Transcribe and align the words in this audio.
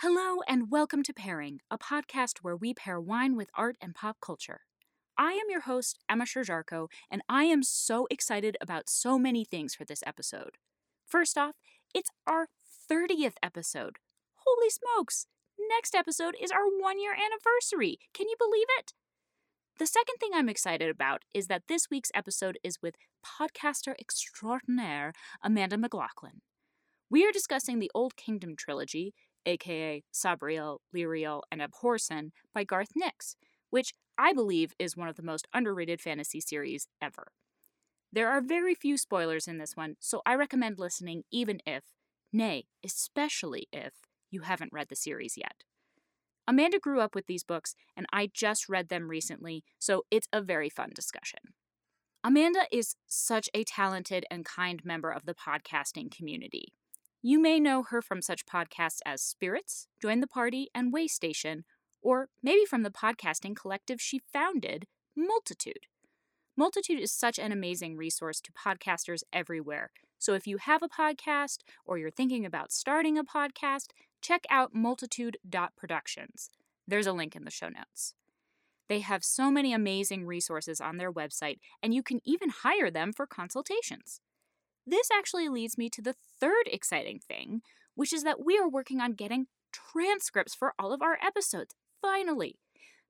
Hello, 0.00 0.40
and 0.46 0.70
welcome 0.70 1.02
to 1.04 1.14
Pairing, 1.14 1.60
a 1.70 1.78
podcast 1.78 2.40
where 2.42 2.54
we 2.54 2.74
pair 2.74 3.00
wine 3.00 3.34
with 3.34 3.48
art 3.54 3.76
and 3.80 3.94
pop 3.94 4.18
culture. 4.20 4.60
I 5.16 5.32
am 5.32 5.48
your 5.48 5.62
host, 5.62 5.98
Emma 6.06 6.24
Sherjarko, 6.24 6.88
and 7.10 7.22
I 7.30 7.44
am 7.44 7.62
so 7.62 8.06
excited 8.10 8.58
about 8.60 8.90
so 8.90 9.18
many 9.18 9.42
things 9.42 9.74
for 9.74 9.86
this 9.86 10.02
episode. 10.06 10.58
First 11.06 11.38
off, 11.38 11.54
it's 11.94 12.10
our 12.26 12.48
30th 12.92 13.36
episode. 13.42 13.96
Holy 14.44 14.68
smokes! 14.68 15.28
Next 15.58 15.94
episode 15.94 16.34
is 16.38 16.50
our 16.50 16.66
one 16.66 17.00
year 17.00 17.14
anniversary. 17.14 17.98
Can 18.12 18.28
you 18.28 18.36
believe 18.38 18.68
it? 18.78 18.92
The 19.78 19.86
second 19.86 20.16
thing 20.20 20.32
I'm 20.34 20.50
excited 20.50 20.90
about 20.90 21.22
is 21.32 21.46
that 21.46 21.68
this 21.68 21.86
week's 21.90 22.12
episode 22.14 22.58
is 22.62 22.82
with 22.82 22.96
podcaster 23.24 23.94
extraordinaire 23.98 25.14
Amanda 25.42 25.78
McLaughlin. 25.78 26.42
We 27.08 27.24
are 27.24 27.32
discussing 27.32 27.78
the 27.78 27.90
Old 27.94 28.16
Kingdom 28.16 28.56
trilogy, 28.56 29.14
aka 29.46 30.02
Sabriel, 30.12 30.78
Lirael, 30.94 31.42
and 31.50 31.60
Abhorsen, 31.60 32.32
by 32.52 32.64
Garth 32.64 32.90
Nix, 32.94 33.36
which 33.70 33.94
I 34.18 34.32
believe 34.32 34.74
is 34.78 34.96
one 34.96 35.08
of 35.08 35.16
the 35.16 35.22
most 35.22 35.46
underrated 35.54 36.00
fantasy 36.00 36.40
series 36.40 36.88
ever. 37.00 37.32
There 38.12 38.30
are 38.30 38.40
very 38.40 38.74
few 38.74 38.96
spoilers 38.96 39.46
in 39.46 39.58
this 39.58 39.76
one, 39.76 39.96
so 40.00 40.22
I 40.24 40.34
recommend 40.34 40.78
listening 40.78 41.24
even 41.30 41.60
if, 41.66 41.84
nay, 42.32 42.66
especially 42.84 43.68
if, 43.72 43.94
you 44.30 44.40
haven't 44.40 44.72
read 44.72 44.88
the 44.88 44.96
series 44.96 45.36
yet. 45.36 45.64
Amanda 46.48 46.78
grew 46.78 47.00
up 47.00 47.14
with 47.14 47.26
these 47.26 47.44
books, 47.44 47.74
and 47.96 48.06
I 48.12 48.30
just 48.32 48.68
read 48.68 48.88
them 48.88 49.08
recently, 49.08 49.64
so 49.78 50.04
it's 50.10 50.28
a 50.32 50.40
very 50.40 50.68
fun 50.68 50.90
discussion. 50.94 51.40
Amanda 52.22 52.66
is 52.72 52.96
such 53.06 53.48
a 53.54 53.64
talented 53.64 54.24
and 54.30 54.44
kind 54.44 54.84
member 54.84 55.10
of 55.10 55.26
the 55.26 55.34
podcasting 55.34 56.10
community. 56.10 56.72
You 57.22 57.40
may 57.40 57.58
know 57.58 57.82
her 57.82 58.02
from 58.02 58.22
such 58.22 58.46
podcasts 58.46 59.00
as 59.04 59.22
Spirits, 59.22 59.88
Join 60.00 60.20
the 60.20 60.26
Party, 60.26 60.68
and 60.74 60.92
Waystation, 60.92 61.62
or 62.00 62.28
maybe 62.42 62.64
from 62.64 62.82
the 62.82 62.90
podcasting 62.90 63.56
collective 63.56 64.00
she 64.00 64.20
founded, 64.32 64.86
Multitude. 65.16 65.86
Multitude 66.56 67.00
is 67.00 67.10
such 67.10 67.38
an 67.38 67.52
amazing 67.52 67.96
resource 67.96 68.40
to 68.40 68.52
podcasters 68.52 69.22
everywhere. 69.32 69.90
So 70.18 70.34
if 70.34 70.46
you 70.46 70.58
have 70.58 70.82
a 70.82 70.88
podcast 70.88 71.58
or 71.84 71.98
you're 71.98 72.10
thinking 72.10 72.46
about 72.46 72.72
starting 72.72 73.18
a 73.18 73.24
podcast, 73.24 73.88
check 74.22 74.44
out 74.48 74.74
multitude.productions. 74.74 76.50
There's 76.86 77.06
a 77.06 77.12
link 77.12 77.34
in 77.34 77.44
the 77.44 77.50
show 77.50 77.68
notes. 77.68 78.14
They 78.88 79.00
have 79.00 79.24
so 79.24 79.50
many 79.50 79.72
amazing 79.72 80.26
resources 80.26 80.80
on 80.80 80.96
their 80.96 81.12
website, 81.12 81.58
and 81.82 81.92
you 81.92 82.02
can 82.02 82.20
even 82.24 82.50
hire 82.50 82.90
them 82.90 83.12
for 83.12 83.26
consultations. 83.26 84.20
This 84.86 85.08
actually 85.12 85.48
leads 85.48 85.76
me 85.76 85.90
to 85.90 86.00
the 86.02 86.14
third 86.40 86.66
exciting 86.66 87.18
thing, 87.18 87.62
which 87.96 88.12
is 88.12 88.22
that 88.22 88.44
we 88.44 88.56
are 88.56 88.68
working 88.68 89.00
on 89.00 89.14
getting 89.14 89.46
transcripts 89.72 90.54
for 90.54 90.74
all 90.78 90.92
of 90.92 91.02
our 91.02 91.18
episodes. 91.20 91.74
Finally! 92.00 92.56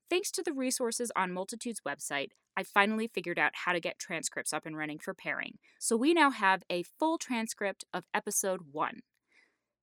Thanks 0.09 0.31
to 0.33 0.43
the 0.43 0.53
resources 0.53 1.13
on 1.15 1.33
Multitude's 1.33 1.83
website, 1.87 2.29
I 2.57 2.63
finally 2.63 3.09
figured 3.09 3.39
out 3.39 3.53
how 3.65 3.73
to 3.73 3.81
get 3.81 3.99
transcripts 3.99 4.55
up 4.55 4.65
and 4.65 4.77
running 4.77 4.99
for 4.99 5.13
pairing. 5.13 5.59
So 5.79 5.97
we 5.97 6.15
now 6.15 6.31
have 6.31 6.63
a 6.71 6.85
full 6.99 7.19
transcript 7.19 7.85
of 7.93 8.05
episode 8.15 8.61
1. 8.73 9.01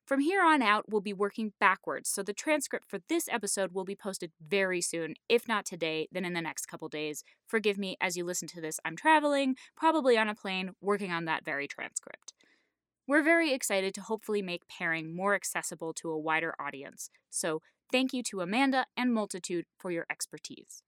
From 0.06 0.20
here 0.20 0.44
on 0.44 0.62
out, 0.62 0.90
we'll 0.90 1.00
be 1.00 1.14
working 1.14 1.54
backwards, 1.62 2.10
so 2.10 2.24
the 2.24 2.34
transcript 2.34 2.90
for 2.90 3.00
this 3.08 3.30
episode 3.30 3.72
will 3.72 3.86
be 3.86 3.96
posted 3.96 4.34
very 4.46 4.82
soon. 4.82 5.14
If 5.30 5.48
not 5.48 5.66
today, 5.66 6.10
then 6.12 6.26
in 6.26 6.34
the 6.34 6.42
next 6.42 6.66
couple 6.66 6.90
days. 6.90 7.24
Forgive 7.48 7.78
me 7.78 7.96
as 8.02 8.18
you 8.18 8.26
listen 8.26 8.50
to 8.50 8.60
this, 8.60 8.82
I'm 8.84 8.98
traveling, 8.98 9.56
probably 9.78 10.18
on 10.18 10.28
a 10.28 10.36
plane, 10.36 10.72
working 10.82 11.14
on 11.14 11.24
that 11.26 11.46
very 11.46 11.70
transcript. 11.70 12.34
We're 13.08 13.24
very 13.24 13.54
excited 13.54 13.94
to 13.96 14.02
hopefully 14.02 14.42
make 14.42 14.68
pairing 14.68 15.16
more 15.16 15.36
accessible 15.36 15.94
to 15.94 16.10
a 16.10 16.20
wider 16.20 16.54
audience, 16.60 17.10
so 17.30 17.62
thank 17.90 18.12
you 18.12 18.24
to 18.24 18.42
Amanda 18.42 18.88
and 18.98 19.14
Multitude 19.14 19.66
for 19.78 19.90
your 19.90 20.06
expertise. 20.10 20.84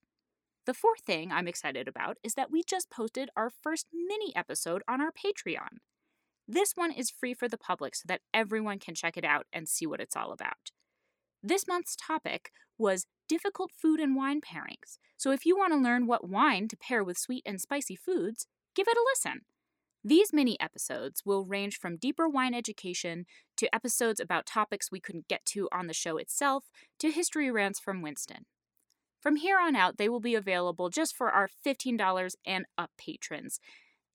The 0.65 0.73
fourth 0.73 1.01
thing 1.05 1.31
I'm 1.31 1.47
excited 1.47 1.87
about 1.87 2.17
is 2.21 2.33
that 2.33 2.51
we 2.51 2.63
just 2.63 2.89
posted 2.89 3.29
our 3.37 3.49
first 3.49 3.87
mini 3.93 4.35
episode 4.35 4.83
on 4.89 4.99
our 4.99 5.11
Patreon. 5.11 5.77
This 6.47 6.73
one 6.75 6.91
is 6.91 7.09
free 7.09 7.33
for 7.33 7.47
the 7.47 7.57
public 7.57 7.95
so 7.95 8.03
that 8.07 8.21
everyone 8.33 8.79
can 8.79 8.95
check 8.95 9.17
it 9.17 9.25
out 9.25 9.47
and 9.51 9.67
see 9.67 9.85
what 9.87 9.99
it's 9.99 10.15
all 10.15 10.31
about. 10.31 10.71
This 11.41 11.67
month's 11.67 11.95
topic 11.95 12.51
was 12.77 13.07
difficult 13.27 13.71
food 13.71 13.99
and 13.99 14.15
wine 14.15 14.41
pairings. 14.41 14.97
So 15.17 15.31
if 15.31 15.45
you 15.45 15.57
want 15.57 15.73
to 15.73 15.79
learn 15.79 16.07
what 16.07 16.29
wine 16.29 16.67
to 16.67 16.77
pair 16.77 17.03
with 17.03 17.17
sweet 17.17 17.43
and 17.45 17.59
spicy 17.59 17.95
foods, 17.95 18.47
give 18.75 18.87
it 18.87 18.97
a 18.97 19.05
listen. 19.13 19.41
These 20.03 20.33
mini 20.33 20.59
episodes 20.59 21.23
will 21.25 21.45
range 21.45 21.77
from 21.77 21.97
deeper 21.97 22.29
wine 22.29 22.53
education 22.53 23.25
to 23.57 23.73
episodes 23.73 24.19
about 24.19 24.45
topics 24.45 24.91
we 24.91 24.99
couldn't 24.99 25.27
get 25.27 25.43
to 25.47 25.67
on 25.71 25.87
the 25.87 25.93
show 25.93 26.17
itself 26.17 26.65
to 26.99 27.09
history 27.09 27.49
rants 27.49 27.79
from 27.79 28.03
Winston. 28.03 28.45
From 29.19 29.37
here 29.37 29.57
on 29.59 29.75
out, 29.75 29.97
they 29.97 30.07
will 30.07 30.19
be 30.19 30.35
available 30.35 30.89
just 30.89 31.15
for 31.15 31.31
our 31.31 31.49
$15 31.65 32.35
and 32.45 32.65
up 32.77 32.91
patrons. 32.99 33.59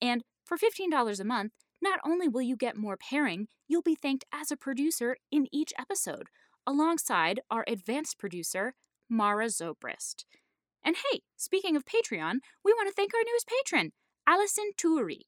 And 0.01 0.23
for 0.45 0.57
$15 0.57 1.19
a 1.19 1.25
month, 1.25 1.53
not 1.83 2.01
only 2.05 2.29
will 2.29 2.43
you 2.43 2.57
get 2.57 2.77
more 2.77 2.97
pairing, 2.97 3.49
you'll 3.69 3.83
be 3.83 3.95
thanked 3.95 4.25
as 4.33 4.51
a 4.51 4.57
producer 4.57 5.17
in 5.31 5.47
each 5.53 5.73
episode, 5.79 6.29
alongside 6.67 7.41
our 7.51 7.65
advanced 7.67 8.19
producer, 8.19 8.75
Mara 9.09 9.47
Zobrist. 9.47 10.25
And 10.85 10.97
hey, 10.97 11.21
speaking 11.37 11.77
of 11.77 11.85
Patreon, 11.85 12.39
we 12.65 12.73
want 12.73 12.89
to 12.89 12.95
thank 12.95 13.13
our 13.15 13.21
newest 13.27 13.49
patron, 13.49 13.93
Allison 14.27 14.71
Turi. 14.77 15.23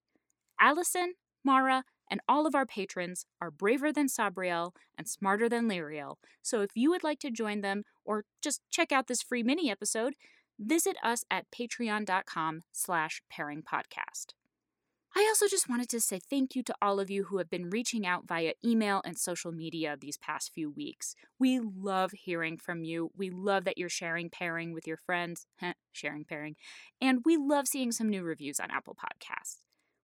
Allison, 0.60 1.14
Mara, 1.44 1.84
and 2.10 2.20
all 2.28 2.46
of 2.46 2.54
our 2.54 2.66
patrons 2.66 3.24
are 3.40 3.50
braver 3.50 3.92
than 3.92 4.06
Sabriel 4.06 4.72
and 4.96 5.08
smarter 5.08 5.48
than 5.48 5.69
Lirael. 5.69 6.16
So 6.42 6.60
if 6.60 6.70
you 6.74 6.90
would 6.90 7.02
like 7.02 7.19
to 7.20 7.30
join 7.30 7.62
them 7.62 7.84
or 8.04 8.24
just 8.42 8.60
check 8.70 8.92
out 8.92 9.06
this 9.06 9.22
free 9.22 9.42
mini 9.42 9.70
episode, 9.70 10.14
visit 10.58 10.96
us 11.02 11.24
at 11.30 11.50
patreon.com 11.50 12.62
slash 12.70 13.22
pairingpodcast. 13.32 14.34
I 15.14 15.26
also 15.28 15.46
just 15.46 15.68
wanted 15.68 15.90
to 15.90 16.00
say 16.00 16.18
thank 16.18 16.56
you 16.56 16.62
to 16.62 16.74
all 16.80 16.98
of 16.98 17.10
you 17.10 17.24
who 17.24 17.36
have 17.36 17.50
been 17.50 17.68
reaching 17.68 18.06
out 18.06 18.26
via 18.26 18.54
email 18.64 19.02
and 19.04 19.18
social 19.18 19.52
media 19.52 19.94
these 20.00 20.16
past 20.16 20.52
few 20.54 20.70
weeks. 20.70 21.14
We 21.38 21.60
love 21.60 22.12
hearing 22.12 22.56
from 22.56 22.82
you. 22.82 23.10
We 23.14 23.28
love 23.28 23.64
that 23.64 23.76
you're 23.76 23.90
sharing 23.90 24.30
pairing 24.30 24.72
with 24.72 24.86
your 24.86 24.96
friends, 24.96 25.46
sharing 25.92 26.24
pairing, 26.24 26.56
and 27.00 27.20
we 27.26 27.36
love 27.36 27.68
seeing 27.68 27.92
some 27.92 28.08
new 28.08 28.22
reviews 28.22 28.58
on 28.58 28.70
Apple 28.70 28.96
Podcasts. 28.96 29.58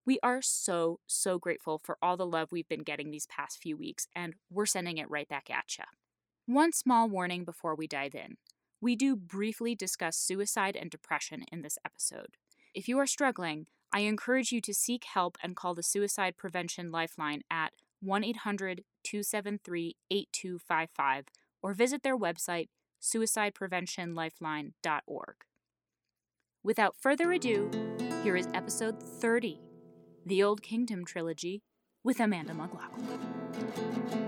We 0.05 0.19
are 0.23 0.43
so, 0.43 1.01
so 1.07 1.39
grateful 1.39 1.79
for 1.83 1.97
all 2.03 2.17
the 2.19 2.27
love 2.27 2.53
we've 2.53 2.69
been 2.69 2.83
getting 2.83 3.11
these 3.11 3.27
past 3.27 3.59
few 3.63 3.79
weeks, 3.79 4.09
and 4.15 4.35
we're 4.51 4.67
sending 4.67 4.99
it 4.99 5.11
right 5.11 5.29
back 5.29 5.51
at 5.51 5.79
you. 5.79 5.85
One 6.47 6.73
small 6.73 7.09
warning 7.09 7.45
before 7.45 7.75
we 7.75 7.87
dive 7.87 8.15
in. 8.15 8.37
We 8.81 8.95
do 8.95 9.17
briefly 9.17 9.75
discuss 9.75 10.17
suicide 10.17 10.77
and 10.77 10.91
depression 10.91 11.45
in 11.51 11.63
this 11.63 11.79
episode. 11.85 12.37
If 12.75 12.89
you 12.89 12.99
are 12.99 13.07
struggling, 13.07 13.67
I 13.93 14.01
encourage 14.01 14.51
you 14.53 14.61
to 14.61 14.75
seek 14.75 15.05
help 15.05 15.39
and 15.43 15.57
call 15.57 15.75
the 15.75 15.83
Suicide 15.83 16.37
Prevention 16.37 16.91
Lifeline 16.91 17.41
at 17.51 17.73
1 18.01 18.23
800 18.25 18.85
273 19.03 19.97
8255 20.11 21.25
or 21.63 21.73
visit 21.73 22.03
their 22.03 22.17
website, 22.17 22.69
suicidepreventionlifeline.org. 23.01 25.35
Without 26.63 26.97
further 26.99 27.33
ado, 27.33 27.71
here 28.23 28.37
is 28.37 28.49
episode 28.53 29.03
30 29.03 29.59
The 30.27 30.43
Old 30.43 30.63
Kingdom 30.63 31.05
Trilogy 31.05 31.63
with 32.05 32.21
Amanda 32.21 32.55
McLaughlin. 32.55 34.28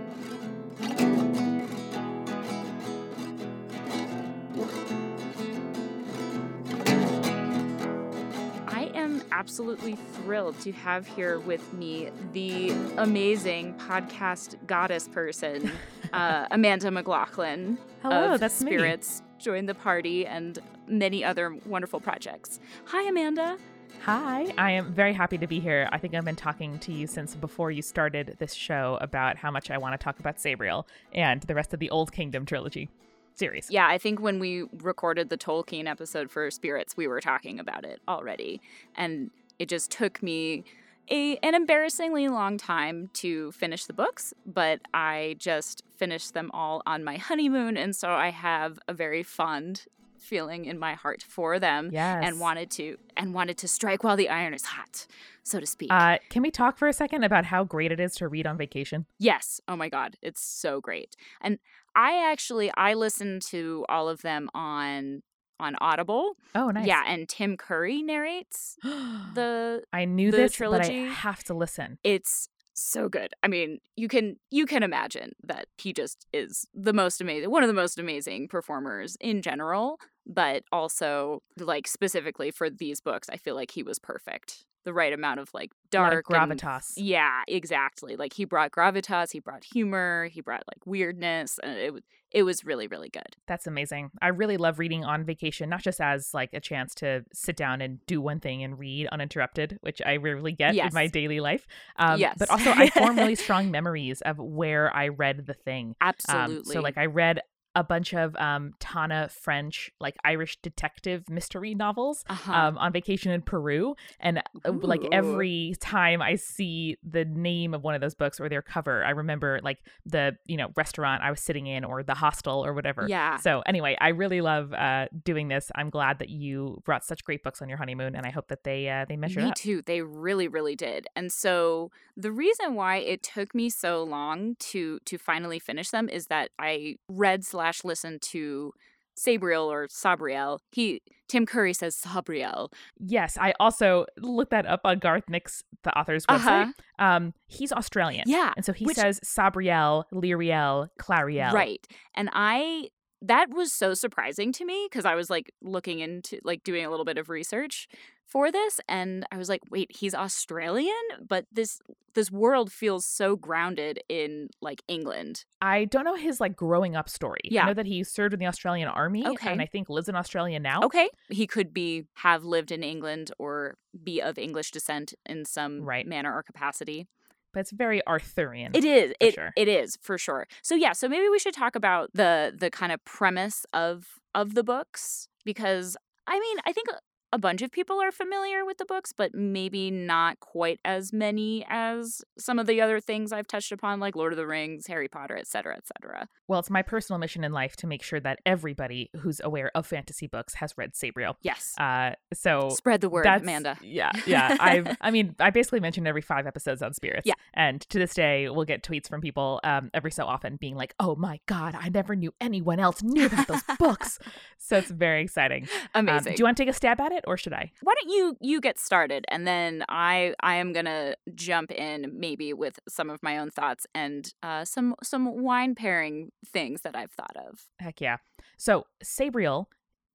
Absolutely 9.40 9.96
thrilled 10.12 10.60
to 10.60 10.70
have 10.70 11.06
here 11.06 11.40
with 11.40 11.72
me 11.72 12.10
the 12.34 12.72
amazing 12.98 13.72
podcast 13.76 14.54
goddess 14.66 15.08
person, 15.08 15.72
uh, 16.12 16.46
Amanda 16.50 16.90
McLaughlin. 16.90 17.78
Hello, 18.02 18.34
of 18.34 18.40
that's 18.40 18.54
Spirits. 18.54 19.22
me. 19.22 19.26
Join 19.38 19.64
the 19.64 19.75
party 19.75 20.26
and 20.26 20.58
many 20.87 21.25
other 21.25 21.56
wonderful 21.64 22.00
projects. 22.00 22.60
Hi, 22.84 23.08
Amanda. 23.08 23.56
Hi, 24.02 24.52
I 24.58 24.72
am 24.72 24.92
very 24.92 25.14
happy 25.14 25.38
to 25.38 25.46
be 25.46 25.58
here. 25.58 25.88
I 25.90 25.96
think 25.96 26.14
I've 26.14 26.26
been 26.26 26.36
talking 26.36 26.78
to 26.81 26.93
you 26.93 27.06
since 27.06 27.34
before 27.34 27.70
you 27.70 27.81
started 27.81 28.36
this 28.38 28.52
show 28.52 28.98
about 29.00 29.38
how 29.38 29.50
much 29.50 29.70
I 29.70 29.78
want 29.78 29.98
to 29.98 30.04
talk 30.04 30.20
about 30.20 30.36
Sabriel 30.36 30.86
and 31.14 31.40
the 31.44 31.54
rest 31.54 31.72
of 31.72 31.81
the 31.81 31.88
Old 31.88 32.12
Kingdom 32.12 32.44
trilogy 32.44 32.90
series. 33.35 33.69
Yeah, 33.71 33.87
I 33.88 33.99
think 33.99 34.21
when 34.21 34.38
we 34.38 34.65
recorded 34.82 35.29
the 35.29 35.38
Tolkien 35.38 35.87
episode 35.87 36.31
for 36.31 36.50
Spirits, 36.50 36.97
we 36.97 37.06
were 37.06 37.21
talking 37.21 37.59
about 37.59 37.85
it 37.85 38.00
already. 38.09 38.61
And 38.94 39.31
it 39.59 39.69
just 39.69 39.91
took 39.91 40.23
me 40.23 40.65
a, 41.11 41.37
an 41.38 41.55
embarrassingly 41.55 42.29
long 42.29 42.56
time 42.56 43.11
to 43.15 43.53
finish 43.53 43.87
the 43.87 43.93
books, 43.93 44.32
but 44.47 44.81
I 44.94 45.37
just 45.38 45.82
finished 45.97 46.35
them 46.35 46.50
all 46.53 46.82
on 46.87 47.03
my 47.03 47.17
honeymoon. 47.17 47.77
And 47.77 47.94
so 47.97 48.11
I 48.11 48.31
have 48.31 48.79
a 48.87 48.94
very 48.94 49.23
fond 49.23 49.87
feeling 50.21 50.67
in 50.67 50.79
my 50.79 50.94
heart 50.94 51.23
for 51.23 51.59
them 51.59 51.91
yes. 51.93 52.23
and 52.25 52.38
wanted 52.38 52.71
to 52.71 52.97
and 53.17 53.35
wanted 53.35 53.56
to 53.59 53.67
strike 53.67 54.05
while 54.05 54.17
the 54.17 54.29
iron 54.29 54.53
is 54.53 54.65
hot 54.65 55.06
so 55.43 55.59
to 55.59 55.67
speak 55.67 55.91
uh, 55.91 56.19
can 56.29 56.43
we 56.43 56.50
talk 56.50 56.77
for 56.77 56.87
a 56.88 56.93
second 56.93 57.25
about 57.25 57.47
how 57.47 57.65
great 57.65 57.91
it 57.91 57.99
is 57.99 58.15
to 58.15 58.29
read 58.29 58.47
on 58.47 58.56
vacation 58.59 59.06
yes 59.19 59.61
oh 59.67 59.75
my 59.75 59.88
god 59.88 60.17
it's 60.21 60.43
so 60.43 60.81
great 60.81 61.17
and 61.41 61.59
I 61.94 62.31
actually 62.31 62.70
I 62.76 62.94
listened 62.94 63.42
to 63.50 63.84
all 63.88 64.08
of 64.08 64.22
them 64.22 64.48
on 64.54 65.22
on 65.58 65.76
Audible. 65.81 66.32
Oh, 66.54 66.70
nice. 66.70 66.87
Yeah, 66.87 67.04
and 67.06 67.28
Tim 67.28 67.56
Curry 67.56 68.02
narrates 68.02 68.76
the 68.82 69.82
I 69.92 70.04
knew 70.06 70.31
the 70.31 70.38
this, 70.38 70.52
trilogy. 70.52 71.04
but 71.04 71.10
I 71.10 71.12
have 71.12 71.44
to 71.44 71.54
listen. 71.54 71.98
it's 72.02 72.48
so 72.72 73.08
good. 73.10 73.34
I 73.42 73.48
mean, 73.48 73.78
you 73.96 74.08
can 74.08 74.37
you 74.50 74.64
can 74.64 74.82
imagine 74.82 75.32
that 75.42 75.66
he 75.76 75.92
just 75.92 76.26
is 76.32 76.66
the 76.72 76.94
most 76.94 77.20
amazing 77.20 77.50
one 77.50 77.62
of 77.62 77.69
the 77.69 77.75
most 77.75 77.98
amazing 77.98 78.48
performers 78.48 79.16
in 79.20 79.43
general, 79.43 79.98
but 80.26 80.62
also 80.72 81.43
like 81.58 81.86
specifically 81.86 82.50
for 82.50 82.70
these 82.70 83.00
books, 83.00 83.28
I 83.31 83.36
feel 83.36 83.54
like 83.54 83.72
he 83.72 83.82
was 83.82 83.98
perfect. 83.98 84.64
The 84.85 84.93
right 84.94 85.12
amount 85.12 85.41
of 85.41 85.50
like 85.53 85.71
A 85.93 85.97
lot 85.99 86.06
of 86.15 86.25
dark 86.25 86.31
and- 86.31 86.59
gravitas. 86.61 86.93
yeah, 86.97 87.43
exactly. 87.49 88.17
Like 88.17 88.32
he 88.32 88.44
brought 88.44 88.71
gravitas, 88.71 89.31
he 89.32 89.41
brought 89.41 89.65
humor, 89.65 90.29
he 90.32 90.41
brought 90.41 90.62
like 90.67 90.87
weirdness, 90.87 91.59
and 91.62 91.77
it 91.79 91.93
was 91.93 92.03
it 92.32 92.44
was 92.44 92.65
really 92.65 92.87
really 92.87 93.09
good. 93.11 93.37
That's 93.49 93.67
amazing. 93.67 94.11
I 94.23 94.29
really 94.29 94.56
love 94.56 94.79
reading 94.79 95.05
on 95.05 95.25
vacation, 95.25 95.69
not 95.69 95.82
just 95.82 96.00
as 96.00 96.32
like 96.32 96.50
a 96.55 96.61
chance 96.61 96.94
to 96.97 97.25
sit 97.32 97.56
down 97.56 97.81
and 97.81 97.99
do 98.06 98.21
one 98.21 98.41
thing 98.41 98.62
and 98.62 98.79
read 98.79 99.09
uninterrupted, 99.09 99.79
which 99.82 100.00
I 100.06 100.17
rarely 100.17 100.53
get 100.53 100.75
Yes. 100.75 100.93
in 100.93 100.94
my 100.94 101.09
daily 101.09 101.41
life. 101.41 101.67
Um, 101.97 102.19
Yes. 102.21 102.37
But 102.38 102.49
also, 102.50 102.71
I 102.71 102.88
form 102.91 103.17
really 103.19 103.35
strong 103.47 103.71
memories 103.71 104.21
of 104.23 104.38
where 104.38 104.94
I 104.94 105.09
read 105.09 105.47
the 105.47 105.55
thing. 105.55 105.88
Um, 106.00 106.09
Absolutely. 106.09 106.73
so, 106.73 106.81
like, 106.81 106.97
I 106.97 107.06
read 107.06 107.41
a 107.75 107.84
bunch 107.84 108.14
of 108.14 108.34
um, 108.37 108.75
Tana 108.81 109.28
French, 109.28 109.90
like 110.00 110.17
Irish 110.25 110.58
detective 110.61 111.28
mystery 111.28 111.75
novels 111.75 112.25
uh-huh. 112.28 112.52
um, 112.52 112.78
on 112.78 112.93
vacation 112.93 113.31
in 113.31 113.43
Peru. 113.43 113.94
And 114.19 114.38
uh, 114.38 114.72
like 114.82 115.02
every 115.12 115.75
time 115.81 116.20
I 116.20 116.34
see 116.34 116.96
the 117.08 117.25
name 117.25 117.75
of 117.75 117.82
one 117.82 117.94
of 117.94 118.00
those 118.00 118.14
books 118.14 118.40
or 118.40 118.49
their 118.49 118.62
cover, 118.62 119.05
I 119.05 119.11
remember 119.11 119.61
like 119.62 119.78
the, 120.05 120.37
you 120.46 120.56
know, 120.56 120.69
restaurant 120.76 121.22
I 121.22 121.31
was 121.31 121.40
sitting 121.40 121.67
in 121.67 121.84
or 121.84 122.02
the 122.02 122.14
hostel 122.14 122.64
or 122.64 122.75
whatever. 122.75 123.06
yeah. 123.08 123.37
So 123.37 123.62
anyway, 123.67 123.96
I 124.00 124.08
really 124.08 124.40
love 124.40 124.72
uh, 124.72 125.06
doing 125.25 125.49
this. 125.49 125.70
I'm 125.75 125.90
glad 125.90 126.19
that 126.19 126.28
you 126.28 126.82
brought 126.84 127.05
such 127.05 127.25
great 127.25 127.43
books 127.43 127.62
on 127.62 127.69
your 127.69 127.78
honeymoon, 127.78 128.17
and 128.17 128.26
I 128.26 128.31
hope 128.31 128.49
that 128.49 128.64
they 128.64 128.88
uh, 128.88 129.05
they 129.08 129.17
measure 129.17 129.40
Me 129.40 129.50
up. 129.50 129.55
too. 129.55 129.82
They 129.82 130.02
really, 130.02 130.49
really 130.49 130.76
did. 130.76 131.06
And 131.14 131.31
so 131.32 131.90
the 132.17 132.32
reason 132.32 132.75
why 132.75 132.96
it 132.96 133.22
took 133.22 133.55
me 133.55 133.70
so 133.70 134.02
long 134.02 134.56
to 134.58 134.99
to 135.05 135.19
finally 135.19 135.58
finish 135.58 135.90
them 135.90 136.08
is 136.08 136.26
that 136.26 136.50
I 136.58 136.96
read 137.08 137.44
slash 137.60 137.84
listened 137.84 138.22
to 138.22 138.72
Sabriel 139.18 139.70
or 139.70 139.86
Sabriel. 139.88 140.60
He 140.72 141.02
Tim 141.28 141.44
Curry 141.46 141.74
says 141.74 141.94
Sabriel. 141.94 142.72
Yes, 142.98 143.36
I 143.38 143.52
also 143.60 144.06
looked 144.18 144.50
that 144.50 144.66
up 144.66 144.80
on 144.84 144.98
Garth 144.98 145.24
Nix's 145.28 145.62
the 145.84 145.96
author's 145.98 146.24
website. 146.26 146.68
Uh-huh. 146.68 147.04
Um, 147.06 147.34
he's 147.46 147.70
Australian, 147.72 148.24
Yeah. 148.26 148.52
and 148.56 148.64
so 148.64 148.72
he 148.72 148.84
which- 148.86 148.96
says 148.96 149.20
Sabriel, 149.20 150.04
Lirael, 150.12 150.88
Clariel. 150.98 151.52
Right. 151.52 151.86
And 152.14 152.30
I 152.32 152.88
that 153.22 153.50
was 153.50 153.72
so 153.72 153.94
surprising 153.94 154.52
to 154.52 154.64
me 154.64 154.87
because 154.90 155.05
I 155.05 155.14
was 155.14 155.28
like 155.31 155.52
looking 155.62 156.00
into 156.00 156.38
like 156.44 156.64
doing 156.64 156.84
a 156.84 156.90
little 156.90 157.05
bit 157.05 157.19
of 157.19 157.28
research 157.28 157.88
for 158.26 158.50
this 158.52 158.81
and 158.88 159.26
I 159.32 159.37
was 159.37 159.49
like, 159.49 159.61
wait, 159.70 159.90
he's 159.94 160.14
Australian? 160.14 160.94
But 161.26 161.46
this 161.52 161.81
this 162.14 162.31
world 162.31 162.72
feels 162.72 163.05
so 163.06 163.37
grounded 163.37 164.00
in 164.08 164.49
like 164.61 164.82
England. 164.88 165.44
I 165.61 165.84
don't 165.84 166.05
know 166.05 166.14
his 166.17 166.40
like 166.40 166.56
growing 166.56 166.96
up 166.96 167.08
story. 167.08 167.40
Yeah. 167.44 167.64
I 167.64 167.67
know 167.67 167.75
that 167.75 167.87
he 167.87 168.02
served 168.05 168.32
in 168.34 168.40
the 168.40 168.46
Australian 168.46 168.88
Army, 168.88 169.26
Okay. 169.26 169.52
and 169.52 169.61
I 169.61 169.67
think 169.67 169.88
lives 169.88 170.08
in 170.08 170.17
Australia 170.17 170.58
now. 170.58 170.82
Okay. 170.84 171.08
He 171.28 171.46
could 171.46 171.72
be 171.75 172.06
have 172.14 172.43
lived 172.44 172.72
in 172.72 172.82
England 172.82 173.31
or 173.38 173.76
be 174.02 174.20
of 174.20 174.38
English 174.38 174.70
descent 174.70 175.14
in 175.26 175.44
some 175.44 175.82
Right. 175.82 176.06
manner 176.06 176.34
or 176.34 176.43
capacity. 176.43 177.06
But 177.52 177.61
it's 177.61 177.70
very 177.70 178.06
Arthurian. 178.06 178.73
It 178.75 178.85
is. 178.85 179.12
It 179.20 179.35
sure. 179.35 179.52
it 179.56 179.69
is 179.69 179.99
for 180.00 180.19
sure. 180.19 180.47
So 180.62 180.75
yeah, 180.75 180.93
so 180.93 181.08
maybe 181.08 181.29
we 181.29 181.38
should 181.38 181.55
talk 181.55 181.75
about 181.76 182.11
the 182.14 182.52
the 182.56 182.70
kind 182.70 182.93
of 182.93 183.05
premise 183.05 183.67
of 183.73 184.06
of 184.35 184.55
the 184.55 184.62
books 184.62 185.29
because 185.44 185.97
I 186.26 186.38
mean, 186.38 186.56
I 186.64 186.73
think 186.73 186.88
a- 187.32 187.38
bunch 187.38 187.62
of 187.62 187.73
people 187.73 188.00
are 188.00 188.12
familiar 188.12 188.65
with 188.65 188.79
the 188.79 188.85
books, 188.85 189.12
but 189.12 189.35
maybe 189.35 189.91
not 189.91 190.38
quite 190.41 190.79
as 190.85 191.12
many 191.12 191.65
as 191.69 192.23
some 192.38 192.59
of 192.59 192.67
the 192.67 192.81
other 192.81 193.00
things 193.00 193.32
I've 193.32 193.47
touched 193.47 193.73
upon 193.73 193.99
like 193.99 194.15
Lord 194.15 194.32
of 194.32 194.37
the 194.37 194.47
Rings, 194.47 194.87
Harry 194.87 195.09
Potter, 195.09 195.37
et 195.37 195.47
cetera, 195.47 195.77
et 195.77 195.85
cetera. 195.87 196.29
Well, 196.49 196.61
it's 196.61 196.71
my 196.71 196.82
personal 196.82 197.19
mission 197.19 197.43
in 197.43 197.53
life 197.53 197.77
to 197.77 197.87
make 197.87 198.03
sure 198.03 198.21
that 198.21 198.41
everybody 198.44 199.11
who's 199.21 199.41
aware 199.43 199.71
of 199.75 199.87
fantasy 199.87 200.27
books 200.27 200.55
has 200.55 200.75
read 200.77 200.93
Sabriel. 200.94 201.35
Yes. 201.43 201.75
Uh, 201.79 202.12
so 202.35 202.69
Spread 202.71 203.00
the 203.00 203.09
word, 203.09 203.27
Amanda. 203.27 203.79
Yeah, 203.82 204.11
yeah. 204.27 204.56
I've, 204.61 204.97
I 205.00 205.11
mean, 205.11 205.35
I 205.41 205.50
basically 205.50 205.81
mentioned 205.81 206.06
every 206.06 206.23
five 206.23 206.47
episodes 206.47 206.82
on 206.82 206.93
spirits. 206.94 207.27
Yeah. 207.27 207.35
And 207.55 207.81
to 207.88 207.99
this 207.99 208.12
day, 208.15 208.49
we'll 208.49 208.65
get 208.65 208.82
tweets 208.82 209.09
from 209.09 209.21
people 209.21 209.61
um, 209.65 209.91
every 209.94 210.11
so 210.11 210.25
often 210.27 210.56
being 210.56 210.75
like, 210.77 210.94
"Oh 211.00 211.17
my 211.17 211.41
god, 211.47 211.75
I 211.79 211.88
never 211.88 212.15
knew 212.15 212.32
anyone 212.41 212.79
else 212.81 213.03
knew 213.03 213.27
about 213.27 213.49
those 213.49 213.62
books." 213.79 214.19
So 214.62 214.77
it's 214.77 214.91
very 214.91 215.23
exciting. 215.23 215.67
Um, 215.94 216.06
Amazing. 216.06 216.35
do 216.35 216.41
you 216.41 216.44
want 216.44 216.56
to 216.59 216.62
take 216.65 216.71
a 216.71 216.75
stab 216.77 217.00
at 217.00 217.12
it, 217.12 217.19
or 217.26 217.37
should 217.37 217.52
I? 217.52 217.72
why 217.82 217.94
don't 218.00 218.12
you 218.12 218.37
you 218.40 218.61
get 218.61 218.78
started 218.78 219.25
and 219.28 219.46
then 219.46 219.84
i 219.88 220.34
i 220.40 220.55
am 220.55 220.72
gonna 220.72 221.14
jump 221.34 221.70
in 221.72 222.12
maybe 222.14 222.52
with 222.52 222.78
some 222.88 223.11
of 223.11 223.22
my 223.22 223.38
own 223.38 223.50
thoughts 223.50 223.87
and 223.94 224.32
uh 224.43 224.64
some 224.64 224.94
some 225.02 225.43
wine 225.43 225.75
pairing 225.75 226.31
things 226.46 226.82
that 226.82 226.96
i've 226.96 227.12
thought 227.12 227.37
of 227.37 227.61
Heck 227.78 228.00
yeah. 228.00 228.19
So 228.56 228.87
Sabriel 229.02 229.67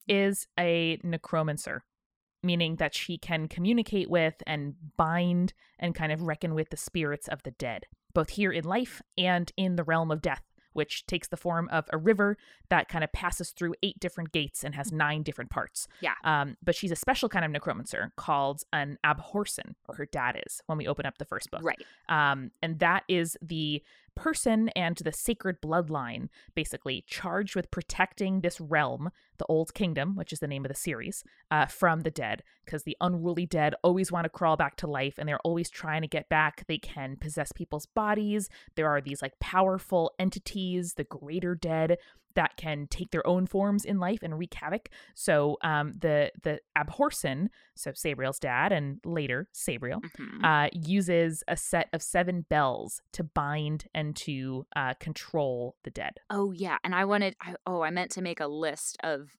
is 0.07 0.47
a 0.59 0.99
necromancer, 1.03 1.83
meaning 2.43 2.75
that 2.75 2.93
she 2.93 3.17
can 3.17 3.47
communicate 3.47 4.09
with 4.09 4.35
and 4.45 4.75
bind 4.97 5.53
and 5.79 5.95
kind 5.95 6.11
of 6.11 6.21
reckon 6.21 6.53
with 6.53 6.69
the 6.69 6.77
spirits 6.77 7.27
of 7.27 7.41
the 7.43 7.51
dead, 7.51 7.85
both 8.13 8.29
here 8.31 8.51
in 8.51 8.63
life 8.63 9.01
and 9.17 9.51
in 9.57 9.75
the 9.75 9.83
realm 9.83 10.11
of 10.11 10.21
death, 10.21 10.43
which 10.75 11.05
takes 11.07 11.27
the 11.27 11.37
form 11.37 11.69
of 11.71 11.85
a 11.91 11.97
river 11.97 12.37
that 12.69 12.89
kind 12.89 13.03
of 13.03 13.11
passes 13.11 13.51
through 13.51 13.73
eight 13.81 13.99
different 13.99 14.31
gates 14.31 14.63
and 14.63 14.75
has 14.75 14.91
nine 14.91 15.23
different 15.23 15.49
parts. 15.49 15.87
Yeah. 16.01 16.13
Um, 16.23 16.57
but 16.63 16.75
she's 16.75 16.91
a 16.91 16.95
special 16.95 17.29
kind 17.29 17.45
of 17.45 17.51
necromancer 17.51 18.11
called 18.17 18.63
an 18.73 18.97
abhorsen, 19.03 19.75
or 19.87 19.95
her 19.95 20.05
dad 20.05 20.41
is, 20.45 20.61
when 20.65 20.77
we 20.77 20.87
open 20.87 21.05
up 21.05 21.17
the 21.17 21.25
first 21.25 21.49
book. 21.49 21.61
right 21.63 21.81
Um, 22.09 22.51
and 22.61 22.79
that 22.79 23.03
is 23.07 23.37
the 23.41 23.81
person 24.15 24.69
and 24.69 24.97
the 24.97 25.11
sacred 25.11 25.61
bloodline, 25.61 26.29
basically 26.55 27.03
charged 27.07 27.55
with 27.55 27.71
protecting 27.71 28.41
this 28.41 28.59
realm, 28.59 29.11
the 29.37 29.45
Old 29.47 29.73
Kingdom, 29.73 30.15
which 30.15 30.33
is 30.33 30.39
the 30.39 30.47
name 30.47 30.65
of 30.65 30.69
the 30.69 30.75
series, 30.75 31.23
uh, 31.51 31.65
from 31.65 32.01
the 32.01 32.11
dead. 32.11 32.43
Because 32.65 32.83
the 32.83 32.97
unruly 33.01 33.45
dead 33.45 33.75
always 33.83 34.11
want 34.11 34.25
to 34.25 34.29
crawl 34.29 34.57
back 34.57 34.75
to 34.77 34.87
life, 34.87 35.15
and 35.17 35.27
they're 35.27 35.39
always 35.39 35.69
trying 35.69 36.01
to 36.01 36.07
get 36.07 36.29
back. 36.29 36.65
They 36.67 36.77
can 36.77 37.17
possess 37.17 37.51
people's 37.51 37.85
bodies. 37.85 38.49
There 38.75 38.89
are 38.89 39.01
these 39.01 39.21
like 39.21 39.39
powerful 39.39 40.13
entities, 40.17 40.93
the 40.93 41.03
greater 41.03 41.55
dead, 41.55 41.97
that 42.35 42.55
can 42.57 42.87
take 42.87 43.11
their 43.11 43.25
own 43.25 43.47
forms 43.47 43.83
in 43.85 43.99
life 43.99 44.19
and 44.21 44.37
wreak 44.37 44.53
havoc. 44.53 44.89
So 45.15 45.57
um, 45.61 45.93
the 45.99 46.31
the 46.43 46.59
Abhorsen, 46.77 47.47
so 47.75 47.91
Sabriel's 47.91 48.39
dad, 48.39 48.71
and 48.71 48.99
later 49.05 49.47
Sabriel, 49.53 50.01
Mhm. 50.17 50.43
uh, 50.43 50.69
uses 50.73 51.43
a 51.47 51.57
set 51.57 51.89
of 51.93 52.01
seven 52.01 52.45
bells 52.49 53.01
to 53.13 53.23
bind 53.23 53.87
and 53.93 54.15
to 54.17 54.65
uh, 54.75 54.93
control 54.95 55.75
the 55.83 55.89
dead. 55.89 56.19
oh 56.29 56.51
yeah 56.51 56.77
and 56.83 56.93
i 56.95 57.03
wanted 57.05 57.35
I, 57.41 57.55
oh 57.65 57.81
i 57.81 57.89
meant 57.89 58.11
to 58.11 58.21
make 58.21 58.39
a 58.39 58.47
list 58.47 58.97
of 59.03 59.29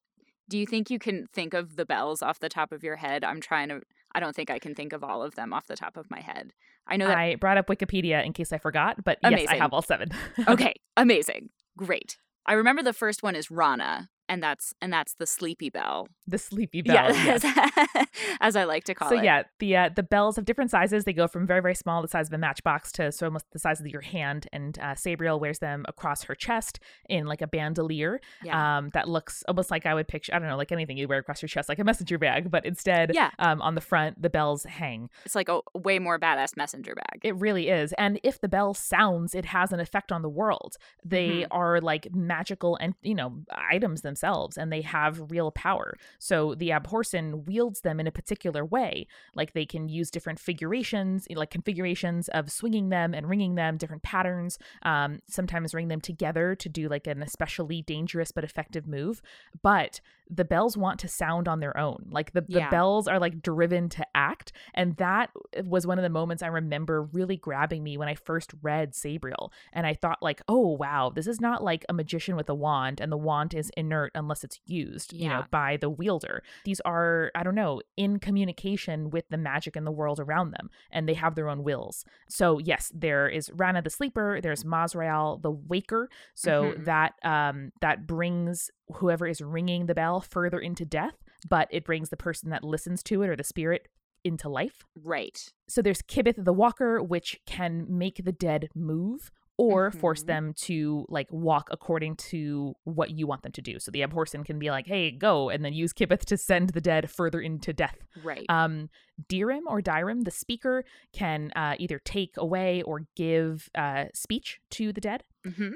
do 0.48 0.58
you 0.58 0.66
think 0.66 0.90
you 0.90 0.98
can 0.98 1.26
think 1.32 1.54
of 1.54 1.76
the 1.76 1.84
bells 1.84 2.22
off 2.22 2.38
the 2.38 2.48
top 2.48 2.72
of 2.72 2.82
your 2.82 2.96
head 2.96 3.24
i'm 3.24 3.40
trying 3.40 3.68
to 3.68 3.80
i 4.14 4.20
don't 4.20 4.34
think 4.34 4.50
i 4.50 4.58
can 4.58 4.74
think 4.74 4.92
of 4.92 5.02
all 5.04 5.22
of 5.22 5.34
them 5.34 5.52
off 5.52 5.66
the 5.66 5.76
top 5.76 5.96
of 5.96 6.10
my 6.10 6.20
head 6.20 6.52
i 6.86 6.96
know 6.96 7.06
that 7.06 7.18
I 7.18 7.34
brought 7.36 7.58
up 7.58 7.66
Wikipedia 7.66 8.24
in 8.24 8.32
case 8.32 8.52
I 8.52 8.58
forgot, 8.58 9.02
but 9.04 9.18
yes, 9.22 9.46
I 9.48 9.56
have 9.56 9.72
all 9.72 9.82
seven. 9.82 10.10
okay 10.48 10.74
amazing 10.96 11.50
great 11.76 12.16
i 12.46 12.52
remember 12.52 12.82
the 12.82 12.92
first 12.92 13.22
one 13.22 13.34
is 13.34 13.48
ranna 13.48 14.08
and 14.28 14.42
that's 14.42 14.74
and 14.80 14.92
that's 14.92 15.14
the 15.14 15.26
sleepy 15.26 15.70
bell 15.70 16.08
the 16.28 16.38
sleepy 16.38 16.82
bell. 16.82 16.94
yes. 17.12 17.44
as, 18.40 18.56
I 18.56 18.64
like 18.64 18.82
to 18.84 18.94
call 18.94 19.08
it. 19.08 19.16
So 19.16 19.22
yeah, 19.22 19.44
the 19.60 19.76
uh, 19.76 19.90
the 19.94 20.02
bells 20.02 20.34
have 20.36 20.44
different 20.44 20.72
sizes. 20.72 21.04
They 21.04 21.12
go 21.12 21.28
from 21.28 21.46
very 21.46 21.60
very 21.60 21.74
small, 21.76 22.02
the 22.02 22.08
size 22.08 22.26
of 22.26 22.32
a 22.32 22.38
matchbox, 22.38 22.90
to 22.92 23.12
so 23.12 23.26
almost 23.26 23.44
the 23.52 23.60
size 23.60 23.80
of 23.80 23.86
your 23.86 24.00
hand. 24.00 24.48
And 24.52 24.76
uh, 24.80 24.94
Sabriel 24.94 25.38
wears 25.38 25.60
them 25.60 25.84
across 25.86 26.24
her 26.24 26.34
chest 26.34 26.80
in 27.08 27.26
like 27.26 27.42
a 27.42 27.46
bandolier. 27.46 28.20
Yeah. 28.42 28.78
Um, 28.78 28.90
that 28.94 29.08
looks 29.08 29.44
almost 29.46 29.70
like 29.70 29.86
I 29.86 29.94
would 29.94 30.08
picture. 30.08 30.34
I 30.34 30.40
don't 30.40 30.48
know, 30.48 30.56
like 30.56 30.72
anything 30.72 30.96
you 30.96 31.06
wear 31.06 31.20
across 31.20 31.40
your 31.42 31.48
chest, 31.48 31.68
like 31.68 31.78
a 31.78 31.84
messenger 31.84 32.18
bag, 32.18 32.50
but 32.50 32.66
instead, 32.66 33.12
Yeah. 33.14 33.30
um, 33.38 33.62
on 33.62 33.76
the 33.76 33.80
front 33.80 34.20
the 34.20 34.30
bells 34.30 34.64
hang. 34.64 35.08
It's 35.24 35.36
like 35.36 35.48
a 35.48 35.60
way 35.74 36.00
more 36.00 36.18
badass 36.18 36.56
messenger 36.56 36.94
bag. 36.96 37.20
It 37.22 37.36
really 37.36 37.68
is. 37.68 37.92
And 37.98 38.18
if 38.24 38.40
the 38.40 38.48
bell 38.48 38.74
sounds, 38.74 39.32
it 39.34 39.44
has 39.44 39.72
an 39.72 39.78
effect 39.78 40.10
on 40.10 40.22
the 40.22 40.28
world. 40.28 40.76
They 41.04 41.28
Mhm. 41.42 41.46
are 41.52 41.80
like 41.80 42.12
magical 42.12 42.76
and, 42.80 42.94
you 43.02 43.14
know, 43.14 43.42
items 43.52 44.02
themselves 44.02 44.15
and 44.56 44.72
they 44.72 44.82
have 44.82 45.30
real 45.30 45.50
power. 45.50 45.96
So 46.18 46.54
the 46.54 46.70
Abhorsen 46.70 47.46
wields 47.46 47.80
them 47.80 48.00
in 48.00 48.06
a 48.06 48.12
particular 48.12 48.64
way. 48.64 49.06
Like 49.34 49.52
they 49.52 49.66
can 49.66 49.88
use 49.88 50.10
different 50.10 50.38
figurations, 50.38 51.26
like 51.34 51.50
configurations 51.50 52.28
of 52.28 52.50
swinging 52.50 52.88
them 52.88 53.14
and 53.14 53.28
ringing 53.28 53.54
them, 53.54 53.76
different 53.76 54.02
patterns. 54.02 54.58
Um, 54.82 55.20
sometimes 55.28 55.74
ring 55.74 55.88
them 55.88 56.00
together 56.00 56.54
to 56.56 56.68
do 56.68 56.88
like 56.88 57.06
an 57.06 57.22
especially 57.22 57.82
dangerous 57.82 58.32
but 58.32 58.44
effective 58.44 58.86
move. 58.86 59.22
But 59.62 60.00
the 60.28 60.44
bells 60.44 60.76
want 60.76 60.98
to 61.00 61.08
sound 61.08 61.46
on 61.46 61.60
their 61.60 61.76
own. 61.78 62.06
Like 62.10 62.32
the, 62.32 62.40
the 62.42 62.58
Yeah. 62.58 62.70
bells 62.70 63.06
are 63.06 63.18
like 63.20 63.42
driven 63.42 63.88
to 63.90 64.04
act. 64.14 64.52
And 64.74 64.96
that 64.96 65.30
was 65.64 65.86
one 65.86 65.98
of 65.98 66.02
the 66.02 66.08
moments 66.08 66.42
I 66.42 66.48
remember 66.48 67.02
really 67.02 67.36
grabbing 67.36 67.84
me 67.84 67.96
when 67.96 68.08
I 68.08 68.14
first 68.16 68.52
read 68.60 68.92
Sabriel. 68.92 69.52
And 69.72 69.86
I 69.86 69.94
thought, 69.94 70.18
like, 70.22 70.42
oh, 70.48 70.68
wow, 70.76 71.12
this 71.14 71.26
is 71.28 71.40
not 71.40 71.62
like 71.62 71.84
a 71.88 71.92
magician 71.92 72.34
with 72.36 72.48
a 72.48 72.54
wand 72.54 73.00
and 73.00 73.12
the 73.12 73.16
wand 73.16 73.54
is 73.54 73.70
inert 73.76 74.10
unless 74.14 74.42
it's 74.42 74.58
used, 74.66 75.12
you 75.12 75.28
know, 75.28 75.38
Yeah. 75.38 75.46
by 75.50 75.76
the 75.76 75.90
wielder. 75.90 76.42
These 76.64 76.80
are, 76.80 77.30
I 77.34 77.42
don't 77.42 77.54
know, 77.54 77.80
in 77.96 78.18
communication 78.18 79.10
with 79.10 79.28
the 79.28 79.38
magic 79.38 79.76
in 79.76 79.84
the 79.84 79.92
world 79.92 80.18
around 80.20 80.50
them 80.50 80.70
and 80.90 81.08
they 81.08 81.14
have 81.14 81.34
their 81.36 81.48
own 81.48 81.62
wills. 81.62 82.04
So, 82.28 82.58
yes, 82.58 82.90
there 82.94 83.28
is 83.28 83.48
Ranna 83.50 83.82
the 83.84 83.90
Sleeper, 83.90 84.40
there's 84.42 84.64
Mosrael 84.64 85.40
the 85.40 85.50
Waker. 85.50 86.08
So 86.34 86.72
Mhm. 86.72 86.84
that 86.84 87.14
um 87.22 87.72
that 87.80 88.06
brings 88.06 88.70
whoever 88.94 89.26
is 89.26 89.40
ringing 89.40 89.86
the 89.86 89.94
bell 89.94 90.20
further 90.20 90.58
into 90.58 90.84
death, 90.84 91.16
but 91.48 91.68
it 91.70 91.84
brings 91.84 92.08
the 92.10 92.16
person 92.16 92.50
that 92.50 92.64
listens 92.64 93.02
to 93.04 93.22
it 93.22 93.28
or 93.28 93.36
the 93.36 93.44
spirit 93.44 93.88
into 94.24 94.48
life. 94.48 94.84
Right. 95.02 95.52
So 95.68 95.82
there's 95.82 96.02
Kibeth 96.02 96.44
the 96.44 96.52
Walker, 96.52 97.02
which 97.02 97.40
can 97.46 97.86
make 97.88 98.24
the 98.24 98.32
dead 98.32 98.68
move 98.74 99.30
or 99.58 99.90
force 99.90 100.22
Mhm. 100.22 100.26
them 100.26 100.52
to 100.54 101.06
like 101.08 101.28
walk 101.30 101.68
according 101.70 102.14
to 102.16 102.74
what 102.84 103.10
you 103.12 103.26
want 103.26 103.42
them 103.42 103.52
to 103.52 103.62
do. 103.62 103.78
So 103.78 103.90
the 103.90 104.02
Abhorsen 104.02 104.44
can 104.44 104.58
be 104.58 104.70
like, 104.70 104.86
"Hey, 104.86 105.10
go," 105.10 105.48
and 105.48 105.64
then 105.64 105.72
use 105.72 105.94
Kibeth 105.94 106.26
to 106.26 106.36
send 106.36 106.70
the 106.70 106.80
dead 106.80 107.08
further 107.10 107.40
into 107.40 107.72
death. 107.72 107.96
Right. 108.22 108.44
Um, 108.50 108.90
Dyrim 109.30 109.62
or 109.66 109.80
Dyrim, 109.80 110.24
the 110.24 110.30
speaker, 110.30 110.84
can 111.14 111.52
uh, 111.56 111.74
either 111.78 111.98
take 111.98 112.36
away 112.36 112.82
or 112.82 113.06
give 113.16 113.70
uh, 113.74 114.06
speech 114.12 114.60
to 114.72 114.92
the 114.92 115.00
dead. 115.00 115.24
hmm 115.44 115.70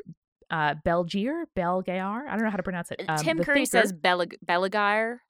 Uh, 0.51 0.75
Belgier, 0.85 1.45
Belgaer, 1.57 2.27
I 2.29 2.35
don't 2.35 2.43
know 2.45 2.51
how 2.51 2.57
to 2.57 2.63
pronounce 2.63 2.91
it. 2.91 3.03
Um, 3.09 3.17
Tim 3.19 3.39
Curry 3.39 3.65
thinker- 3.67 3.87
says 3.87 3.93
Belag- 3.93 4.35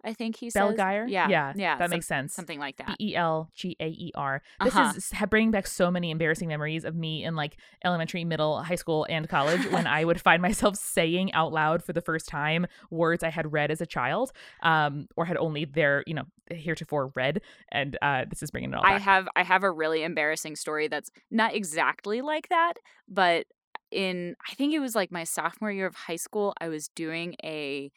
I 0.03 0.15
think 0.15 0.37
he 0.37 0.49
says. 0.51 0.63
Belgaer. 0.75 1.07
Yeah. 1.09 1.29
yeah, 1.29 1.53
Yeah. 1.57 1.77
that 1.77 1.85
some- 1.85 1.91
makes 1.91 2.07
sense. 2.07 2.35
Something 2.35 2.59
like 2.59 2.77
that. 2.79 2.97
E 3.01 3.15
L 3.15 3.51
G 3.55 3.77
A 3.81 3.87
E 3.89 4.13
R. 4.15 4.43
This 4.65 4.75
Uh-huh. 4.75 4.93
is 4.97 5.13
bringing 5.29 5.51
back 5.51 5.67
so 5.67 5.91
many 5.91 6.11
embarrassing 6.11 6.49
memories 6.49 6.85
of 6.85 6.95
me 6.95 7.23
in 7.25 7.37
like 7.37 7.57
elementary, 7.85 8.25
middle, 8.25 8.63
high 8.63 8.75
school, 8.77 9.07
and 9.11 9.29
college 9.29 9.65
when 9.71 9.87
I 9.87 10.05
would 10.05 10.21
find 10.21 10.41
myself 10.43 10.77
saying 10.77 11.33
out 11.35 11.53
loud 11.53 11.83
for 11.85 11.93
the 11.93 12.01
first 12.01 12.27
time 12.29 12.67
words 12.91 13.23
I 13.23 13.31
had 13.31 13.53
read 13.53 13.71
as 13.71 13.81
a 13.81 13.87
child, 13.87 14.33
um, 14.63 15.07
or 15.17 15.25
had 15.27 15.37
only 15.37 15.65
there, 15.65 16.03
you 16.07 16.15
know, 16.15 16.25
heretofore 16.51 17.13
read. 17.15 17.43
And 17.71 17.97
uh, 18.03 18.25
this 18.29 18.43
is 18.43 18.51
bringing 18.51 18.73
it 18.73 18.77
all 18.77 18.85
I 18.85 18.99
have 18.99 19.29
I 19.37 19.43
have 19.43 19.63
a 19.63 19.71
really 19.71 20.03
embarrassing 20.03 20.57
story 20.57 20.89
that's 20.89 21.11
not 21.31 21.55
exactly 21.55 22.23
like 22.23 22.49
that, 22.49 22.75
but 23.09 23.47
in 23.91 24.37
I 24.51 24.55
think 24.55 24.75
it 24.75 24.79
was 24.81 24.95
like 24.95 25.11
my 25.13 25.25
sophomore 25.25 25.73
year 25.73 25.87
of 25.87 25.95
high 25.95 26.17
school, 26.17 26.55
I 26.61 26.69
was 26.69 26.89
doing 26.89 27.35
a 27.43 27.91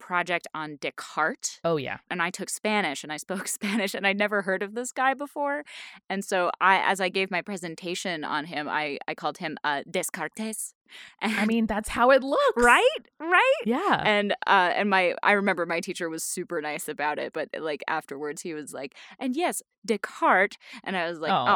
project 0.00 0.46
on 0.54 0.76
Descartes 0.76 1.58
oh 1.64 1.76
yeah, 1.76 1.98
and 2.08 2.22
I 2.22 2.30
took 2.30 2.48
Spanish 2.50 3.02
and 3.02 3.12
I 3.12 3.16
spoke 3.16 3.48
Spanish 3.58 3.94
and 3.94 4.06
I'd 4.06 4.16
never 4.16 4.42
heard 4.42 4.62
of 4.62 4.74
this 4.74 4.92
guy 4.92 5.12
before. 5.14 5.64
And 6.08 6.24
so 6.24 6.52
I 6.60 6.78
as 6.78 7.00
I 7.00 7.08
gave 7.08 7.30
my 7.32 7.42
presentation 7.42 8.22
on 8.22 8.44
him, 8.44 8.68
I 8.68 8.98
I 9.08 9.14
called 9.14 9.38
him 9.38 9.56
uh 9.64 9.82
Descartes. 9.90 10.74
And, 11.20 11.34
I 11.34 11.44
mean 11.44 11.66
that's 11.66 11.90
how 11.90 12.10
it 12.12 12.22
looks, 12.22 12.40
right? 12.56 12.98
Right? 13.20 13.60
Yeah. 13.66 14.00
and 14.06 14.32
uh 14.46 14.72
and 14.74 14.88
my 14.88 15.14
i 15.22 15.32
remember 15.32 15.66
my 15.66 15.80
teacher 15.80 16.08
was 16.08 16.24
super 16.24 16.62
nice 16.62 16.88
about 16.88 17.18
it 17.18 17.34
but 17.34 17.50
like 17.60 17.82
afterwards 17.88 18.40
he 18.40 18.54
was 18.54 18.72
like 18.72 18.94
and 19.18 19.36
yes 19.36 19.62
descartes 19.84 20.56
and 20.84 20.96
i 20.96 21.06
was 21.10 21.18
like 21.18 21.30
Oh. 21.30 21.46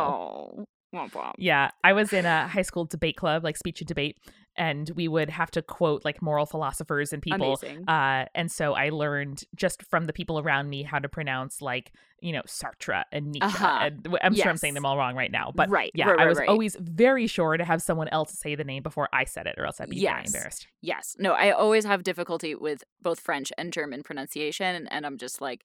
oh, 0.59 0.65
womp 0.93 1.13
womp. 1.13 1.33
Yeah, 1.39 1.71
I 1.83 1.93
was 1.93 2.13
in 2.13 2.27
a 2.27 2.49
high 2.49 2.63
school 2.63 2.85
debate 2.85 3.17
club, 3.17 3.45
like 3.45 3.57
speech 3.57 3.81
and 3.81 3.89
debate, 3.89 4.19
and 4.57 4.91
we 4.95 5.09
would 5.09 5.31
have 5.31 5.51
to 5.53 5.63
quote 5.63 6.05
like 6.05 6.21
moral 6.21 6.47
philosophers 6.47 7.13
and 7.13 7.23
people. 7.23 7.55
amazing 7.55 7.89
Uh, 7.89 8.27
and 8.35 8.51
so 8.51 8.75
I 8.75 8.91
learned 8.91 9.45
just 9.55 9.83
from 9.83 10.07
the 10.07 10.13
people 10.13 10.39
around 10.39 10.69
me 10.69 10.83
how 10.83 10.99
to 10.99 11.09
pronounce 11.09 11.63
like 11.63 11.93
you 12.21 12.33
know 12.33 12.43
Sartre 12.47 13.05
and 13.13 13.33
Nietzsche. 13.33 13.47
Uh-huh. 13.47 13.79
And 13.81 14.19
I'm 14.23 14.35
sure 14.35 14.49
I'm 14.49 14.57
saying 14.57 14.75
them 14.75 14.87
all 14.87 14.97
wrong 14.97 15.17
right 15.17 15.33
now, 15.33 15.53
but 15.55 15.71
right 15.71 15.91
yeah, 15.95 16.11
right, 16.11 16.21
I 16.21 16.27
was 16.27 16.39
right. 16.39 16.49
always 16.49 16.77
very 16.79 17.27
sure 17.27 17.57
to 17.57 17.65
have 17.65 17.83
someone 17.83 18.09
else 18.09 18.33
say 18.33 18.55
the 18.55 18.65
name 18.65 18.83
before 18.83 19.09
I 19.13 19.25
said 19.25 19.47
it, 19.47 19.57
or 19.59 19.67
else 19.67 19.81
I'd 19.81 19.89
be 19.89 20.03
very 20.03 20.23
embarrassed. 20.27 20.67
yes 20.81 21.17
no 21.19 21.33
i 21.33 21.51
always 21.51 21.85
have 21.85 22.03
difficulty 22.03 22.55
with 22.55 22.85
both 23.01 23.21
french 23.21 23.53
and 23.57 23.73
german 23.73 24.03
pronunciation 24.03 24.87
and 24.89 25.07
i'm 25.07 25.17
just 25.19 25.41
like 25.41 25.65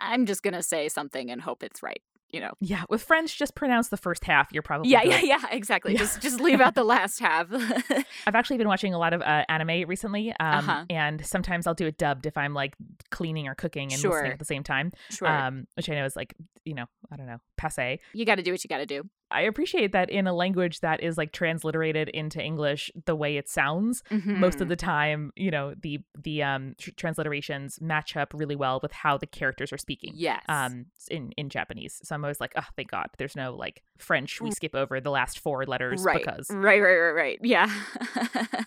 i'm 0.00 0.26
just 0.26 0.42
gonna 0.42 0.62
say 0.62 0.88
something 0.88 1.30
and 1.30 1.42
hope 1.42 1.62
it's 1.62 1.82
right 1.82 2.02
you 2.32 2.40
know 2.40 2.52
Yeah, 2.60 2.82
with 2.88 3.02
French, 3.02 3.38
just 3.38 3.54
pronounce 3.54 3.88
the 3.88 3.96
first 3.96 4.24
half. 4.24 4.48
You're 4.52 4.62
probably 4.62 4.90
yeah 4.90 5.02
good. 5.04 5.22
yeah 5.22 5.38
yeah 5.40 5.42
exactly 5.50 5.92
Yeah. 5.92 5.98
just 6.00 6.20
just 6.20 6.40
leave 6.40 6.60
out 6.60 6.74
the 6.74 6.84
last 6.96 7.20
half 7.20 7.46
I've 8.26 8.34
actually 8.34 8.58
been 8.58 8.68
watching 8.68 8.94
a 8.94 8.98
lot 8.98 9.12
of 9.12 9.22
uh, 9.22 9.44
anime 9.48 9.88
recently, 9.88 10.30
um, 10.40 10.68
Uh-huh. 10.68 10.84
and 10.90 11.24
sometimes 11.24 11.66
I'll 11.66 11.74
do 11.74 11.86
it 11.86 11.98
dubbed 11.98 12.26
if 12.26 12.36
I'm 12.36 12.54
like 12.54 12.74
cleaning 13.10 13.46
or 13.48 13.54
cooking 13.54 13.92
and 13.92 14.00
Sure. 14.00 14.10
listening 14.12 14.32
at 14.32 14.38
the 14.38 14.44
same 14.44 14.62
time. 14.62 14.92
sure 15.10 15.28
um, 15.28 15.66
which 15.74 15.88
I 15.88 15.94
know 15.94 16.04
is 16.04 16.16
like, 16.16 16.34
you 16.64 16.74
know, 16.74 16.86
I 17.12 17.16
don't 17.16 17.26
know, 17.26 17.38
passe. 17.56 18.00
you 18.12 18.24
gotta 18.24 18.42
do 18.42 18.50
what 18.52 18.62
you 18.64 18.68
gotta 18.68 18.86
do 18.86 19.08
I 19.30 19.42
appreciate 19.42 19.90
that 19.92 20.08
in 20.08 20.26
a 20.26 20.32
language 20.32 20.80
that 20.80 21.02
is 21.02 21.18
like 21.18 21.32
transliterated 21.32 22.08
into 22.10 22.40
English 22.40 22.90
the 23.06 23.16
way 23.16 23.36
it 23.36 23.48
sounds. 23.48 24.02
Most 24.10 24.60
of 24.60 24.66
Mhm. 24.66 24.68
the 24.68 24.76
time, 24.76 25.32
you 25.34 25.50
know, 25.50 25.74
the 25.80 25.98
the 26.22 26.42
um 26.44 26.74
tr- 26.78 26.90
transliterations 26.90 27.80
match 27.80 28.16
up 28.16 28.32
really 28.34 28.54
well 28.56 28.78
with 28.82 28.92
how 28.92 29.18
the 29.18 29.26
characters 29.26 29.72
are 29.72 29.78
speaking. 29.78 30.12
yes 30.14 30.44
Um, 30.48 30.86
in 31.10 31.32
in 31.32 31.48
Japanese, 31.48 32.00
so 32.04 32.14
I'm 32.14 32.24
always 32.24 32.40
like, 32.40 32.52
oh, 32.56 32.66
thank 32.76 32.90
God, 32.90 33.08
there's 33.18 33.34
no 33.36 33.54
like 33.54 33.82
French. 33.98 34.40
We 34.40 34.50
skip 34.52 34.74
over 34.76 35.00
the 35.00 35.10
last 35.10 35.40
four 35.40 35.64
letters 35.66 36.02
right 36.04 36.18
because. 36.18 36.48
right 36.50 36.80
right 36.80 36.96
right 36.98 37.10
right 37.12 37.38
yeah 37.42 37.68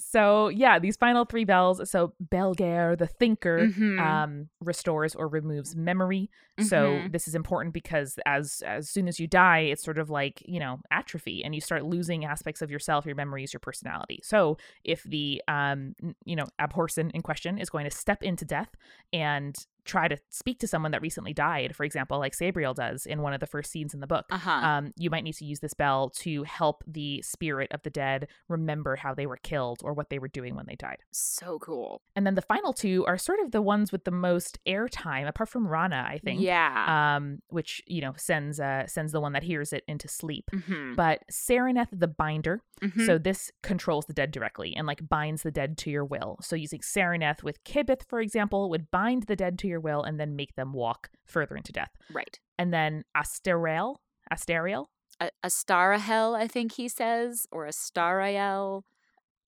So 0.00 0.48
yeah, 0.48 0.78
these 0.78 0.96
final 0.96 1.24
three 1.24 1.44
bells. 1.44 1.88
So 1.90 2.14
Belgaer, 2.22 2.96
the 2.96 3.06
thinker, 3.06 3.68
Mhm. 3.68 4.00
um, 4.00 4.48
restores 4.60 5.14
or 5.14 5.28
removes 5.28 5.76
memory. 5.76 6.30
So 6.58 7.00
Mhm. 7.02 7.12
this 7.12 7.28
is 7.28 7.34
important 7.34 7.72
because 7.74 8.18
as 8.26 8.62
as 8.66 8.88
soon 8.90 9.08
as 9.08 9.18
you 9.20 9.26
die, 9.26 9.60
it's 9.60 9.82
sort 9.82 9.98
of 9.98 10.10
like 10.10 10.42
you 10.46 10.60
know 10.60 10.80
atrophy, 10.90 11.44
and 11.44 11.54
you 11.54 11.60
start 11.60 11.84
losing 11.84 12.24
aspects 12.24 12.62
of 12.62 12.70
yourself, 12.70 13.06
your 13.06 13.14
memories, 13.16 13.52
your 13.52 13.60
personality. 13.60 14.20
So 14.22 14.58
if 14.84 15.02
the 15.04 15.42
um 15.48 15.94
you 16.24 16.36
know 16.36 16.46
abhorsen 16.60 17.10
in 17.12 17.22
question 17.22 17.58
is 17.58 17.70
going 17.70 17.84
to 17.84 17.90
step 17.96 18.22
into 18.22 18.44
death 18.44 18.70
and 19.12 19.54
try 19.84 20.08
to 20.08 20.16
speak 20.28 20.58
to 20.60 20.66
someone 20.66 20.90
that 20.92 21.02
recently 21.02 21.32
died, 21.32 21.74
for 21.76 21.84
example, 21.84 22.18
like 22.18 22.34
Sabriel 22.36 22.74
does 22.74 23.06
in 23.06 23.22
one 23.22 23.32
of 23.32 23.40
the 23.40 23.46
first 23.46 23.70
scenes 23.70 23.94
in 23.94 24.00
the 24.00 24.06
book. 24.06 24.26
uh-huh 24.30 24.50
Um, 24.50 24.92
you 24.96 25.10
might 25.10 25.24
need 25.24 25.34
to 25.34 25.44
use 25.44 25.60
this 25.60 25.74
bell 25.74 26.10
to 26.20 26.42
help 26.44 26.82
the 26.86 27.22
spirit 27.22 27.70
of 27.72 27.82
the 27.82 27.90
dead 27.90 28.28
remember 28.48 28.96
how 28.96 29.14
they 29.14 29.26
were 29.26 29.36
killed 29.38 29.80
or 29.82 29.92
what 29.92 30.10
they 30.10 30.18
were 30.18 30.28
doing 30.28 30.54
when 30.54 30.66
they 30.66 30.76
died. 30.76 30.98
so 31.10 31.58
cool 31.58 32.02
And 32.16 32.26
then 32.26 32.34
the 32.34 32.42
final 32.42 32.72
two 32.72 33.04
are 33.06 33.18
sort 33.18 33.40
of 33.40 33.50
the 33.52 33.62
ones 33.62 33.92
with 33.92 34.04
the 34.04 34.10
most 34.10 34.58
airtime, 34.66 35.26
apart 35.28 35.48
from 35.48 35.66
Ranna, 35.66 36.04
I 36.06 36.18
think. 36.18 36.40
yeah 36.40 37.16
Um, 37.16 37.40
which 37.48 37.82
you 37.86 38.00
know 38.00 38.14
sends 38.16 38.60
uh 38.60 38.86
sends 38.86 39.12
the 39.12 39.20
one 39.20 39.32
that 39.32 39.42
hears 39.42 39.72
it 39.72 39.84
into 39.88 40.08
sleep. 40.08 40.50
Mhm. 40.52 40.96
But 40.96 41.22
Saraneth 41.30 41.88
the 41.92 42.08
Binder, 42.08 42.62
Mhm. 42.82 43.06
so 43.06 43.18
this 43.18 43.50
controls 43.62 44.06
the 44.06 44.12
dead 44.12 44.30
directly 44.30 44.74
and 44.76 44.86
like 44.86 45.08
binds 45.08 45.42
the 45.42 45.50
dead 45.50 45.76
to 45.78 45.90
your 45.90 46.04
will. 46.04 46.38
So 46.42 46.56
using 46.56 46.80
Saraneth 46.80 47.42
with 47.42 47.62
Kibeth, 47.64 48.04
for 48.08 48.20
example, 48.20 48.68
would 48.70 48.90
bind 48.90 49.24
the 49.24 49.36
dead 49.36 49.58
to 49.60 49.68
your 49.68 49.79
will 49.80 50.02
and 50.02 50.20
then 50.20 50.36
make 50.36 50.54
them 50.54 50.72
walk 50.72 51.10
further 51.26 51.56
into 51.56 51.72
death. 51.72 51.90
right. 52.12 52.38
And 52.58 52.72
then 52.74 53.04
Astarael, 53.16 53.96
Astarael, 54.30 54.86
a, 55.20 55.30
a 55.44 55.48
starahel 55.48 56.36
i 56.36 56.48
think 56.48 56.72
he 56.72 56.88
says 56.88 57.46
or 57.52 57.66
a 57.66 57.70
starael 57.70 58.82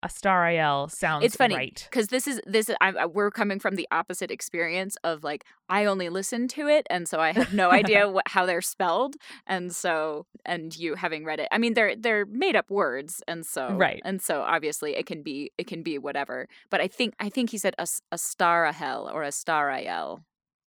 Astarael 0.03 0.89
sounds 0.91 1.21
right. 1.23 1.27
it's 1.27 1.37
funny 1.37 1.55
right. 1.57 1.87
because 1.91 2.09
this 2.09 2.27
is 2.27 2.41
this 2.47 2.69
is 2.69 2.77
I, 2.81 2.89
I- 2.91 3.07
we're 3.07 3.31
coming 3.31 3.59
from 3.61 3.77
the 3.77 3.87
opposite 3.91 4.31
experience 4.31 4.97
of 5.05 5.23
like 5.25 5.45
i 5.69 5.85
only 5.85 6.09
listen 6.09 6.49
to 6.49 6.67
it 6.69 6.87
and 6.91 7.09
so 7.09 7.21
i 7.21 7.33
have 7.33 7.53
no 7.55 7.71
idea 7.71 8.09
what, 8.15 8.27
how 8.29 8.45
they're 8.47 8.61
spelled 8.61 9.15
and 9.47 9.75
so 9.75 10.27
and 10.45 10.77
you 10.77 10.95
having 10.97 11.25
read 11.25 11.41
it 11.41 11.49
i 11.53 11.59
mean 11.59 11.75
they're 11.75 11.95
they're 11.97 12.27
made 12.27 12.57
up 12.57 12.71
words 12.71 13.23
and 13.29 13.47
so 13.47 13.73
Right. 13.73 14.03
and 14.05 14.21
so 14.21 14.43
obviously 14.43 14.97
it 14.97 15.07
can 15.07 15.23
be 15.23 15.53
it 15.59 15.67
can 15.67 15.83
be 15.83 15.99
whatever 15.99 16.49
but 16.71 16.81
i 16.81 16.89
think 16.89 17.15
i 17.21 17.29
think 17.29 17.51
he 17.51 17.59
said 17.59 17.75
a, 17.79 17.83
s- 17.83 18.03
a 18.11 18.17
starahel 18.17 19.13
or 19.13 19.23
a 19.23 19.29
starael 19.29 20.23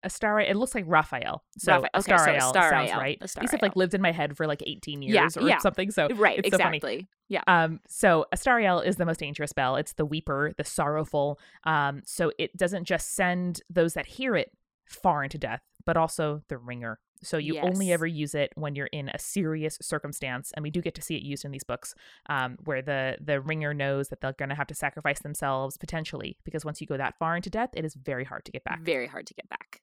Astarael, 0.05 0.49
it 0.49 0.55
looks 0.57 0.75
like 0.75 0.85
Raphael. 0.87 1.43
So 1.59 1.73
Rapha- 1.73 1.89
okay, 1.97 2.03
so 2.03 2.13
Astarael 2.15 2.41
sounds 2.53 2.57
Astarael, 2.57 2.97
right. 2.99 3.21
These 3.41 3.51
have 3.53 3.63
like 3.63 3.77
lived 3.77 3.95
in 3.95 4.03
my 4.03 4.13
head 4.13 4.37
for 4.37 4.47
like 4.47 4.63
18 4.67 5.03
years 5.03 5.15
Yeah, 5.15 5.43
or 5.43 5.49
yeah. 5.49 5.59
something. 5.59 5.91
So 5.91 6.09
right 6.15 6.39
it's 6.39 6.51
so 6.51 6.59
funny. 6.59 6.77
exactly 6.79 7.09
yeah 7.29 7.43
Um, 7.47 7.81
so 7.89 8.27
Astarael 8.33 8.81
is 8.81 8.97
the 8.97 9.07
most 9.07 9.21
dangerous 9.21 9.51
spell. 9.51 9.77
It's 9.77 9.95
the 9.95 10.07
weeper, 10.07 10.53
the 10.57 10.65
sorrowful. 10.65 11.39
Um, 11.65 12.03
so 12.05 12.31
it 12.39 12.57
doesn't 12.57 12.85
just 12.85 13.13
send 13.15 13.61
those 13.71 13.95
that 13.95 14.07
hear 14.07 14.37
it 14.37 14.51
far 14.87 15.25
into 15.25 15.39
death, 15.39 15.63
but 15.87 15.97
also 15.97 16.43
the 16.49 16.59
ringer. 16.59 16.99
So 17.23 17.39
you 17.39 17.59
only 17.61 17.91
ever 17.91 18.07
use 18.07 18.35
it 18.35 18.51
when 18.55 18.75
you're 18.75 18.89
in 18.93 19.09
a 19.09 19.19
serious 19.19 19.79
circumstance, 19.81 20.53
and 20.55 20.63
we 20.63 20.71
do 20.71 20.83
get 20.83 20.95
to 20.97 21.01
see 21.01 21.17
it 21.17 21.23
used 21.23 21.47
in 21.47 21.53
these 21.53 21.65
books, 21.65 21.95
um, 22.29 22.59
where 22.65 22.83
the 22.83 23.17
the 23.19 23.41
ringer 23.41 23.73
knows 23.73 24.09
that 24.09 24.21
they're 24.21 24.35
going 24.35 24.51
to 24.51 24.55
have 24.55 24.67
to 24.67 24.75
sacrifice 24.75 25.21
themselves 25.21 25.79
potentially, 25.79 26.37
because 26.45 26.67
once 26.67 26.83
you 26.83 26.87
go 26.87 26.99
that 26.99 27.15
far 27.19 27.35
into 27.35 27.49
death, 27.49 27.71
it 27.73 27.83
is 27.83 27.95
very 27.95 28.25
hard 28.25 28.45
to 28.45 28.53
get 28.53 28.63
back. 28.65 28.81
very 28.83 29.07
hard 29.07 29.27
to 29.29 29.33
get 29.35 29.49
back 29.49 29.81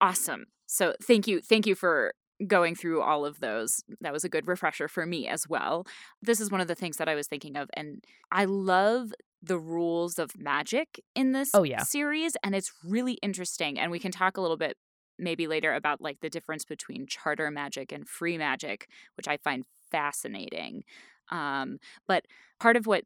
awesome. 0.00 0.46
So 0.66 0.94
thank 1.02 1.26
you 1.26 1.40
thank 1.40 1.66
you 1.66 1.74
for 1.74 2.14
going 2.46 2.74
through 2.74 3.02
all 3.02 3.26
of 3.26 3.40
those. 3.40 3.82
That 4.00 4.12
was 4.12 4.24
a 4.24 4.28
good 4.28 4.48
refresher 4.48 4.88
for 4.88 5.04
me 5.04 5.28
as 5.28 5.48
well. 5.48 5.86
This 6.22 6.40
is 6.40 6.50
one 6.50 6.60
of 6.60 6.68
the 6.68 6.74
things 6.74 6.96
that 6.96 7.08
i 7.08 7.14
was 7.14 7.26
thinking 7.26 7.56
of 7.56 7.68
and 7.74 8.04
i 8.32 8.44
love 8.44 9.12
the 9.42 9.58
rules 9.58 10.18
of 10.18 10.30
magic 10.38 11.00
in 11.14 11.32
this 11.32 11.50
Oh, 11.54 11.62
yeah. 11.62 11.82
series 11.82 12.36
and 12.44 12.54
it's 12.54 12.72
really 12.84 13.14
interesting 13.22 13.78
and 13.78 13.90
we 13.90 13.98
can 13.98 14.12
talk 14.12 14.36
a 14.36 14.40
little 14.40 14.56
bit 14.56 14.76
maybe 15.18 15.46
later 15.46 15.74
about 15.74 16.00
like 16.00 16.20
the 16.20 16.30
difference 16.30 16.64
between 16.64 17.06
charter 17.06 17.50
magic 17.50 17.90
and 17.92 18.08
free 18.08 18.38
magic 18.38 18.88
which 19.16 19.28
i 19.28 19.36
find 19.38 19.64
fascinating. 19.90 20.84
Um, 21.30 21.78
but 22.06 22.26
part 22.60 22.76
of 22.76 22.86
what 22.86 23.04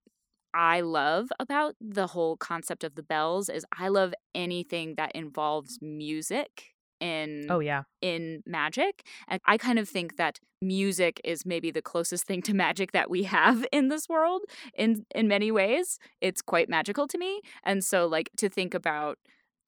i 0.55 0.81
love 0.81 1.29
about 1.41 1.75
the 1.81 2.07
whole 2.09 2.37
concept 2.37 2.85
of 2.85 2.95
the 2.95 3.03
bells 3.03 3.49
is 3.49 3.65
i 3.79 3.89
love 3.89 4.15
anything 4.35 4.95
that 4.97 5.13
involves 5.15 5.79
music 5.83 6.74
in 7.05 7.47
Oh 7.51 7.61
yeah. 7.61 7.83
in 8.01 8.43
magic. 8.47 9.07
And 9.29 9.41
I 9.47 9.59
kind 9.59 9.79
of 9.79 9.89
think 9.89 10.17
that 10.17 10.41
music 10.63 11.21
is 11.25 11.45
maybe 11.45 11.71
the 11.71 11.83
closest 11.83 12.27
thing 12.27 12.41
to 12.43 12.55
magic 12.55 12.93
that 12.93 13.11
we 13.11 13.25
have 13.25 13.67
in 13.73 13.89
this 13.89 14.09
world 14.09 14.43
in 14.77 15.05
in 15.15 15.29
many 15.29 15.53
ways. 15.53 15.99
It's 16.21 16.43
quite 16.43 16.69
magical 16.69 17.07
to 17.09 17.19
me. 17.19 17.41
And 17.63 17.85
so 17.85 18.07
like 18.07 18.31
to 18.39 18.49
think 18.49 18.73
about 18.75 19.19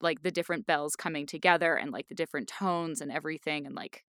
like 0.01 0.21
the 0.23 0.31
different 0.31 0.65
bells 0.67 0.95
coming 0.95 1.25
together 1.25 1.75
and 1.75 1.91
like 1.91 2.07
the 2.07 2.15
different 2.15 2.47
tones 2.47 3.01
and 3.01 3.11
everything 3.11 3.65
and 3.65 3.75
like 3.75 4.03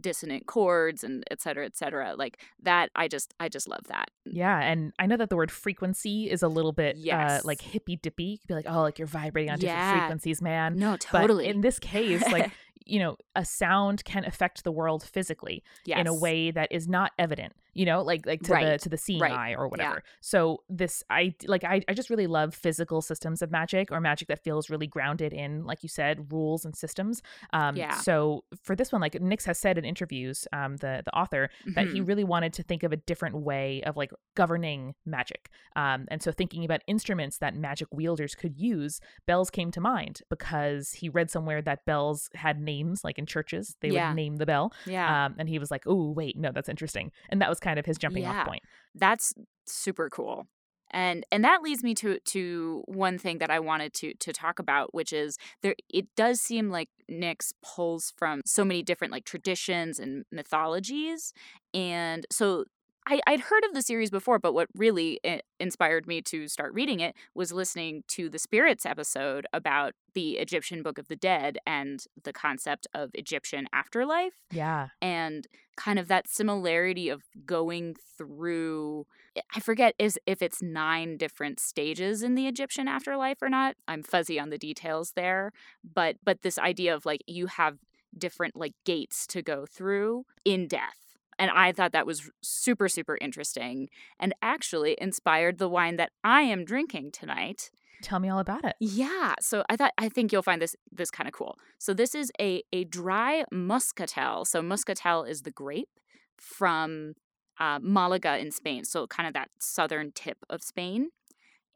dissonant 0.00 0.46
chords 0.46 1.04
and 1.04 1.24
et 1.30 1.40
cetera, 1.40 1.64
et 1.66 1.76
cetera. 1.76 2.14
Like 2.16 2.38
that 2.62 2.90
I 2.94 3.08
just 3.08 3.34
I 3.40 3.48
just 3.48 3.68
love 3.68 3.84
that. 3.88 4.10
Yeah, 4.24 4.58
and 4.60 4.92
I 4.98 5.06
know 5.06 5.16
that 5.16 5.30
the 5.30 5.36
word 5.36 5.50
frequency 5.50 6.30
is 6.30 6.42
a 6.42 6.48
little 6.48 6.72
bit 6.72 6.98
uh, 7.10 7.40
like 7.44 7.60
hippy 7.60 7.96
dippy. 7.96 8.24
You 8.24 8.38
could 8.38 8.48
be 8.48 8.54
like, 8.54 8.66
oh, 8.68 8.82
like 8.82 8.98
you're 8.98 9.06
vibrating 9.08 9.50
on 9.50 9.58
different 9.58 9.78
Yeah. 9.80 9.98
frequencies, 10.00 10.40
man. 10.42 10.76
No, 10.76 10.92
But 10.92 11.00
totally. 11.20 11.46
in 11.48 11.60
this 11.60 11.78
case, 11.78 12.22
like 12.32 12.50
you 12.86 12.98
know, 12.98 13.16
a 13.36 13.44
sound 13.44 14.04
can 14.04 14.24
affect 14.24 14.64
the 14.64 14.72
world 14.72 15.02
physically 15.04 15.62
in 16.00 16.06
a 16.06 16.14
way 16.14 16.50
that 16.50 16.72
is 16.72 16.88
not 16.88 17.12
evident. 17.18 17.52
You 17.74 17.86
know, 17.86 18.02
like 18.02 18.26
like 18.26 18.40
to 18.42 18.48
the 18.48 18.54
Right. 18.54 18.80
to 18.80 18.88
the 18.88 18.96
seeing 18.96 19.20
Right. 19.20 19.32
eye 19.32 19.54
or 19.54 19.64
Yeah. 19.66 19.68
whatever. 19.70 20.02
So 20.20 20.62
this, 20.68 21.02
I 21.10 21.34
like, 21.46 21.64
I 21.64 21.82
I 21.88 21.94
just 21.94 22.10
really 22.10 22.26
love 22.26 22.54
physical 22.54 23.00
systems 23.02 23.42
of 23.42 23.50
magic 23.50 23.90
or 23.92 24.00
magic 24.00 24.28
that 24.28 24.42
feels 24.42 24.68
really 24.70 24.86
grounded 24.86 25.32
in, 25.32 25.64
like 25.64 25.82
you 25.82 25.88
said, 25.88 26.32
rules 26.32 26.64
and 26.64 26.74
systems. 26.76 27.22
Um, 27.52 27.76
Yeah. 27.76 27.94
So 27.94 28.44
for 28.62 28.74
this 28.74 28.90
one, 28.92 29.00
like 29.00 29.20
Nix 29.20 29.44
has 29.44 29.58
said 29.58 29.78
in 29.78 29.84
interviews, 29.84 30.46
um, 30.52 30.76
the 30.78 31.02
the 31.04 31.16
author 31.16 31.48
that 31.74 31.86
he 31.88 32.00
Mhm. 32.00 32.08
really 32.08 32.24
wanted 32.24 32.52
to 32.54 32.62
think 32.62 32.82
of 32.82 32.92
a 32.92 32.96
different 32.96 33.36
way 33.36 33.82
of 33.84 33.96
like 33.96 34.12
governing 34.34 34.94
magic. 35.06 35.48
Um, 35.76 36.06
and 36.10 36.22
so 36.22 36.32
thinking 36.32 36.64
about 36.64 36.82
instruments 36.86 37.38
that 37.38 37.54
magic 37.54 37.88
wielders 37.92 38.34
could 38.34 38.56
use, 38.58 39.00
bells 39.26 39.50
came 39.50 39.70
to 39.70 39.80
mind 39.80 40.22
because 40.28 40.92
he 40.92 41.08
read 41.08 41.30
somewhere 41.30 41.62
that 41.62 41.84
bells 41.84 42.28
had 42.34 42.60
names, 42.60 43.04
like 43.04 43.18
in 43.18 43.26
churches, 43.26 43.76
they 43.80 43.88
Yeah. 43.90 44.08
would 44.08 44.16
name 44.16 44.36
the 44.36 44.46
bell. 44.46 44.72
yeah. 44.86 45.26
Um, 45.26 45.36
and 45.38 45.48
he 45.48 45.58
was 45.58 45.70
like, 45.70 45.84
oh, 45.86 46.10
wait, 46.10 46.36
no, 46.36 46.50
that's 46.52 46.68
interesting. 46.68 47.12
And 47.28 47.40
that 47.42 47.48
was 47.48 47.59
kind 47.60 47.78
of 47.78 47.86
his 47.86 47.98
jumping 47.98 48.22
Yeah. 48.24 48.40
off 48.40 48.46
point. 48.46 48.62
that's 48.94 49.32
super 49.66 50.08
cool 50.10 50.46
and 50.92 51.24
and 51.30 51.44
that 51.44 51.62
leads 51.62 51.84
me 51.84 51.94
to 51.94 52.18
to 52.24 52.82
one 52.86 53.16
thing 53.18 53.38
that 53.38 53.50
i 53.50 53.60
wanted 53.60 53.92
to 53.94 54.12
to 54.18 54.32
talk 54.32 54.58
about 54.58 54.92
which 54.92 55.12
is 55.12 55.36
there 55.62 55.74
it 55.88 56.06
does 56.16 56.40
seem 56.40 56.70
like 56.70 56.88
nix 57.08 57.52
pulls 57.62 58.12
from 58.16 58.40
so 58.44 58.64
many 58.64 58.82
different 58.82 59.12
like 59.12 59.24
traditions 59.24 60.00
and 60.00 60.24
mythologies 60.32 61.32
and 61.72 62.26
so 62.32 62.64
I, 63.10 63.20
I'd 63.26 63.40
heard 63.40 63.64
of 63.64 63.74
the 63.74 63.82
series 63.82 64.10
before, 64.10 64.38
but 64.38 64.54
what 64.54 64.68
really 64.76 65.18
eh, 65.24 65.40
inspired 65.58 66.06
me 66.06 66.22
to 66.22 66.46
start 66.46 66.72
reading 66.72 67.00
it 67.00 67.16
was 67.34 67.50
listening 67.52 68.04
to 68.08 68.28
the 68.30 68.38
Spirits 68.38 68.86
episode 68.86 69.46
about 69.52 69.94
the 70.14 70.34
Egyptian 70.38 70.82
Book 70.84 70.96
of 70.96 71.08
the 71.08 71.16
Dead 71.16 71.58
and 71.66 72.04
the 72.22 72.32
concept 72.32 72.86
of 72.94 73.10
Egyptian 73.14 73.66
afterlife 73.72 74.34
Yeah. 74.52 74.88
and 75.02 75.46
kind 75.76 75.98
of 75.98 76.06
that 76.08 76.28
similarity 76.28 77.08
of 77.08 77.22
going 77.44 77.96
through 78.16 79.06
eh, 79.34 79.40
I 79.56 79.60
forget 79.60 79.94
is 79.98 80.16
if 80.26 80.40
it's 80.40 80.62
nine 80.62 81.16
different 81.16 81.58
stages 81.58 82.22
in 82.22 82.36
the 82.36 82.46
Egyptian 82.46 82.86
afterlife 82.86 83.42
or 83.42 83.48
not. 83.48 83.74
I'm 83.88 84.04
fuzzy 84.04 84.38
on 84.38 84.50
the 84.50 84.58
details 84.58 85.12
there, 85.16 85.52
but 85.82 86.16
but 86.24 86.42
this 86.42 86.58
idea 86.58 86.94
of 86.94 87.04
like 87.06 87.22
you 87.26 87.46
have 87.46 87.78
different 88.16 88.54
like 88.56 88.74
gates 88.84 89.26
to 89.28 89.42
go 89.42 89.66
through 89.66 90.26
in 90.44 90.68
death. 90.68 91.09
And 91.40 91.50
I 91.50 91.72
thought 91.72 91.92
that 91.92 92.06
was 92.06 92.30
super 92.42 92.88
super 92.88 93.16
interesting 93.20 93.88
and 94.20 94.34
actually 94.42 94.96
inspired 95.00 95.58
the 95.58 95.68
wine 95.68 95.96
that 95.96 96.12
I 96.22 96.42
am 96.42 96.64
drinking 96.64 97.10
tonight. 97.12 97.70
Tell 98.02 98.20
me 98.20 98.28
all 98.28 98.38
about 98.38 98.64
it. 98.64 98.76
Yeah, 98.80 99.34
so 99.40 99.64
I 99.68 99.76
thought 99.76 99.92
I 99.98 100.08
think 100.08 100.32
you'll 100.32 100.42
find 100.42 100.62
this 100.62 100.76
this 100.92 101.10
kind 101.10 101.26
of 101.26 101.32
cool. 101.32 101.56
So 101.78 101.92
this 101.94 102.14
is 102.14 102.30
a 102.40 102.62
a 102.72 102.84
dry 102.84 103.44
muscatel. 103.50 104.44
So 104.44 104.62
muscatel 104.62 105.24
is 105.24 105.42
the 105.42 105.50
grape 105.50 105.88
from 106.36 107.14
uh, 107.58 107.78
Malaga 107.82 108.38
in 108.38 108.50
Spain. 108.50 108.84
So 108.84 109.06
kind 109.06 109.26
of 109.26 109.34
that 109.34 109.48
southern 109.58 110.12
tip 110.12 110.38
of 110.48 110.62
Spain, 110.62 111.08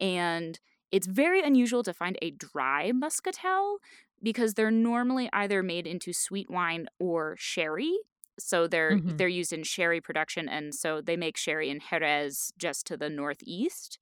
and 0.00 0.60
it's 0.90 1.06
very 1.06 1.42
unusual 1.42 1.82
to 1.82 1.92
find 1.92 2.18
a 2.22 2.30
dry 2.30 2.92
muscatel 2.92 3.78
because 4.22 4.54
they're 4.54 4.70
normally 4.70 5.28
either 5.32 5.62
made 5.62 5.86
into 5.86 6.12
sweet 6.12 6.48
wine 6.50 6.86
or 6.98 7.36
sherry. 7.38 7.96
So 8.38 8.66
they're 8.66 8.98
Mhm. 8.98 9.18
they're 9.18 9.28
used 9.28 9.52
in 9.52 9.62
sherry 9.64 10.00
production, 10.00 10.48
and 10.48 10.74
so 10.74 11.00
they 11.00 11.16
make 11.16 11.36
sherry 11.36 11.70
in 11.70 11.80
Jerez, 11.80 12.52
just 12.58 12.86
to 12.88 12.96
the 12.96 13.10
northeast, 13.10 13.98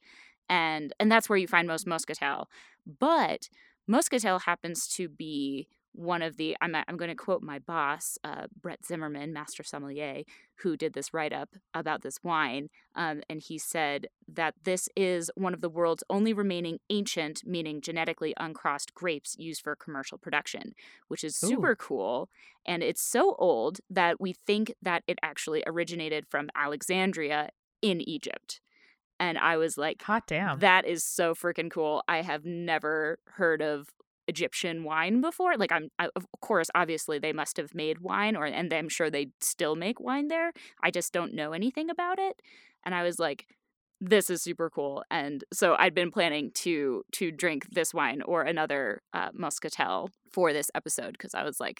and 0.48 0.92
and 1.00 1.10
that's 1.12 1.28
where 1.28 1.38
you 1.38 1.48
find 1.48 1.68
most 1.68 1.86
muscatel. 1.86 2.48
But 2.86 3.48
muscatel 3.88 4.40
happens 4.40 4.88
to 4.96 5.08
be 5.08 5.68
one 5.92 6.22
of 6.22 6.36
the 6.36 6.56
I'm 6.60 6.74
I'm 6.74 6.96
going 6.96 7.10
to 7.10 7.14
quote 7.14 7.42
my 7.42 7.58
boss, 7.58 8.18
uh, 8.24 8.46
Brett 8.60 8.84
Zimmerman, 8.84 9.32
master 9.32 9.62
sommelier, 9.62 10.22
who 10.56 10.76
did 10.76 10.94
this 10.94 11.12
write 11.12 11.32
up 11.32 11.50
about 11.74 12.02
this 12.02 12.18
wine, 12.22 12.68
um, 12.94 13.22
and 13.28 13.40
he 13.40 13.58
said 13.58 14.06
that 14.26 14.54
this 14.64 14.88
is 14.96 15.30
one 15.34 15.54
of 15.54 15.60
the 15.60 15.68
world's 15.68 16.04
only 16.08 16.32
remaining 16.32 16.78
ancient, 16.90 17.42
meaning 17.44 17.80
genetically 17.80 18.32
uncrossed 18.38 18.94
grapes 18.94 19.36
used 19.38 19.62
for 19.62 19.76
commercial 19.76 20.18
production, 20.18 20.74
which 21.08 21.24
is 21.24 21.42
Ooh. 21.42 21.48
super 21.48 21.76
cool. 21.76 22.28
And 22.64 22.82
it's 22.82 23.02
so 23.02 23.34
old 23.38 23.80
that 23.90 24.20
we 24.20 24.32
think 24.32 24.74
that 24.80 25.02
it 25.06 25.18
actually 25.22 25.62
originated 25.66 26.26
from 26.28 26.48
Alexandria 26.54 27.50
in 27.82 28.00
Egypt. 28.00 28.60
And 29.18 29.38
I 29.38 29.56
was 29.56 29.76
like, 29.76 30.02
Hot 30.02 30.26
damn. 30.26 30.58
that 30.60 30.86
is 30.86 31.04
so 31.04 31.34
freaking 31.34 31.70
cool. 31.70 32.02
I 32.08 32.22
have 32.22 32.44
never 32.44 33.18
heard 33.34 33.62
of 33.62 33.90
Egyptian 34.32 34.76
wine 34.84 35.20
before. 35.20 35.56
Like 35.62 35.72
I'm 35.76 35.86
I, 35.98 36.08
of 36.18 36.24
course 36.40 36.68
obviously 36.74 37.18
they 37.18 37.32
must 37.32 37.56
have 37.60 37.72
made 37.74 37.98
wine 38.00 38.34
or 38.36 38.44
and 38.46 38.72
I'm 38.72 38.88
sure 38.88 39.08
they 39.10 39.26
still 39.40 39.76
make 39.76 39.98
wine 40.08 40.28
there. 40.28 40.48
I 40.86 40.90
just 40.90 41.12
don't 41.12 41.34
know 41.40 41.52
anything 41.52 41.88
about 41.90 42.18
it. 42.18 42.36
And 42.84 42.94
I 42.94 43.02
was 43.02 43.18
like 43.18 43.40
this 44.04 44.30
is 44.30 44.42
super 44.42 44.68
cool. 44.68 45.04
And 45.10 45.44
so 45.52 45.76
I'd 45.78 45.94
been 45.94 46.10
planning 46.10 46.50
to 46.64 47.04
to 47.18 47.24
drink 47.42 47.60
this 47.70 47.94
wine 47.94 48.20
or 48.22 48.42
another 48.42 49.00
uh, 49.18 49.30
muscatel 49.32 50.10
for 50.34 50.52
this 50.52 50.68
episode 50.74 51.12
because 51.12 51.34
I 51.34 51.44
was 51.44 51.60
like 51.60 51.78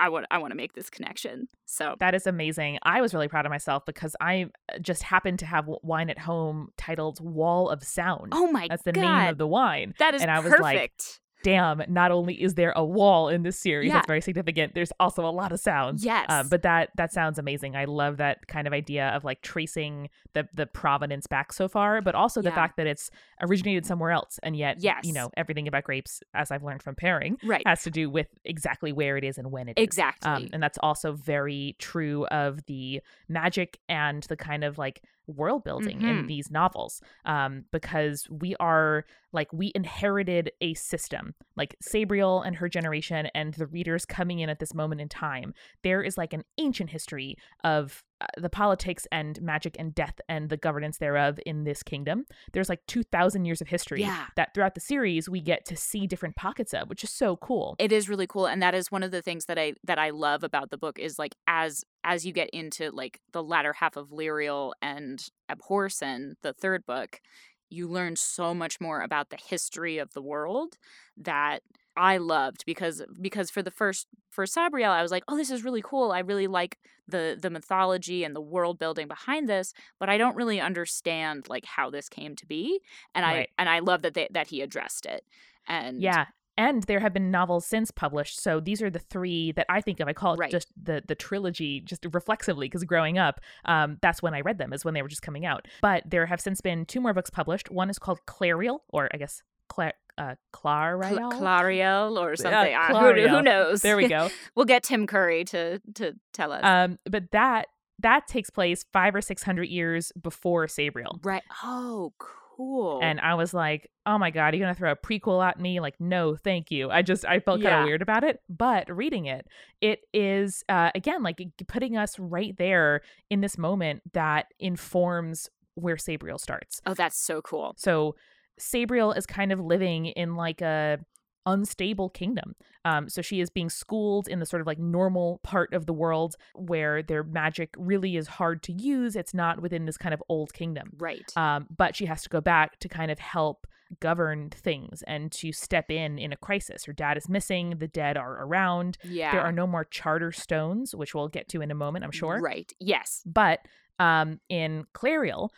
I 0.00 0.08
want 0.08 0.26
I 0.30 0.38
want 0.38 0.50
to 0.52 0.56
make 0.56 0.72
this 0.72 0.90
connection. 0.90 1.46
So 1.66 1.94
That 2.00 2.14
is 2.14 2.26
amazing. 2.26 2.78
I 2.82 3.00
was 3.00 3.14
really 3.14 3.28
proud 3.28 3.46
of 3.46 3.50
myself 3.50 3.84
because 3.86 4.16
I 4.20 4.46
uh, 4.72 4.78
just 4.80 5.02
happened 5.02 5.38
to 5.40 5.46
have 5.46 5.68
wine 5.82 6.10
at 6.10 6.18
home 6.18 6.70
titled 6.76 7.20
Wall 7.20 7.68
of 7.68 7.84
Sound. 7.84 8.30
oh 8.32 8.50
my 8.50 8.66
That's 8.68 8.82
the 8.82 8.92
god. 8.92 9.02
name 9.02 9.28
of 9.28 9.38
the 9.38 9.46
wine. 9.46 9.94
that 9.98 10.14
is 10.14 10.22
and 10.22 10.30
I 10.30 10.40
was 10.40 10.50
perfect. 10.50 10.62
like, 10.62 10.92
Damn, 11.42 11.82
not 11.88 12.10
only 12.10 12.40
is 12.42 12.54
there 12.54 12.72
a 12.76 12.84
wall 12.84 13.28
in 13.28 13.42
this 13.42 13.58
series 13.58 13.88
Yeah. 13.88 13.94
that's 13.94 14.06
very 14.06 14.20
significant, 14.20 14.74
there's 14.74 14.92
also 15.00 15.24
a 15.26 15.30
lot 15.30 15.52
of 15.52 15.60
sounds. 15.60 16.04
yes. 16.04 16.26
Um, 16.28 16.48
but 16.48 16.62
that 16.62 16.90
that 16.96 17.12
sounds 17.12 17.38
amazing. 17.38 17.76
I 17.76 17.84
love 17.86 18.18
that 18.18 18.46
kind 18.46 18.66
of 18.66 18.72
idea 18.72 19.08
of 19.08 19.24
like 19.24 19.42
tracing 19.42 20.08
the 20.34 20.48
the 20.54 20.66
provenance 20.66 21.26
back 21.26 21.52
so 21.52 21.68
far, 21.68 22.00
but 22.02 22.14
also 22.14 22.42
the 22.42 22.50
Yeah. 22.50 22.54
fact 22.54 22.76
that 22.76 22.86
it's 22.86 23.10
originated 23.40 23.86
somewhere 23.86 24.10
else, 24.10 24.38
and 24.42 24.56
yet, 24.56 24.76
Yes. 24.80 25.04
you 25.04 25.12
know, 25.12 25.30
everything 25.36 25.66
about 25.68 25.84
grapes, 25.84 26.22
as 26.34 26.50
I've 26.50 26.62
learned 26.62 26.82
from 26.82 26.94
pairing, 26.94 27.38
right. 27.44 27.62
has 27.66 27.82
to 27.84 27.90
do 27.90 28.10
with 28.10 28.28
exactly 28.44 28.92
where 28.92 29.16
it 29.16 29.24
is 29.24 29.38
and 29.38 29.50
when 29.50 29.68
it 29.68 29.78
is. 29.78 29.82
Exactly. 29.84 30.30
Um, 30.30 30.48
and 30.52 30.62
that's 30.62 30.78
also 30.82 31.12
very 31.12 31.76
true 31.78 32.26
of 32.26 32.64
the 32.66 33.00
magic 33.28 33.78
and 33.88 34.22
the 34.24 34.36
kind 34.36 34.64
of 34.64 34.78
like 34.78 35.02
world 35.30 35.64
building 35.64 36.00
in 36.02 36.24
Mhm. 36.24 36.26
these 36.26 36.50
novels 36.50 37.00
um, 37.24 37.64
because 37.72 38.28
we 38.30 38.54
are 38.56 39.04
like 39.32 39.52
we 39.52 39.72
inherited 39.74 40.50
a 40.60 40.74
system 40.74 41.34
like 41.56 41.76
sabriel 41.80 42.42
and 42.42 42.56
her 42.56 42.68
generation 42.68 43.26
and 43.34 43.54
the 43.54 43.66
readers 43.66 44.04
coming 44.04 44.40
in 44.40 44.48
at 44.48 44.58
this 44.58 44.74
moment 44.74 45.00
in 45.00 45.08
time 45.08 45.54
there 45.82 46.02
is 46.02 46.18
like 46.18 46.32
an 46.32 46.42
ancient 46.58 46.90
history 46.90 47.36
of 47.64 48.02
the 48.36 48.50
politics 48.50 49.06
and 49.10 49.40
magic 49.40 49.76
and 49.78 49.94
death 49.94 50.20
and 50.28 50.50
the 50.50 50.56
governance 50.56 50.98
thereof 50.98 51.38
in 51.46 51.64
this 51.64 51.82
kingdom 51.82 52.24
there's 52.52 52.68
like 52.68 52.80
2000 52.86 53.44
years 53.44 53.60
of 53.60 53.68
history 53.68 54.00
Yeah. 54.02 54.26
that 54.36 54.54
throughout 54.54 54.74
the 54.74 54.80
series 54.80 55.28
we 55.28 55.40
get 55.40 55.64
to 55.66 55.76
see 55.76 56.06
different 56.06 56.36
pockets 56.36 56.74
of 56.74 56.88
which 56.88 57.02
is 57.04 57.10
so 57.10 57.36
cool 57.36 57.76
it 57.78 57.92
is 57.92 58.08
really 58.08 58.26
cool 58.26 58.46
and 58.46 58.62
that 58.62 58.74
is 58.74 58.90
one 58.90 59.02
of 59.02 59.10
the 59.10 59.22
things 59.22 59.46
that 59.46 59.58
i 59.58 59.74
that 59.84 59.98
i 59.98 60.10
love 60.10 60.44
about 60.44 60.70
the 60.70 60.78
book 60.78 60.98
is 60.98 61.18
like 61.18 61.34
as 61.46 61.84
as 62.04 62.24
you 62.26 62.32
get 62.32 62.50
into 62.50 62.90
like 62.90 63.20
the 63.32 63.42
latter 63.42 63.72
half 63.72 63.96
of 63.96 64.10
lirael 64.10 64.72
and 64.82 65.28
abhorsen 65.50 66.34
the 66.42 66.52
third 66.52 66.84
book 66.86 67.20
you 67.68 67.86
learn 67.88 68.16
so 68.16 68.52
much 68.52 68.80
more 68.80 69.00
about 69.00 69.30
the 69.30 69.38
history 69.48 69.98
of 69.98 70.12
the 70.12 70.22
world 70.22 70.76
that 71.16 71.62
I 71.96 72.18
loved 72.18 72.64
because 72.66 73.02
because 73.20 73.50
for 73.50 73.62
the 73.62 73.70
first 73.70 74.06
for 74.30 74.44
Sabriel, 74.44 74.90
I 74.90 75.02
was 75.02 75.10
like, 75.10 75.24
oh, 75.28 75.36
this 75.36 75.50
is 75.50 75.64
really 75.64 75.82
cool. 75.82 76.12
I 76.12 76.20
really 76.20 76.46
like 76.46 76.78
the 77.08 77.36
the 77.40 77.50
mythology 77.50 78.22
and 78.24 78.34
the 78.34 78.40
world 78.40 78.78
building 78.78 79.08
behind 79.08 79.48
this, 79.48 79.74
but 79.98 80.08
I 80.08 80.16
don't 80.16 80.36
really 80.36 80.60
understand 80.60 81.48
like 81.48 81.64
how 81.64 81.90
this 81.90 82.08
came 82.08 82.36
to 82.36 82.46
be. 82.46 82.80
And 83.14 83.24
Right. 83.24 83.48
I 83.58 83.60
and 83.60 83.68
I 83.68 83.80
love 83.80 84.02
that 84.02 84.14
they, 84.14 84.28
that 84.30 84.48
he 84.48 84.62
addressed 84.62 85.06
it. 85.06 85.24
And 85.66 86.00
Yeah. 86.00 86.26
And 86.56 86.82
there 86.84 87.00
have 87.00 87.14
been 87.14 87.30
novels 87.30 87.64
since 87.64 87.90
published. 87.90 88.38
So 88.38 88.60
these 88.60 88.82
are 88.82 88.90
the 88.90 88.98
three 88.98 89.50
that 89.52 89.64
I 89.70 89.80
think 89.80 89.98
of. 89.98 90.08
I 90.08 90.12
call 90.12 90.34
it 90.34 90.38
Right. 90.40 90.50
just 90.50 90.68
the 90.80 91.02
the 91.06 91.14
trilogy, 91.14 91.80
just 91.80 92.06
reflexively, 92.12 92.66
because 92.66 92.84
growing 92.84 93.18
up, 93.18 93.40
um, 93.64 93.98
that's 94.02 94.22
when 94.22 94.34
I 94.34 94.42
read 94.42 94.58
them, 94.58 94.72
is 94.72 94.84
when 94.84 94.94
they 94.94 95.02
were 95.02 95.08
just 95.08 95.22
coming 95.22 95.44
out. 95.46 95.66
But 95.80 96.04
there 96.06 96.26
have 96.26 96.40
since 96.40 96.60
been 96.60 96.84
two 96.86 97.00
more 97.00 97.14
books 97.14 97.30
published. 97.30 97.70
One 97.70 97.90
is 97.90 97.98
called 97.98 98.20
Clariel, 98.26 98.80
or 98.90 99.08
I 99.12 99.16
guess 99.16 99.42
Cla- 99.68 99.94
uh, 100.20 100.34
Cl- 100.54 100.74
Clariel. 100.74 101.32
Clariel 101.32 102.18
or 102.20 102.36
something. 102.36 102.74
Ah, 102.76 102.88
who, 102.88 102.94
Clariel. 102.94 103.28
who 103.30 103.42
knows? 103.42 103.82
there 103.82 103.96
we 103.96 104.08
go. 104.16 104.28
we'll 104.54 104.66
get 104.66 104.82
Tim 104.82 105.06
Curry 105.06 105.44
to 105.46 105.80
to 105.94 106.12
tell 106.32 106.52
us. 106.52 106.60
Um, 106.62 106.98
but 107.10 107.30
that 107.32 107.66
that 108.00 108.26
takes 108.28 108.50
place 108.50 108.84
five 108.92 109.14
or 109.14 109.20
six 109.20 109.42
hundred 109.42 109.68
years 109.68 110.12
before 110.20 110.66
Sabriel. 110.66 111.18
right. 111.24 111.42
Oh, 111.62 112.12
cool. 112.18 113.00
And 113.02 113.18
I 113.20 113.34
was 113.34 113.54
like, 113.54 113.90
oh 114.04 114.18
my 114.18 114.30
God, 114.30 114.54
you're 114.54 114.66
to 114.68 114.74
throw 114.74 114.92
a 114.92 114.96
prequel 114.96 115.42
at 115.42 115.58
me? 115.58 115.80
Like, 115.80 115.94
no, 115.98 116.36
thank 116.36 116.70
you. 116.70 116.90
I 116.90 117.00
just, 117.00 117.24
I 117.24 117.40
felt 117.40 117.62
kind 117.62 117.74
of 117.80 117.84
weird 117.86 118.02
about 118.02 118.22
it. 118.22 118.40
But 118.50 118.94
reading 118.94 119.24
it, 119.26 119.46
it 119.80 120.00
is, 120.12 120.62
uh, 120.68 120.90
again, 120.94 121.22
like 121.22 121.40
putting 121.68 121.96
us 121.96 122.18
right 122.18 122.54
there 122.58 123.00
in 123.30 123.40
this 123.40 123.56
moment 123.56 124.02
that 124.12 124.46
informs 124.58 125.48
where 125.74 125.96
Sabriel 125.96 126.38
starts. 126.38 126.82
oh, 126.84 126.92
that's 126.92 127.16
so 127.18 127.40
cool. 127.40 127.74
So 127.78 128.14
Sabriel 128.60 129.16
is 129.16 129.26
kind 129.26 129.52
of 129.52 129.60
living 129.60 130.06
in 130.06 130.36
like 130.36 130.60
a 130.60 130.98
unstable 131.46 132.10
kingdom. 132.10 132.54
Um, 132.84 133.08
so 133.08 133.22
she 133.22 133.40
is 133.40 133.50
being 133.50 133.70
schooled 133.70 134.28
in 134.28 134.40
the 134.40 134.46
sort 134.46 134.60
of 134.60 134.66
like 134.66 134.78
normal 134.78 135.40
part 135.42 135.72
of 135.72 135.86
the 135.86 135.92
world 135.92 136.36
where 136.54 137.02
their 137.02 137.22
magic 137.24 137.74
really 137.76 138.16
is 138.16 138.28
hard 138.28 138.62
to 138.64 138.72
use. 138.72 139.16
It's 139.16 139.34
not 139.34 139.60
within 139.60 139.86
this 139.86 139.96
kind 139.96 140.14
of 140.14 140.22
old 140.28 140.52
kingdom. 140.52 140.90
Right. 140.98 141.32
Um, 141.36 141.66
but 141.74 141.96
she 141.96 142.06
has 142.06 142.22
to 142.22 142.28
go 142.28 142.40
back 142.40 142.78
to 142.80 142.88
kind 142.88 143.10
of 143.10 143.18
help 143.18 143.66
govern 143.98 144.50
things 144.50 145.02
and 145.06 145.32
to 145.32 145.52
step 145.52 145.90
in 145.90 146.18
in 146.18 146.32
a 146.32 146.36
crisis. 146.36 146.84
Her 146.84 146.92
dad 146.92 147.16
is 147.16 147.28
missing, 147.28 147.74
the 147.78 147.88
dead 147.88 148.16
are 148.16 148.44
around. 148.44 148.98
yeah. 149.02 149.32
There 149.32 149.40
are 149.40 149.52
no 149.52 149.66
more 149.66 149.84
charter 149.84 150.32
stones, 150.32 150.94
which 150.94 151.14
we'll 151.14 151.28
get 151.28 151.48
to 151.48 151.60
in 151.60 151.70
a 151.70 151.74
moment, 151.74 152.04
I'm 152.04 152.12
sure. 152.12 152.40
Right. 152.40 152.72
Yes. 152.78 153.22
But 153.26 153.60
um, 153.98 154.40
in 154.48 154.84
Clariel, 154.94 155.48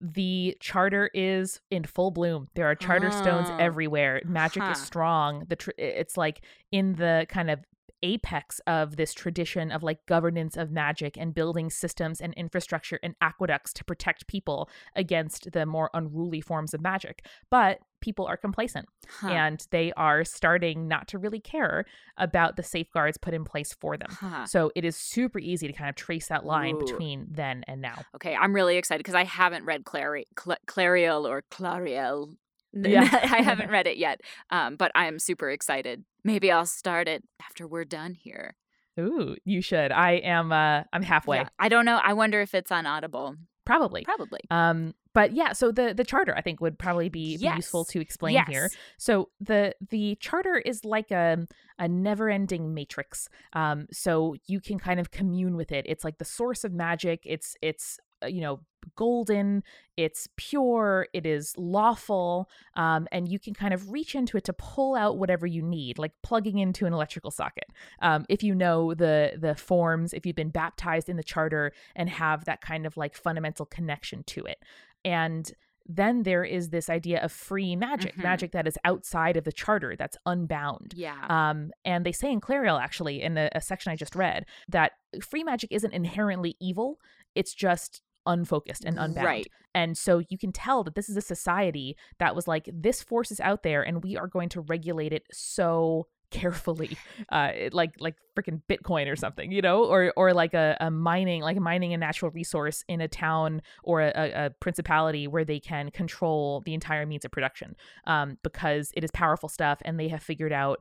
the 0.00 0.56
charter 0.60 1.10
is 1.12 1.60
in 1.70 1.84
full 1.84 2.10
bloom. 2.10 2.48
There 2.54 2.66
are 2.66 2.74
charter 2.74 3.10
stones 3.10 3.48
Oh. 3.50 3.56
everywhere. 3.58 4.22
Magic 4.24 4.62
Huh. 4.62 4.70
is 4.70 4.82
strong. 4.82 5.44
The 5.48 5.56
tr- 5.56 5.70
it's 5.76 6.16
like 6.16 6.42
in 6.72 6.94
the 6.94 7.26
kind 7.28 7.50
of 7.50 7.60
apex 8.02 8.60
of 8.66 8.96
this 8.96 9.12
tradition 9.12 9.70
of 9.70 9.82
like 9.82 10.06
governance 10.06 10.56
of 10.56 10.70
magic 10.70 11.18
and 11.18 11.34
building 11.34 11.68
systems 11.68 12.18
and 12.18 12.32
infrastructure 12.32 12.98
and 13.02 13.14
aqueducts 13.20 13.74
to 13.74 13.84
protect 13.84 14.26
people 14.26 14.70
against 14.96 15.52
the 15.52 15.66
more 15.66 15.90
unruly 15.92 16.40
forms 16.40 16.72
of 16.72 16.80
magic. 16.80 17.26
But 17.50 17.80
people 18.00 18.26
are 18.26 18.36
complacent 18.36 18.88
Huh. 19.08 19.28
and 19.28 19.66
they 19.70 19.92
are 19.96 20.24
starting 20.24 20.88
not 20.88 21.08
to 21.08 21.18
really 21.18 21.40
care 21.40 21.84
about 22.16 22.56
the 22.56 22.62
safeguards 22.62 23.18
put 23.18 23.34
in 23.34 23.44
place 23.44 23.72
for 23.72 23.96
them. 23.96 24.08
Huh. 24.10 24.46
So 24.46 24.70
it 24.74 24.84
is 24.84 24.96
super 24.96 25.38
easy 25.38 25.66
to 25.66 25.72
kind 25.72 25.88
of 25.90 25.96
trace 25.96 26.28
that 26.28 26.44
line 26.44 26.76
Ooh. 26.76 26.80
between 26.84 27.26
then 27.30 27.64
and 27.66 27.80
now. 27.80 28.02
Okay, 28.16 28.34
I'm 28.34 28.54
really 28.54 28.76
excited 28.76 29.00
because 29.00 29.14
I 29.14 29.24
haven't 29.24 29.64
read 29.64 29.84
Clari- 29.84 30.26
Cl- 30.38 30.58
Clariel 30.66 31.28
or 31.28 31.42
Clariel. 31.50 32.36
Yeah. 32.72 33.00
I 33.22 33.42
haven't 33.42 33.70
read 33.76 33.86
it 33.86 33.96
yet, 33.96 34.20
um, 34.50 34.76
but 34.76 34.92
I'm 34.94 35.18
super 35.18 35.50
excited. 35.50 36.04
Maybe 36.24 36.52
I'll 36.52 36.66
start 36.66 37.08
it 37.08 37.24
after 37.42 37.66
we're 37.66 37.84
done 37.84 38.14
here. 38.14 38.54
Ooh, 38.98 39.36
you 39.44 39.62
should. 39.62 39.92
I 39.92 40.12
am 40.12 40.52
uh 40.52 40.82
I'm 40.92 41.02
halfway. 41.02 41.38
Yeah, 41.38 41.48
I 41.58 41.68
don't 41.68 41.84
know. 41.84 41.98
I 42.02 42.12
wonder 42.12 42.40
if 42.42 42.54
it's 42.54 42.70
on 42.70 42.86
Audible. 42.86 43.36
Probably. 43.70 44.04
Probably. 44.04 44.40
Um 44.50 44.94
but 45.12 45.32
yeah, 45.32 45.52
so 45.52 45.72
the 45.72 45.94
the 45.94 46.04
charter 46.04 46.34
I 46.36 46.40
think 46.40 46.60
would 46.60 46.78
probably 46.78 47.08
be, 47.08 47.36
be 47.36 47.46
useful 47.56 47.84
to 47.86 48.00
explain 48.00 48.34
yes. 48.34 48.48
here. 48.48 48.70
So 48.98 49.30
the 49.40 49.74
the 49.90 50.16
charter 50.20 50.56
is 50.58 50.84
like 50.84 51.10
a 51.10 51.46
a 51.78 51.88
never-ending 51.88 52.74
matrix. 52.74 53.28
Um 53.52 53.86
so 53.92 54.34
you 54.46 54.60
can 54.60 54.78
kind 54.78 55.00
of 55.00 55.10
commune 55.10 55.56
with 55.56 55.72
it. 55.72 55.84
It's 55.88 56.04
like 56.04 56.18
the 56.18 56.24
source 56.24 56.64
of 56.64 56.72
magic. 56.72 57.22
It's 57.24 57.56
it's 57.62 57.98
you 58.26 58.40
know 58.40 58.60
golden 58.96 59.62
it's 59.98 60.26
pure 60.36 61.06
it 61.12 61.26
is 61.26 61.54
lawful 61.58 62.48
um, 62.76 63.06
and 63.12 63.28
you 63.28 63.38
can 63.38 63.52
kind 63.52 63.74
of 63.74 63.90
reach 63.92 64.14
into 64.14 64.36
it 64.38 64.44
to 64.44 64.52
pull 64.54 64.94
out 64.94 65.18
whatever 65.18 65.46
you 65.46 65.60
need 65.62 65.98
like 65.98 66.12
plugging 66.22 66.58
into 66.58 66.86
an 66.86 66.92
electrical 66.94 67.30
socket 67.30 67.66
um, 68.00 68.24
if 68.30 68.42
you 68.42 68.54
know 68.54 68.94
the 68.94 69.32
the 69.38 69.54
forms 69.54 70.12
if 70.14 70.24
you've 70.24 70.36
been 70.36 70.48
baptized 70.50 71.08
in 71.10 71.16
the 71.16 71.22
charter 71.22 71.72
and 71.94 72.08
have 72.08 72.44
that 72.46 72.60
kind 72.62 72.86
of 72.86 72.96
like 72.96 73.14
fundamental 73.14 73.66
connection 73.66 74.22
to 74.24 74.44
it 74.44 74.58
and 75.04 75.52
then 75.86 76.22
there 76.22 76.44
is 76.44 76.68
this 76.70 76.88
idea 76.88 77.20
of 77.22 77.32
free 77.32 77.74
magic 77.74 78.14
Mhm. 78.16 78.22
magic 78.22 78.52
that 78.52 78.66
is 78.68 78.78
outside 78.84 79.36
of 79.36 79.44
the 79.44 79.52
charter 79.52 79.94
that's 79.96 80.16
unbound 80.24 80.94
Yeah. 80.96 81.26
um, 81.28 81.70
and 81.84 82.06
they 82.06 82.12
say 82.12 82.30
in 82.30 82.40
Clariel, 82.40 82.80
actually, 82.80 83.20
in 83.22 83.36
a, 83.36 83.48
a 83.52 83.60
section 83.60 83.90
I 83.90 83.96
just 83.96 84.14
read, 84.14 84.46
that 84.68 84.92
free 85.20 85.42
magic 85.42 85.72
isn't 85.72 85.92
inherently 85.92 86.54
evil. 86.60 87.00
It's 87.34 87.54
just 87.54 88.02
unfocused 88.26 88.84
and 88.84 88.98
unbound. 88.98 89.26
Right. 89.26 89.46
And 89.74 89.96
so 89.96 90.22
you 90.28 90.38
can 90.38 90.52
tell 90.52 90.82
that 90.84 90.94
this 90.94 91.08
is 91.08 91.16
a 91.16 91.20
society 91.20 91.96
that 92.18 92.34
was 92.34 92.48
like, 92.48 92.68
this 92.72 93.02
force 93.02 93.30
is 93.30 93.40
out 93.40 93.62
there 93.62 93.82
and 93.82 94.02
we 94.02 94.16
are 94.16 94.26
going 94.26 94.48
to 94.50 94.60
regulate 94.62 95.12
it 95.12 95.26
so 95.32 96.06
carefully 96.30 96.96
uh 97.30 97.50
like 97.72 97.92
like 97.98 98.14
freaking 98.38 98.62
bitcoin 98.70 99.10
or 99.10 99.16
something 99.16 99.50
you 99.50 99.60
know 99.60 99.82
or 99.82 100.12
or 100.16 100.32
like 100.32 100.54
a, 100.54 100.76
a 100.80 100.88
mining 100.88 101.42
like 101.42 101.58
mining 101.58 101.92
a 101.92 101.96
natural 101.96 102.30
resource 102.30 102.84
in 102.86 103.00
a 103.00 103.08
town 103.08 103.60
or 103.82 104.00
a, 104.00 104.12
a, 104.14 104.46
a 104.46 104.50
principality 104.60 105.26
where 105.26 105.44
they 105.44 105.58
can 105.58 105.90
control 105.90 106.62
the 106.64 106.72
entire 106.72 107.04
means 107.04 107.24
of 107.24 107.32
production 107.32 107.74
um 108.06 108.38
because 108.44 108.92
it 108.94 109.02
is 109.02 109.10
powerful 109.10 109.48
stuff 109.48 109.82
and 109.84 109.98
they 109.98 110.06
have 110.06 110.22
figured 110.22 110.52
out 110.52 110.80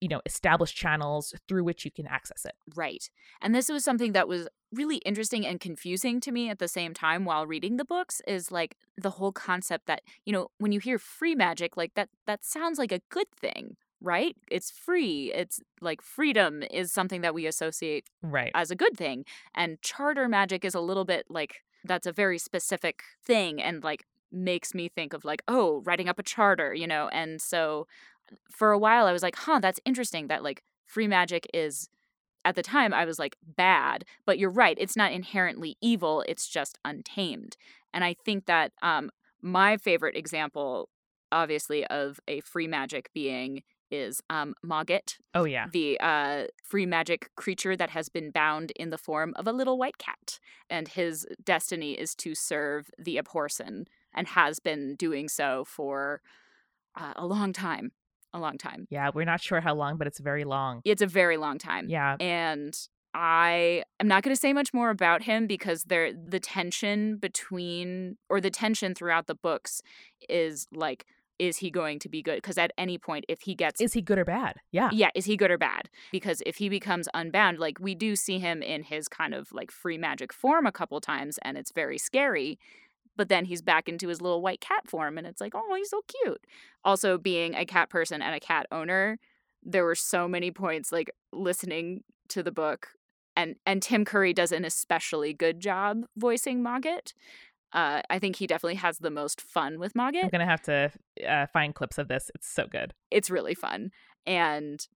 you 0.00 0.08
know 0.08 0.20
established 0.26 0.76
channels 0.76 1.34
through 1.48 1.64
which 1.64 1.84
you 1.84 1.90
can 1.90 2.06
access 2.06 2.44
it 2.44 2.54
Right. 2.74 3.08
And 3.40 3.54
this 3.54 3.68
was 3.68 3.84
something 3.84 4.12
that 4.12 4.28
was 4.28 4.48
really 4.72 4.96
interesting 4.98 5.46
and 5.46 5.60
confusing 5.60 6.20
to 6.20 6.32
me 6.32 6.50
at 6.50 6.58
the 6.58 6.68
same 6.68 6.92
time 6.92 7.24
while 7.24 7.46
reading 7.46 7.76
the 7.76 7.84
books 7.84 8.20
is 8.26 8.50
like 8.50 8.76
the 8.96 9.10
whole 9.10 9.32
concept 9.32 9.86
that, 9.86 10.02
you 10.24 10.32
know, 10.32 10.48
when 10.58 10.72
you 10.72 10.80
hear 10.80 10.98
free 10.98 11.34
magic, 11.34 11.76
like 11.76 11.94
that 11.94 12.08
that 12.26 12.44
sounds 12.44 12.78
like 12.78 12.92
a 12.92 13.00
good 13.08 13.30
thing, 13.40 13.76
right? 14.00 14.36
It's 14.50 14.70
free. 14.70 15.32
It's 15.34 15.60
like 15.80 16.02
freedom 16.02 16.62
is 16.70 16.92
something 16.92 17.20
that 17.20 17.34
we 17.34 17.46
associate 17.46 18.08
right 18.22 18.50
as 18.54 18.70
a 18.70 18.76
good 18.76 18.96
thing. 18.96 19.24
And 19.54 19.80
charter 19.82 20.28
magic 20.28 20.64
is 20.64 20.74
a 20.74 20.80
little 20.80 21.04
bit 21.04 21.26
like 21.28 21.62
that's 21.84 22.06
a 22.06 22.12
very 22.12 22.38
specific 22.38 23.02
thing 23.24 23.62
and 23.62 23.84
like 23.84 24.04
makes 24.32 24.74
me 24.74 24.88
think 24.88 25.12
of 25.12 25.24
like, 25.24 25.42
oh, 25.46 25.82
writing 25.84 26.08
up 26.08 26.18
a 26.18 26.22
charter, 26.22 26.74
you 26.74 26.86
know? 26.86 27.08
And 27.08 27.40
so 27.40 27.86
for 28.50 28.72
a 28.72 28.78
while 28.78 29.06
I 29.06 29.12
was 29.12 29.22
like, 29.22 29.36
huh, 29.36 29.58
that's 29.60 29.80
interesting 29.84 30.28
that 30.28 30.42
like 30.42 30.62
free 30.84 31.06
magic 31.06 31.46
is 31.52 31.88
at 32.44 32.54
the 32.54 32.62
time 32.62 32.94
I 32.94 33.04
was 33.04 33.18
like 33.18 33.36
bad, 33.42 34.04
but 34.24 34.38
you're 34.38 34.50
right, 34.50 34.76
it's 34.80 34.96
not 34.96 35.12
inherently 35.12 35.76
evil, 35.80 36.24
it's 36.28 36.48
just 36.48 36.78
untamed. 36.84 37.56
And 37.92 38.04
I 38.04 38.14
think 38.24 38.46
that 38.46 38.72
um 38.82 39.10
my 39.42 39.76
favorite 39.76 40.16
example 40.16 40.88
obviously 41.32 41.84
of 41.86 42.20
a 42.28 42.40
free 42.40 42.68
magic 42.68 43.10
being 43.12 43.62
is 43.90 44.20
um 44.30 44.54
Mogget, 44.64 45.16
oh 45.34 45.44
yeah 45.44 45.66
the 45.72 45.98
uh, 46.00 46.44
free 46.62 46.86
magic 46.86 47.30
creature 47.36 47.76
that 47.76 47.90
has 47.90 48.08
been 48.08 48.30
bound 48.30 48.72
in 48.72 48.90
the 48.90 48.98
form 48.98 49.32
of 49.36 49.46
a 49.46 49.52
little 49.52 49.78
white 49.78 49.98
cat. 49.98 50.38
And 50.68 50.88
his 50.88 51.26
destiny 51.44 51.92
is 51.92 52.14
to 52.16 52.34
serve 52.34 52.90
the 52.98 53.16
Abhorsen 53.16 53.86
and 54.12 54.28
has 54.28 54.58
been 54.58 54.96
doing 54.96 55.28
so 55.28 55.64
for 55.64 56.20
uh, 56.96 57.12
a 57.16 57.26
long 57.26 57.52
time. 57.52 57.92
A 58.36 58.40
long 58.46 58.58
time. 58.58 58.86
yeah 58.90 59.10
we're 59.14 59.24
not 59.24 59.40
sure 59.40 59.60
how 59.60 59.74
long 59.74 59.96
but 59.96 60.06
it's 60.06 60.20
very 60.20 60.44
long. 60.44 60.82
It's 60.84 61.02
a 61.02 61.06
very 61.06 61.38
long 61.38 61.58
time. 61.58 61.88
yeah. 61.88 62.16
And 62.20 62.74
I 63.14 63.82
am 63.98 64.08
not 64.08 64.22
going 64.22 64.34
to 64.34 64.40
say 64.40 64.52
much 64.52 64.74
more 64.74 64.90
about 64.90 65.22
him 65.22 65.46
because 65.46 65.84
there 65.84 66.12
the 66.12 66.38
tension 66.38 67.16
between 67.16 68.18
or 68.28 68.42
the 68.42 68.50
tension 68.50 68.94
throughout 68.94 69.26
the 69.26 69.34
books 69.34 69.80
is 70.28 70.66
like 70.70 71.06
is 71.38 71.58
he 71.58 71.70
going 71.70 71.98
to 71.98 72.08
be 72.08 72.22
good? 72.22 72.36
Because 72.36 72.56
at 72.56 72.72
any 72.78 72.96
point 72.98 73.24
if 73.28 73.42
he 73.42 73.54
gets 73.54 73.80
is 73.80 73.94
he 73.94 74.02
good 74.02 74.18
or 74.18 74.24
bad? 74.24 74.56
Yeah. 74.70 74.90
Yeah 74.92 75.10
is 75.14 75.24
he 75.24 75.36
good 75.36 75.50
or 75.50 75.58
bad? 75.58 75.88
Because 76.12 76.42
if 76.44 76.56
he 76.56 76.68
becomes 76.68 77.08
unbound 77.14 77.58
like 77.58 77.78
we 77.80 77.94
do 77.94 78.16
see 78.16 78.38
him 78.38 78.62
in 78.62 78.82
his 78.82 79.08
kind 79.08 79.32
of 79.34 79.50
like 79.50 79.70
free 79.70 79.98
magic 79.98 80.30
form 80.32 80.66
a 80.66 80.72
couple 80.72 81.00
times 81.00 81.38
and 81.42 81.56
it's 81.56 81.72
very 81.72 81.98
scary 81.98 82.58
but 83.16 83.28
then 83.28 83.44
he's 83.44 83.62
back 83.62 83.88
into 83.88 84.08
his 84.08 84.20
little 84.20 84.42
white 84.42 84.60
cat 84.60 84.88
form 84.88 85.18
and 85.18 85.26
it's 85.26 85.40
like 85.40 85.54
oh 85.54 85.74
he's 85.76 85.90
so 85.90 86.02
cute 86.06 86.44
also 86.84 87.18
being 87.18 87.54
a 87.54 87.64
cat 87.64 87.88
person 87.90 88.22
and 88.22 88.34
a 88.34 88.40
cat 88.40 88.66
owner 88.70 89.18
there 89.62 89.84
were 89.84 89.94
so 89.94 90.28
many 90.28 90.50
points 90.50 90.92
like 90.92 91.10
listening 91.32 92.02
to 92.28 92.42
the 92.42 92.52
book 92.52 92.88
and 93.34 93.56
and 93.64 93.82
tim 93.82 94.04
curry 94.04 94.32
does 94.32 94.52
an 94.52 94.64
especially 94.64 95.32
good 95.32 95.60
job 95.60 96.04
voicing 96.16 96.62
mogget 96.62 97.12
Uh, 97.72 98.00
I 98.08 98.18
think 98.20 98.36
he 98.36 98.46
definitely 98.46 98.76
has 98.76 98.98
the 98.98 99.10
most 99.10 99.40
fun 99.40 99.78
with 99.78 99.94
Mogget. 99.94 100.22
I'm 100.24 100.30
gonna 100.30 100.46
have 100.46 100.62
to 100.62 100.90
uh, 101.28 101.46
find 101.52 101.74
clips 101.74 101.98
of 101.98 102.06
this. 102.06 102.30
It's 102.34 102.48
so 102.48 102.66
good. 102.66 102.94
It's 103.10 103.28
really 103.28 103.54
fun, 103.54 103.90
and 104.24 104.86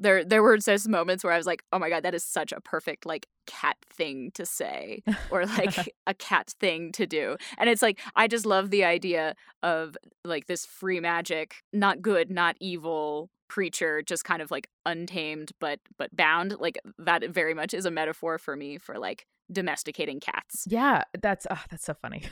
there 0.00 0.24
there 0.24 0.42
were 0.42 0.56
just 0.58 0.88
moments 0.88 1.24
where 1.24 1.32
I 1.32 1.36
was 1.36 1.46
like, 1.46 1.62
oh 1.72 1.78
my 1.78 1.88
god, 1.88 2.02
that 2.04 2.14
is 2.14 2.24
such 2.24 2.52
a 2.52 2.60
perfect 2.60 3.06
like 3.06 3.26
cat 3.46 3.76
thing 3.88 4.30
to 4.34 4.46
say 4.46 5.02
or 5.30 5.46
like 5.46 5.94
a 6.06 6.14
cat 6.14 6.54
thing 6.60 6.92
to 6.92 7.06
do. 7.06 7.36
And 7.58 7.68
it's 7.68 7.82
like 7.82 8.00
I 8.16 8.28
just 8.28 8.46
love 8.46 8.70
the 8.70 8.84
idea 8.84 9.34
of 9.62 9.96
like 10.24 10.46
this 10.46 10.66
free 10.66 11.00
magic, 11.00 11.56
not 11.72 12.02
good, 12.02 12.30
not 12.30 12.56
evil 12.60 13.30
creature 13.48 14.02
just 14.02 14.24
kind 14.24 14.42
of 14.42 14.50
like 14.50 14.68
untamed 14.84 15.52
but 15.58 15.80
but 15.96 16.14
bound 16.14 16.54
like 16.60 16.78
that 16.98 17.24
very 17.30 17.54
much 17.54 17.72
is 17.72 17.86
a 17.86 17.90
metaphor 17.90 18.36
for 18.36 18.54
me 18.54 18.76
for 18.76 18.98
like 18.98 19.24
domesticating 19.50 20.20
cats. 20.20 20.66
Yeah, 20.68 21.04
that's 21.20 21.46
oh, 21.50 21.62
that's 21.70 21.84
so 21.84 21.94
funny. 21.94 22.24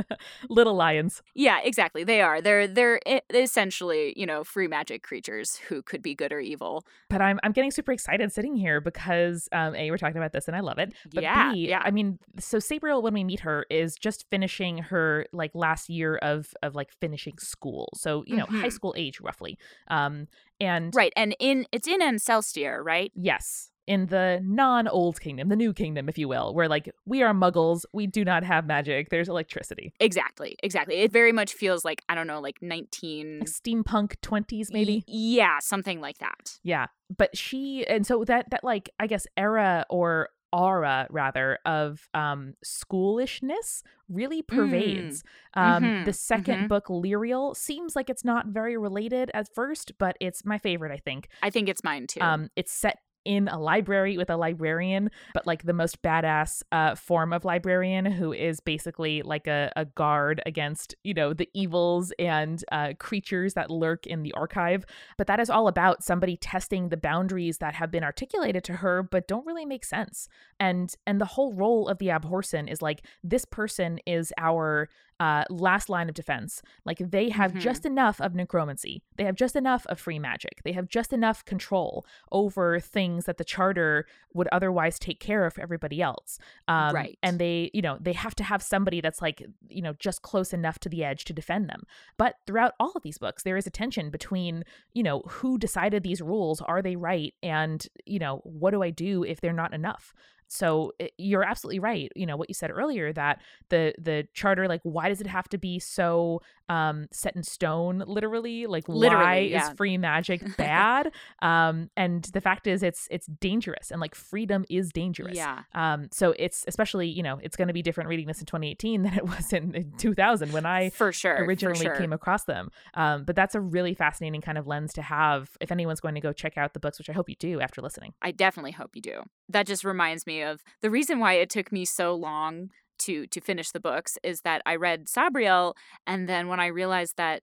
Little 0.48 0.74
lions. 0.74 1.22
Yeah, 1.34 1.58
exactly. 1.62 2.04
They 2.04 2.22
are. 2.22 2.40
They're 2.40 2.66
they're 2.66 3.00
essentially, 3.30 4.14
you 4.16 4.26
know, 4.26 4.44
free 4.44 4.68
magic 4.68 5.02
creatures 5.02 5.56
who 5.56 5.82
could 5.82 6.02
be 6.02 6.14
good 6.14 6.32
or 6.32 6.40
evil. 6.40 6.84
But 7.10 7.20
I'm 7.20 7.38
I'm 7.42 7.52
getting 7.52 7.70
super 7.70 7.92
excited 7.92 8.32
sitting 8.32 8.56
here 8.56 8.80
because 8.80 9.48
um 9.52 9.74
A 9.74 9.90
we're 9.90 9.98
talking 9.98 10.16
about 10.16 10.32
this 10.32 10.48
and 10.48 10.56
I 10.56 10.60
love 10.60 10.78
it. 10.78 10.92
But 11.12 11.22
yeah, 11.22 11.52
B, 11.52 11.68
yeah. 11.68 11.82
I 11.84 11.90
mean, 11.90 12.18
so 12.38 12.58
Sabriel 12.58 13.02
when 13.02 13.14
we 13.14 13.24
meet 13.24 13.40
her 13.40 13.66
is 13.70 13.96
just 13.96 14.28
finishing 14.30 14.78
her 14.78 15.26
like 15.32 15.50
last 15.54 15.88
year 15.88 16.16
of 16.16 16.54
of 16.62 16.74
like 16.74 16.92
finishing 17.00 17.38
school. 17.38 17.90
So, 17.94 18.24
you 18.26 18.36
know, 18.36 18.44
mm-hmm. 18.44 18.60
high 18.60 18.68
school 18.68 18.94
age 18.96 19.20
roughly. 19.20 19.58
Um 19.88 20.28
and 20.60 20.94
Right. 20.94 21.12
And 21.16 21.34
in 21.38 21.66
it's 21.72 21.88
in 21.88 22.00
Ancelstierre, 22.00 22.82
right? 22.84 23.12
Yes 23.14 23.71
in 23.86 24.06
the 24.06 24.40
non 24.42 24.86
old 24.88 25.20
kingdom, 25.20 25.48
the 25.48 25.56
new 25.56 25.72
kingdom, 25.72 26.08
if 26.08 26.18
you 26.18 26.28
will, 26.28 26.54
where 26.54 26.68
like 26.68 26.90
we 27.04 27.22
are 27.22 27.34
muggles, 27.34 27.84
we 27.92 28.06
do 28.06 28.24
not 28.24 28.44
have 28.44 28.66
magic, 28.66 29.10
there's 29.10 29.28
electricity. 29.28 29.92
Exactly, 30.00 30.56
exactly. 30.62 30.96
It 30.96 31.12
very 31.12 31.32
much 31.32 31.54
feels 31.54 31.84
like, 31.84 32.02
I 32.08 32.14
don't 32.14 32.26
know, 32.26 32.40
like 32.40 32.58
19. 32.62 33.40
Like 33.40 33.48
steampunk 33.48 34.16
20s, 34.22 34.68
maybe? 34.70 35.04
Y- 35.08 35.14
yeah, 35.14 35.58
something 35.60 36.00
like 36.00 36.18
that. 36.18 36.58
Yeah. 36.62 36.86
But 37.16 37.36
she, 37.36 37.86
and 37.86 38.06
so 38.06 38.24
that, 38.24 38.50
that 38.50 38.62
like, 38.62 38.90
I 38.98 39.06
guess, 39.06 39.26
era 39.36 39.84
or 39.90 40.30
aura 40.52 41.06
rather 41.08 41.58
of 41.64 42.08
um 42.12 42.52
schoolishness 42.62 43.82
really 44.10 44.42
pervades 44.42 45.22
mm. 45.56 45.62
um 45.62 45.82
mm-hmm. 45.82 46.04
the 46.04 46.10
2nd 46.10 46.44
mm-hmm. 46.44 46.66
book 46.66 46.88
lirael 46.88 47.56
seems 47.56 47.96
like 47.96 48.10
it's 48.10 48.22
not 48.22 48.48
very 48.48 48.76
related 48.76 49.30
at 49.32 49.48
first 49.54 49.92
but 49.98 50.14
it's 50.20 50.44
my 50.44 50.58
favorite 50.58 50.92
i 50.92 50.98
think 50.98 51.28
i 51.42 51.48
think 51.48 51.70
it's 51.70 51.82
mine 51.82 52.06
too 52.06 52.20
um 52.20 52.50
it's 52.54 52.70
set 52.70 52.98
in 53.24 53.48
a 53.48 53.58
library 53.58 54.16
with 54.16 54.30
a 54.30 54.36
librarian, 54.36 55.10
but 55.34 55.46
like 55.46 55.64
the 55.64 55.72
most 55.72 56.02
badass 56.02 56.62
uh, 56.72 56.94
form 56.94 57.32
of 57.32 57.44
librarian 57.44 58.04
who 58.04 58.32
is 58.32 58.60
basically 58.60 59.22
like 59.22 59.46
a, 59.46 59.72
a 59.76 59.84
guard 59.84 60.42
against, 60.46 60.94
you 61.04 61.14
know, 61.14 61.32
the 61.32 61.48
evils 61.54 62.12
and 62.18 62.64
uh, 62.72 62.92
creatures 62.98 63.54
that 63.54 63.70
lurk 63.70 64.06
in 64.06 64.22
the 64.22 64.32
archive. 64.32 64.84
But 65.18 65.26
that 65.26 65.40
is 65.40 65.50
all 65.50 65.68
about 65.68 66.02
somebody 66.02 66.36
testing 66.36 66.88
the 66.88 66.96
boundaries 66.96 67.58
that 67.58 67.74
have 67.74 67.90
been 67.90 68.04
articulated 68.04 68.64
to 68.64 68.74
her, 68.74 69.02
but 69.02 69.28
don't 69.28 69.46
really 69.46 69.66
make 69.66 69.84
sense. 69.84 70.28
And 70.58 70.94
and 71.06 71.20
the 71.20 71.26
whole 71.26 71.52
role 71.52 71.88
of 71.88 71.98
the 71.98 72.08
Abhorsen 72.08 72.70
is 72.70 72.82
like 72.82 73.02
this 73.22 73.44
person 73.44 73.98
is 74.06 74.32
our 74.38 74.88
uh, 75.22 75.44
last 75.50 75.88
line 75.88 76.08
of 76.08 76.16
defense. 76.16 76.62
Like 76.84 76.98
they 76.98 77.28
have 77.28 77.52
mm-hmm. 77.52 77.60
just 77.60 77.86
enough 77.86 78.20
of 78.20 78.34
necromancy. 78.34 79.04
They 79.16 79.22
have 79.22 79.36
just 79.36 79.54
enough 79.54 79.86
of 79.86 80.00
free 80.00 80.18
magic. 80.18 80.62
They 80.64 80.72
have 80.72 80.88
just 80.88 81.12
enough 81.12 81.44
control 81.44 82.04
over 82.32 82.80
things 82.80 83.26
that 83.26 83.38
the 83.38 83.44
charter 83.44 84.04
would 84.34 84.48
otherwise 84.50 84.98
take 84.98 85.20
care 85.20 85.46
of 85.46 85.54
for 85.54 85.60
everybody 85.60 86.02
else. 86.02 86.40
Um, 86.66 86.92
right. 86.92 87.16
And 87.22 87.38
they, 87.38 87.70
you 87.72 87.82
know, 87.82 87.98
they 88.00 88.14
have 88.14 88.34
to 88.34 88.42
have 88.42 88.64
somebody 88.64 89.00
that's 89.00 89.22
like, 89.22 89.44
you 89.68 89.80
know, 89.80 89.92
just 90.00 90.22
close 90.22 90.52
enough 90.52 90.80
to 90.80 90.88
the 90.88 91.04
edge 91.04 91.24
to 91.26 91.32
defend 91.32 91.68
them. 91.68 91.84
But 92.16 92.34
throughout 92.44 92.72
all 92.80 92.92
of 92.96 93.04
these 93.04 93.18
books, 93.18 93.44
there 93.44 93.56
is 93.56 93.68
a 93.68 93.70
tension 93.70 94.10
between, 94.10 94.64
you 94.92 95.04
know, 95.04 95.20
who 95.28 95.56
decided 95.56 96.02
these 96.02 96.20
rules? 96.20 96.60
Are 96.62 96.82
they 96.82 96.96
right? 96.96 97.32
And, 97.44 97.86
you 98.06 98.18
know, 98.18 98.40
what 98.42 98.72
do 98.72 98.82
I 98.82 98.90
do 98.90 99.22
if 99.22 99.40
they're 99.40 99.52
not 99.52 99.72
enough? 99.72 100.14
So 100.52 100.92
it, 100.98 101.12
you're 101.18 101.44
absolutely 101.44 101.78
right 101.78 102.10
you 102.14 102.26
know 102.26 102.36
what 102.36 102.48
you 102.48 102.54
said 102.54 102.70
earlier 102.70 103.12
that 103.12 103.40
the 103.70 103.94
the 103.98 104.26
charter 104.34 104.68
like 104.68 104.80
why 104.82 105.08
does 105.08 105.20
it 105.20 105.26
have 105.26 105.48
to 105.48 105.58
be 105.58 105.78
so 105.78 106.40
um 106.72 107.06
set 107.12 107.36
in 107.36 107.42
stone 107.42 108.02
literally? 108.06 108.66
Like 108.66 108.88
literally, 108.88 109.24
why 109.24 109.38
yeah. 109.38 109.70
is 109.70 109.76
free 109.76 109.98
magic 109.98 110.56
bad? 110.56 111.12
Um 111.40 111.90
and 111.96 112.24
the 112.32 112.40
fact 112.40 112.66
is 112.66 112.82
it's 112.82 113.08
it's 113.10 113.26
dangerous 113.26 113.90
and 113.90 114.00
like 114.00 114.14
freedom 114.14 114.64
is 114.70 114.90
dangerous. 114.92 115.36
Yeah. 115.36 115.60
Um 115.74 116.08
so 116.12 116.34
it's 116.38 116.64
especially 116.66 117.08
you 117.08 117.22
know 117.22 117.38
it's 117.42 117.56
going 117.56 117.68
to 117.68 117.74
be 117.74 117.82
different 117.82 118.08
reading 118.08 118.26
this 118.26 118.40
in 118.40 118.46
2018 118.46 119.02
than 119.02 119.14
it 119.14 119.24
was 119.24 119.52
in, 119.52 119.74
in 119.74 119.92
2000 119.98 120.52
when 120.52 120.66
i 120.66 120.90
for 120.90 121.12
sure 121.12 121.44
originally 121.44 121.76
for 121.76 121.82
sure. 121.84 121.96
came 121.96 122.12
across 122.12 122.44
them. 122.44 122.70
Um 122.94 123.24
but 123.24 123.36
that's 123.36 123.54
a 123.54 123.60
really 123.60 123.94
fascinating 123.94 124.40
kind 124.40 124.58
of 124.58 124.66
lens 124.66 124.92
to 124.94 125.02
have 125.02 125.50
if 125.60 125.70
anyone's 125.70 126.00
going 126.00 126.14
to 126.14 126.20
go 126.20 126.32
check 126.32 126.56
out 126.56 126.74
the 126.74 126.80
books 126.80 126.98
which 126.98 127.10
i 127.10 127.12
hope 127.12 127.28
you 127.28 127.36
do 127.36 127.60
after 127.60 127.82
listening. 127.82 128.14
I 128.22 128.30
definitely 128.30 128.72
hope 128.72 128.90
you 128.94 129.02
do. 129.02 129.22
That 129.48 129.66
just 129.66 129.84
reminds 129.84 130.26
me 130.26 130.41
of 130.42 130.62
the 130.80 130.90
reason 130.90 131.18
why 131.18 131.34
it 131.34 131.50
took 131.50 131.72
me 131.72 131.84
so 131.84 132.14
long 132.14 132.70
to 133.00 133.26
to 133.26 133.40
finish 133.40 133.70
the 133.70 133.80
books 133.80 134.18
is 134.22 134.42
that 134.42 134.62
I 134.66 134.76
read 134.76 135.08
Sabriel 135.08 135.74
and 136.06 136.28
then 136.28 136.48
when 136.48 136.60
I 136.60 136.66
realized 136.66 137.16
that 137.16 137.42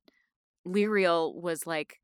Lirael 0.68 1.34
was 1.34 1.66
like 1.66 2.00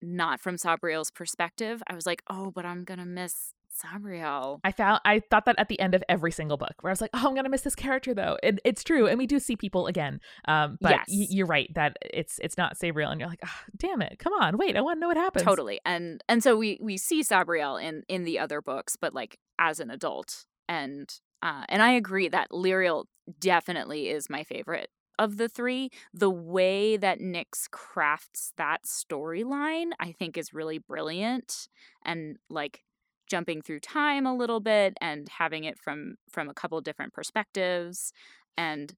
not 0.00 0.40
from 0.40 0.56
Sabriel's 0.56 1.10
perspective, 1.10 1.82
I 1.88 1.94
was 1.94 2.06
like, 2.06 2.22
"Oh, 2.30 2.50
but 2.50 2.64
I'm 2.64 2.84
going 2.84 3.00
to 3.00 3.04
miss 3.04 3.52
Sabriel. 3.82 4.60
I 4.64 4.72
found 4.72 5.00
I 5.04 5.20
thought 5.20 5.44
that 5.46 5.56
at 5.58 5.68
the 5.68 5.78
end 5.80 5.94
of 5.94 6.02
every 6.08 6.32
single 6.32 6.56
book, 6.56 6.74
where 6.80 6.90
I 6.90 6.92
was 6.92 7.00
like, 7.00 7.10
"Oh, 7.14 7.28
I'm 7.28 7.34
gonna 7.34 7.48
miss 7.48 7.62
this 7.62 7.74
character," 7.74 8.14
though. 8.14 8.36
And 8.42 8.60
it's 8.64 8.84
true, 8.84 9.06
and 9.06 9.18
we 9.18 9.26
do 9.26 9.38
see 9.38 9.56
people 9.56 9.86
again. 9.86 10.20
Um, 10.46 10.78
but 10.80 10.90
yes. 10.90 11.06
y- 11.08 11.26
you're 11.30 11.46
right 11.46 11.72
that 11.74 11.96
it's 12.02 12.38
it's 12.42 12.56
not 12.56 12.76
Sabriel, 12.76 13.10
and 13.10 13.20
you're 13.20 13.28
like, 13.28 13.40
oh, 13.44 13.60
"Damn 13.76 14.02
it, 14.02 14.18
come 14.18 14.32
on, 14.32 14.56
wait, 14.56 14.76
I 14.76 14.80
want 14.80 14.96
to 14.96 15.00
know 15.00 15.08
what 15.08 15.16
happens." 15.16 15.44
Totally, 15.44 15.80
and 15.84 16.22
and 16.28 16.42
so 16.42 16.56
we 16.56 16.78
we 16.80 16.96
see 16.96 17.22
Sabriel 17.22 17.82
in 17.82 18.02
in 18.08 18.24
the 18.24 18.38
other 18.38 18.60
books, 18.60 18.96
but 18.96 19.14
like 19.14 19.38
as 19.58 19.80
an 19.80 19.90
adult, 19.90 20.44
and 20.68 21.12
uh, 21.42 21.64
and 21.68 21.82
I 21.82 21.92
agree 21.92 22.28
that 22.28 22.50
Lirael 22.50 23.04
definitely 23.40 24.08
is 24.08 24.30
my 24.30 24.42
favorite 24.42 24.90
of 25.18 25.36
the 25.36 25.48
three. 25.48 25.90
The 26.14 26.30
way 26.30 26.96
that 26.96 27.20
Nix 27.20 27.68
crafts 27.68 28.52
that 28.56 28.84
storyline, 28.84 29.90
I 29.98 30.12
think, 30.12 30.36
is 30.36 30.54
really 30.54 30.78
brilliant, 30.78 31.68
and 32.04 32.36
like 32.48 32.84
jumping 33.28 33.62
through 33.62 33.80
time 33.80 34.26
a 34.26 34.34
little 34.34 34.60
bit 34.60 34.94
and 35.00 35.28
having 35.28 35.64
it 35.64 35.78
from 35.78 36.16
from 36.30 36.48
a 36.48 36.54
couple 36.54 36.80
different 36.80 37.12
perspectives 37.12 38.12
and 38.56 38.94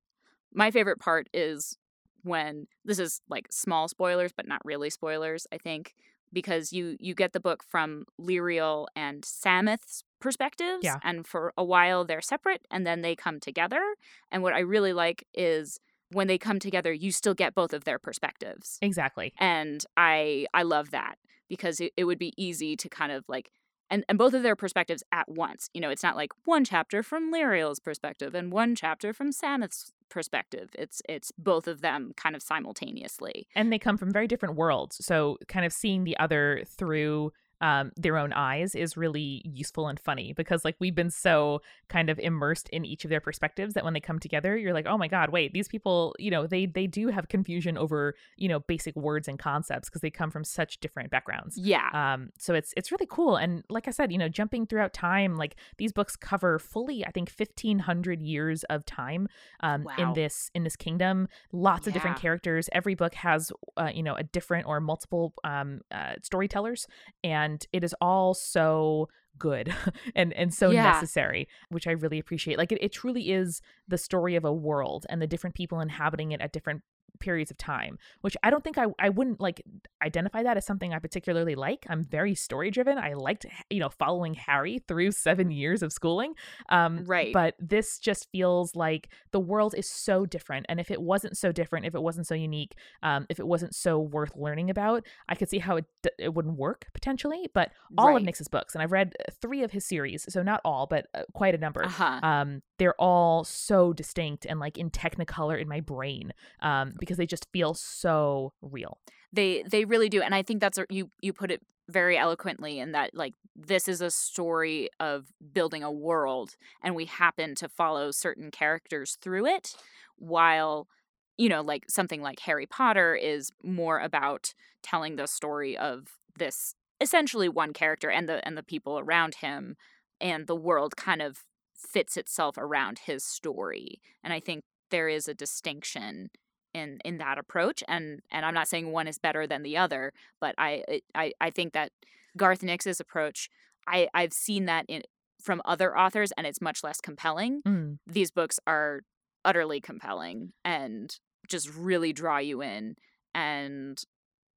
my 0.53 0.71
favorite 0.71 0.99
part 0.99 1.29
is 1.33 1.77
when 2.23 2.67
this 2.85 2.99
is 2.99 3.21
like 3.29 3.47
small 3.51 3.89
spoilers 3.89 4.33
but 4.37 4.47
not 4.47 4.61
really 4.65 4.91
spoilers 4.91 5.47
i 5.53 5.59
think 5.59 5.95
because 6.33 6.73
you 6.73 6.97
you 7.01 7.15
get 7.15 7.33
the 7.33 7.41
book 7.41 7.65
from 7.69 8.05
Lirael 8.21 8.87
and 8.95 9.25
Sameth's 9.25 10.05
perspectives 10.21 10.85
yeah. 10.85 10.99
and 11.03 11.27
for 11.27 11.53
a 11.57 11.65
while 11.65 12.05
they're 12.05 12.21
separate 12.21 12.67
and 12.71 12.87
then 12.87 13.03
they 13.03 13.17
come 13.17 13.41
together 13.41 13.83
and 14.31 14.43
what 14.43 14.53
i 14.53 14.61
really 14.61 14.93
like 14.93 15.27
is 15.35 15.81
when 16.13 16.27
they 16.27 16.37
come 16.37 16.59
together 16.59 16.93
you 16.93 17.11
still 17.11 17.35
get 17.35 17.55
both 17.55 17.73
of 17.73 17.85
their 17.85 17.99
perspectives 17.99 18.79
exactly 18.83 19.33
and 19.39 19.87
i 19.97 20.47
i 20.53 20.63
love 20.63 20.91
that 20.91 21.17
because 21.49 21.81
it, 21.81 21.93
it 21.97 22.05
would 22.05 22.19
be 22.19 22.35
easy 22.37 22.77
to 22.77 22.89
kind 22.89 23.13
of 23.13 23.25
like 23.29 23.51
and 23.91 24.05
and 24.09 24.19
both 24.19 24.35
of 24.35 24.43
their 24.43 24.57
perspectives 24.57 25.03
at 25.13 25.29
once. 25.29 25.69
You 25.75 25.81
know, 25.81 25.91
it's 25.91 26.03
not 26.03 26.17
like 26.17 26.33
one 26.45 26.65
chapter 26.65 27.03
from 27.03 27.33
Lirael's 27.33 27.81
perspective 27.81 28.35
and 28.35 28.53
one 28.53 28.75
chapter 28.75 29.13
from 29.13 29.33
Sameth's 29.33 29.93
perspective. 30.09 30.71
It's 30.75 31.03
it's 31.09 31.33
both 31.33 31.67
of 31.67 31.81
them 31.81 32.13
kind 32.17 32.37
of 32.37 32.43
simultaneously. 32.43 33.49
And 33.55 33.73
they 33.73 33.79
come 33.79 33.97
from 33.97 34.13
very 34.13 34.27
different 34.27 34.57
worlds. 34.57 35.05
So 35.05 35.39
kind 35.49 35.67
of 35.67 35.73
seeing 35.73 36.05
the 36.05 36.17
other 36.19 36.63
through 36.67 37.33
um, 37.61 37.93
their 37.97 38.17
own 38.17 38.33
eyes 38.33 38.75
is 38.75 38.97
really 38.97 39.43
useful 39.45 39.89
and 39.89 40.01
funny 40.01 40.33
because 40.33 40.65
like 40.65 40.77
we've 40.79 40.95
been 40.95 41.11
so 41.11 41.61
kind 41.89 42.09
of 42.09 42.19
immersed 42.19 42.69
in 42.71 42.85
each 42.85 43.05
of 43.05 43.11
their 43.11 43.21
perspectives 43.21 43.75
that 43.75 43.85
when 43.85 43.93
they 43.93 44.01
come 44.01 44.19
together 44.19 44.57
you're 44.57 44.73
like 44.73 44.87
oh 44.87 44.97
my 44.97 45.09
god 45.09 45.31
wait 45.31 45.53
these 45.53 45.69
people 45.69 46.15
you 46.19 46.31
know 46.31 46.47
they 46.47 46.67
they 46.67 46.87
do 46.87 47.09
have 47.09 47.29
confusion 47.29 47.77
over 47.77 48.15
you 48.37 48.49
know 48.49 48.61
basic 48.61 48.95
words 48.97 49.29
and 49.29 49.39
concepts 49.39 49.89
because 49.89 50.01
they 50.01 50.11
come 50.11 50.31
from 50.31 50.45
such 50.45 50.81
different 50.81 51.11
backgrounds 51.11 51.57
yeah 51.59 51.89
um 51.93 52.31
so 52.39 52.55
it's 52.55 52.73
it's 52.77 52.91
really 52.91 53.07
cool 53.11 53.37
and 53.37 53.65
like 53.69 53.89
i 53.89 53.91
said 53.91 54.11
you 54.11 54.19
know 54.19 54.29
jumping 54.29 54.67
throughout 54.67 54.93
time 54.93 55.37
like 55.37 55.57
these 55.79 55.93
books 55.93 56.17
cover 56.17 56.59
fully 56.59 57.05
i 57.05 57.11
think 57.11 57.31
1500 57.31 58.23
years 58.23 58.65
of 58.65 58.85
time 58.87 59.29
um 59.61 59.85
wow. 59.85 59.95
in 59.99 60.13
this 60.15 60.51
in 60.55 60.65
this 60.65 60.77
kingdom 60.77 61.29
lots 61.53 61.87
yeah. 61.87 61.91
of 61.91 61.95
different 61.95 62.19
characters 62.19 62.69
every 62.73 62.95
book 62.95 63.15
has 63.15 63.53
uh, 63.77 63.91
you 63.93 64.03
know 64.03 64.15
a 64.15 64.23
different 64.23 64.67
or 64.67 64.81
multiple 64.81 65.35
um 65.45 65.81
uh, 65.93 66.15
storytellers 66.23 66.87
and 67.25 67.50
and 67.51 67.67
it 67.73 67.85
is 67.85 67.95
all 68.01 68.35
so 68.35 69.09
good 69.39 69.75
and 70.15 70.33
and 70.35 70.53
so 70.55 70.71
yeah. 70.71 70.85
necessary 70.85 71.49
which 71.71 71.87
i 71.87 71.93
really 71.93 72.19
appreciate 72.19 72.59
like 72.59 72.73
it, 72.73 72.79
it 72.83 72.93
truly 72.93 73.33
is 73.33 73.61
the 73.89 73.99
story 73.99 74.37
of 74.37 74.45
a 74.45 74.53
world 74.53 75.07
and 75.09 75.21
the 75.21 75.27
different 75.27 75.57
people 75.57 75.81
inhabiting 75.81 76.33
it 76.33 76.41
at 76.41 76.53
different 76.53 76.83
periods 77.19 77.51
of 77.51 77.59
time, 77.59 77.99
which 78.21 78.37
I 78.43 78.51
don't 78.51 78.63
think 78.63 78.79
I 78.79 78.87
I 78.99 79.09
wouldn't 79.09 79.41
like 79.41 79.63
identify 80.03 80.43
that 80.43 80.57
as 80.57 80.67
something 80.67 80.93
I 80.93 80.99
particularly 80.99 81.55
like. 81.55 81.87
I'm 81.89 82.05
very 82.05 82.35
story 82.35 82.71
driven. 82.71 82.99
I 82.99 83.15
liked 83.15 83.47
you 83.69 83.81
know 83.81 83.89
following 83.89 84.35
Harry 84.35 84.81
through 84.87 85.13
seven 85.13 85.51
years 85.51 85.83
of 85.83 85.93
schooling. 85.93 86.35
Um, 86.69 87.05
right. 87.05 87.33
But 87.33 87.55
this 87.59 87.99
just 87.99 88.31
feels 88.31 88.75
like 88.77 89.09
the 89.33 89.41
world 89.41 89.75
is 89.77 89.89
so 89.89 90.27
different, 90.27 90.67
and 90.69 90.81
if 90.81 90.91
it 90.91 91.01
wasn't 91.01 91.37
so 91.37 91.53
different, 91.53 91.87
if 91.87 91.95
it 91.95 92.03
wasn't 92.03 92.27
so 92.27 92.35
unique, 92.35 92.75
um, 93.03 93.27
if 93.29 93.39
it 93.39 93.47
wasn't 93.47 93.75
so 93.75 93.99
worth 93.99 94.37
learning 94.37 94.71
about, 94.71 95.05
I 95.29 95.35
could 95.35 95.49
see 95.49 95.59
how 95.59 95.77
it 95.77 95.85
it 96.19 96.35
wouldn't 96.35 96.57
work 96.57 96.87
potentially. 96.93 97.49
But 97.53 97.71
all 97.99 98.09
right. 98.09 98.17
of 98.17 98.23
Nix's 98.23 98.49
books, 98.49 98.75
and 98.75 98.83
I've 98.83 98.93
read 98.93 99.15
three 99.41 99.63
of 99.63 99.73
his 99.73 99.85
series, 99.85 100.27
so 100.29 100.43
not 100.43 100.61
all, 100.65 100.87
but 100.87 101.07
uh, 101.15 101.23
quite 101.33 101.55
a 101.55 101.59
number. 101.59 101.85
Uh-huh. 101.85 102.21
Um, 102.23 102.63
they're 102.81 102.99
all 102.99 103.45
so 103.45 103.93
distinct 103.93 104.47
and 104.47 104.59
like 104.59 104.79
in 104.79 104.89
technicolor 104.89 105.61
in 105.61 105.69
my 105.69 105.81
brain 105.81 106.33
um, 106.63 106.95
because 106.99 107.19
they 107.19 107.27
just 107.27 107.47
feel 107.53 107.75
so 107.75 108.55
real. 108.63 108.97
They 109.35 109.63
they 109.71 109.85
really 109.85 110.09
do, 110.09 110.23
and 110.23 110.35
I 110.35 110.43
think 110.43 110.63
that's 110.63 110.79
you 110.89 111.11
you 111.21 111.35
put 111.35 111.51
it 111.51 111.61
very 111.91 112.17
eloquently 112.17 112.79
in 112.79 112.93
that 112.93 113.15
like 113.15 113.35
this 113.55 113.87
is 113.87 114.01
a 114.01 114.11
story 114.11 114.89
of 114.99 115.27
building 115.53 115.83
a 115.83 115.93
world, 115.93 116.57
and 116.83 116.97
we 116.97 117.05
happen 117.05 117.55
to 117.57 117.69
follow 117.69 118.11
certain 118.11 118.51
characters 118.51 119.19
through 119.21 119.45
it, 119.45 119.77
while 120.17 120.89
you 121.37 121.51
know 121.51 121.61
like 121.61 121.85
something 121.87 122.23
like 122.23 122.41
Harry 122.41 122.67
Potter 122.67 123.15
is 123.15 123.51
more 123.63 124.01
about 124.01 124.55
telling 124.83 125.17
the 125.17 125.27
story 125.27 125.77
of 125.77 126.19
this 126.39 126.75
essentially 126.99 127.49
one 127.51 127.75
character 127.75 128.09
and 128.09 128.27
the 128.27 128.45
and 128.47 128.57
the 128.57 128.63
people 128.63 128.99
around 128.99 129.35
him 129.37 129.77
and 130.19 130.47
the 130.47 130.57
world 130.57 130.97
kind 130.97 131.21
of 131.21 131.45
fits 131.81 132.17
itself 132.17 132.57
around 132.59 133.01
his 133.01 133.25
story. 133.25 134.01
And 134.23 134.33
I 134.33 134.41
think 134.41 134.63
there 134.91 135.09
is 135.09 135.29
a 135.29 135.35
distinction 135.35 136.31
in 136.73 137.01
in 137.05 137.19
that 137.19 137.39
approach 137.39 137.83
and 137.89 138.21
and 138.31 138.47
I'm 138.47 138.55
not 138.55 138.69
saying 138.69 138.93
one 138.93 139.09
is 139.09 139.19
better 139.19 139.47
than 139.47 139.63
the 139.63 139.77
other, 139.77 140.13
but 140.41 140.55
I 140.59 141.01
I 141.15 141.33
I 141.41 141.51
think 141.51 141.73
that 141.73 141.91
Garth 142.37 142.63
Nix's 142.63 143.01
approach 143.01 143.49
I 143.89 144.09
I've 144.15 144.33
seen 144.33 144.67
that 144.67 144.85
in 144.89 145.03
from 145.43 145.63
other 145.65 145.97
authors 145.97 146.33
and 146.37 146.47
it's 146.47 146.61
much 146.61 146.85
less 146.85 147.01
compelling. 147.01 147.63
Mm. 147.67 147.99
These 148.07 148.31
books 148.31 148.61
are 148.67 149.01
utterly 149.45 149.81
compelling 149.81 150.53
and 150.65 151.17
just 151.49 151.75
really 151.75 152.13
draw 152.13 152.39
you 152.39 152.63
in 152.63 152.97
and 153.35 154.03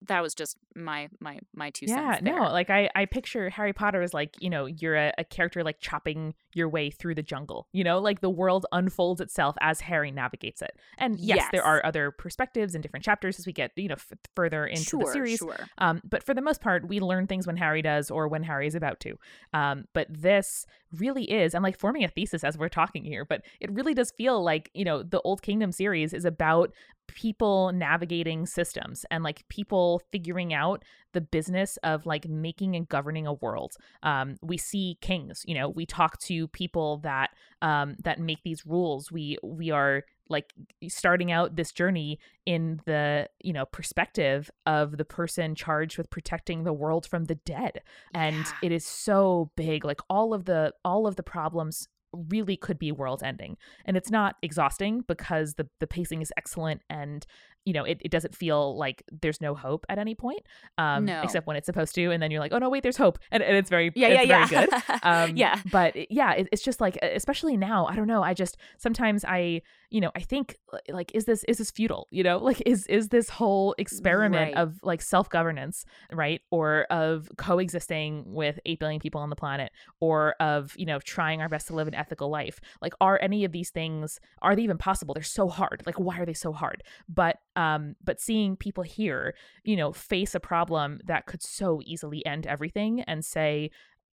that 0.08 0.22
was 0.22 0.34
just 0.34 0.58
my 0.76 1.10
my 1.20 1.40
my 1.56 1.70
two 1.70 1.86
yeah, 1.88 2.14
cents. 2.14 2.24
Yeah, 2.26 2.36
no, 2.36 2.44
like 2.52 2.70
I 2.70 2.90
I 2.96 3.06
picture 3.06 3.50
Harry 3.50 3.74
Potter 3.74 4.02
as 4.02 4.14
like 4.14 4.36
you 4.40 4.50
know 4.50 4.66
you're 4.66 4.96
a, 4.96 5.14
a, 5.18 5.24
character 5.24 5.64
like 5.64 5.80
chopping 5.80 6.34
your 6.54 6.70
way 6.70 6.90
through 6.90 7.16
the 7.16 7.24
jungle. 7.24 7.68
You 7.72 7.84
know, 7.84 8.00
like 8.00 8.22
the 8.22 8.30
world 8.30 8.66
unfolds 8.72 9.22
itself 9.22 9.56
as 9.62 9.82
Harry 9.82 10.12
navigates 10.12 10.62
it. 10.62 10.78
And 10.98 11.20
yes, 11.20 11.38
yes. 11.38 11.50
there 11.52 11.64
are 11.64 11.86
other 11.86 12.12
perspectives 12.12 12.76
and 12.76 12.82
different 12.82 13.06
chapters 13.06 13.40
as 13.40 13.46
we 13.46 13.54
get 13.54 13.72
you 13.76 13.88
know 13.88 13.96
f- 13.96 14.14
further 14.36 14.66
into 14.66 14.84
sure, 14.84 15.06
the 15.06 15.12
series. 15.12 15.40
Sure. 15.40 15.58
Um, 15.78 16.02
but 16.04 16.24
for 16.24 16.34
the 16.34 16.42
most 16.42 16.62
part, 16.62 16.88
we 16.88 17.00
learn 17.00 17.28
things 17.28 17.48
when 17.48 17.58
Harry 17.58 17.82
does 17.82 18.12
or 18.12 18.28
when 18.28 18.44
Harry 18.44 18.68
is 18.68 18.76
about 18.76 19.00
to. 19.02 19.18
Um, 19.54 19.86
but 19.94 20.08
this 20.10 20.66
really 20.98 21.32
is. 21.32 21.56
I'm 21.56 21.64
like 21.64 21.80
forming 21.80 22.04
a 22.04 22.08
thesis 22.08 22.44
as 22.44 22.58
we're 22.58 22.70
talking 22.70 23.04
here, 23.04 23.26
but 23.26 23.44
it 23.60 23.72
really 23.72 23.94
does 23.94 24.12
feel 24.12 24.44
like 24.44 24.70
you 24.74 24.86
know 24.86 25.04
the 25.04 25.22
Old 25.22 25.42
Kingdom 25.42 25.72
series 25.72 26.14
is 26.14 26.26
about 26.26 26.72
people 27.08 27.72
navigating 27.74 28.46
systems 28.46 29.06
and 29.12 29.24
like 29.24 29.48
people 29.50 30.02
figuring 30.12 30.54
out 30.54 30.84
the 31.14 31.22
business 31.22 31.78
of 31.84 32.06
like 32.06 32.28
making 32.28 32.76
and 32.76 32.90
governing 32.90 33.28
a 33.28 33.34
world. 33.34 33.74
Um, 34.02 34.36
we 34.42 34.58
see 34.58 34.98
kings, 35.02 35.44
you 35.46 35.56
know, 35.56 35.70
we 35.70 35.86
talk 35.86 36.20
to 36.22 36.48
people 36.50 36.98
that 37.00 37.32
um, 37.62 37.96
that 38.04 38.20
make 38.20 38.44
these 38.44 38.66
rules. 38.66 39.12
We 39.12 39.38
we 39.44 39.72
are 39.72 40.04
like 40.30 40.54
starting 40.88 41.32
out 41.32 41.56
this 41.56 41.72
journey 41.72 42.20
in 42.46 42.80
the 42.86 43.28
you 43.42 43.54
know 43.54 43.66
perspective 43.66 44.50
of 44.66 44.98
the 44.98 45.06
person 45.06 45.56
charged 45.56 45.98
with 45.98 46.10
protecting 46.10 46.64
the 46.64 46.74
world 46.74 47.06
from 47.06 47.26
the 47.26 47.36
dead 47.36 47.82
and 48.14 48.36
yeah. 48.36 48.52
it 48.64 48.72
is 48.72 48.86
so 48.86 49.52
big 49.56 49.84
like 49.84 50.00
all 50.10 50.34
of 50.34 50.46
the 50.46 50.74
all 50.86 51.08
of 51.08 51.16
the 51.18 51.24
problems 51.24 51.88
really 52.30 52.56
could 52.56 52.80
be 52.80 52.92
world 52.92 53.24
ending 53.24 53.58
and 53.86 53.98
it's 53.98 54.12
not 54.12 54.36
exhausting 54.42 55.04
because 55.08 55.56
the 55.56 55.68
the 55.80 55.88
pacing 55.88 56.22
is 56.22 56.32
excellent 56.38 56.82
and 56.90 57.26
you 57.66 57.74
know, 57.74 57.84
it, 57.84 58.00
it 58.02 58.12
doesn't 58.12 58.36
feel 58.36 58.78
like 58.78 59.04
there's 59.22 59.42
no 59.42 59.56
hope 59.56 59.86
at 59.90 59.98
any 59.98 60.16
point, 60.16 60.42
um, 60.78 61.06
no. 61.06 61.22
except 61.22 61.48
when 61.48 61.56
it's 61.56 61.66
supposed 61.66 61.96
to, 61.96 62.12
and 62.12 62.22
then 62.22 62.32
you're 62.32 62.40
like, 62.40 62.54
oh 62.54 62.60
no, 62.60 62.70
wait, 62.70 62.84
there's 62.84 62.98
hope, 62.98 63.20
and, 63.32 63.42
and 63.42 63.56
it's 63.56 63.70
very, 63.70 63.92
yeah, 63.96 64.08
it's 64.08 64.28
yeah, 64.28 64.46
very 64.48 64.68
yeah. 64.68 64.80
good, 64.88 65.00
um, 65.04 65.38
yeah. 65.38 65.62
But 65.72 66.12
yeah, 66.12 66.34
it, 66.34 66.50
it's 66.52 66.62
just 66.62 66.82
like, 66.82 66.98
especially 67.02 67.58
now, 67.58 67.86
I 67.86 67.96
don't 67.96 68.08
know, 68.08 68.24
I 68.24 68.34
just 68.34 68.58
sometimes 68.78 69.24
I, 69.26 69.62
you 69.90 70.02
know, 70.02 70.12
I 70.16 70.22
think 70.22 70.58
like, 70.90 71.12
is 71.14 71.26
this 71.26 71.44
is 71.46 71.60
this 71.60 71.72
futile? 71.72 72.08
You 72.12 72.24
know, 72.24 72.38
like 72.44 72.62
is 72.66 72.86
is 72.88 73.10
this 73.10 73.30
whole 73.30 73.76
experiment 73.78 74.56
right. 74.56 74.62
of 74.62 74.80
like 74.84 75.02
self 75.02 75.30
governance, 75.30 75.86
right, 76.12 76.42
or 76.52 76.86
of 76.90 77.30
coexisting 77.38 78.24
with 78.28 78.60
eight 78.66 78.80
billion 78.80 79.00
people 79.00 79.22
on 79.22 79.30
the 79.30 79.36
planet, 79.36 79.72
or 80.00 80.36
of 80.40 80.74
you 80.78 80.86
know 80.86 81.00
trying 81.00 81.42
our 81.42 81.50
best 81.50 81.68
to 81.68 81.76
live 81.76 81.88
an 81.88 81.96
ethical 81.96 82.30
life? 82.30 82.60
Like, 82.82 82.94
are 83.00 83.20
any 83.22 83.46
of 83.46 83.52
these 83.52 83.70
things 83.70 84.20
are 84.42 84.56
they 84.56 84.64
even 84.64 84.78
possible? 84.78 85.14
They're 85.14 85.24
so 85.24 85.48
hard. 85.48 85.84
Like, 85.86 86.00
why 86.00 86.20
are 86.20 86.26
they 86.26 86.34
so 86.34 86.52
hard? 86.52 86.84
But 87.08 87.38
um, 87.56 87.96
but 88.04 88.20
seeing 88.20 88.56
people 88.56 88.84
here, 88.84 89.36
you 89.64 89.76
know, 89.76 89.92
face 89.92 90.36
a 90.36 90.40
problem 90.40 91.00
that 91.06 91.26
could 91.26 91.44
so 91.44 91.82
easily 91.86 92.26
end 92.26 92.48
everything 92.48 93.02
and 93.02 93.24
say, 93.24 93.72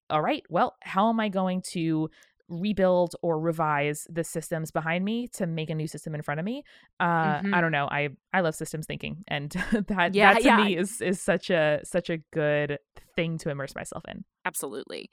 all 0.09 0.21
right, 0.21 0.43
well, 0.49 0.75
how 0.81 1.09
am 1.09 1.19
I 1.19 1.29
going 1.29 1.61
to 1.71 2.09
rebuild 2.49 3.15
or 3.21 3.39
revise 3.39 4.05
the 4.09 4.23
systems 4.23 4.71
behind 4.71 5.05
me 5.05 5.27
to 5.29 5.47
make 5.47 5.69
a 5.69 5.75
new 5.75 5.87
system 5.87 6.13
in 6.13 6.21
front 6.21 6.37
of 6.37 6.45
me 6.45 6.63
uh 6.99 7.05
mm-hmm. 7.05 7.53
i 7.53 7.61
don't 7.61 7.71
know 7.71 7.87
i 7.89 8.09
i 8.33 8.41
love 8.41 8.53
systems 8.53 8.85
thinking 8.85 9.23
and 9.29 9.51
that 9.87 10.13
yeah, 10.13 10.33
that 10.33 10.41
to 10.41 10.47
yeah. 10.47 10.57
me 10.57 10.75
is 10.75 10.99
is 10.99 11.21
such 11.21 11.49
a 11.49 11.79
such 11.85 12.09
a 12.09 12.17
good 12.33 12.77
thing 13.15 13.37
to 13.37 13.49
immerse 13.49 13.73
myself 13.73 14.03
in 14.09 14.25
absolutely 14.43 15.09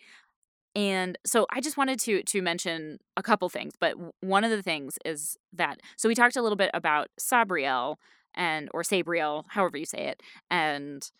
and 0.78 1.18
so 1.26 1.46
I 1.50 1.60
just 1.60 1.76
wanted 1.76 1.98
to 2.00 2.22
to 2.22 2.42
mention 2.42 2.98
a 3.16 3.22
couple 3.22 3.48
things, 3.48 3.72
but 3.80 3.94
one 4.20 4.44
of 4.44 4.50
the 4.50 4.62
things 4.62 4.96
is 5.04 5.36
that 5.52 5.80
so 5.96 6.08
we 6.08 6.14
talked 6.14 6.36
a 6.36 6.42
little 6.42 6.56
bit 6.56 6.70
about 6.72 7.08
Sabriel 7.18 7.96
and 8.38 8.70
or 8.72 8.82
Sabriel, 8.82 9.44
however 9.48 9.76
you 9.76 9.84
say 9.84 10.06
it, 10.06 10.22
and 10.50 11.10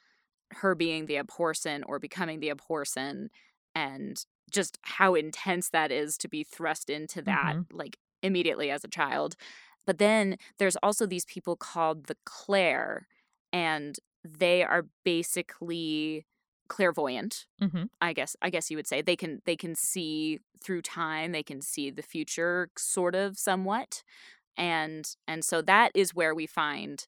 her 0.53 0.75
being 0.75 1.05
the 1.05 1.17
abhorsen 1.17 1.83
or 1.87 1.99
becoming 1.99 2.41
the 2.41 2.49
abhorsen 2.49 3.29
and 3.75 4.25
just 4.51 4.79
how 4.81 5.15
intense 5.15 5.69
that 5.71 5.93
is 5.93 6.17
to 6.17 6.29
be 6.29 6.43
thrust 6.43 6.89
into 6.89 7.21
that 7.21 7.55
mm-hmm. 7.55 7.77
like 7.77 7.99
immediately 8.23 8.71
as 8.71 8.83
a 8.83 8.89
child. 8.89 9.37
But 9.85 9.99
then 9.99 10.39
there's 10.59 10.77
also 10.77 11.05
these 11.05 11.27
people 11.27 11.57
called 11.57 12.07
the 12.07 12.17
Clare 12.25 13.07
and 13.53 13.99
they 14.25 14.63
are 14.63 14.87
basically 15.05 16.25
clairvoyant 16.69 17.47
mm-hmm. 17.63 17.85
i 18.03 18.13
guess 18.13 18.37
i 18.43 18.51
guess 18.51 18.71
you 18.71 18.77
would 18.77 18.87
say 18.87 19.01
they 19.01 19.17
can 19.17 19.41
they 19.47 19.57
can 19.57 19.75
see 19.75 20.39
through 20.63 20.83
time 20.83 21.33
they 21.33 21.43
can 21.43 21.63
see 21.63 21.91
the 21.91 22.03
future 22.03 22.69
sort 22.77 23.15
of 23.15 23.39
somewhat 23.39 24.03
and 24.59 25.09
and 25.27 25.45
so 25.45 25.63
that 25.63 25.93
is 25.95 26.15
where 26.15 26.35
we 26.35 26.47
find 26.47 27.07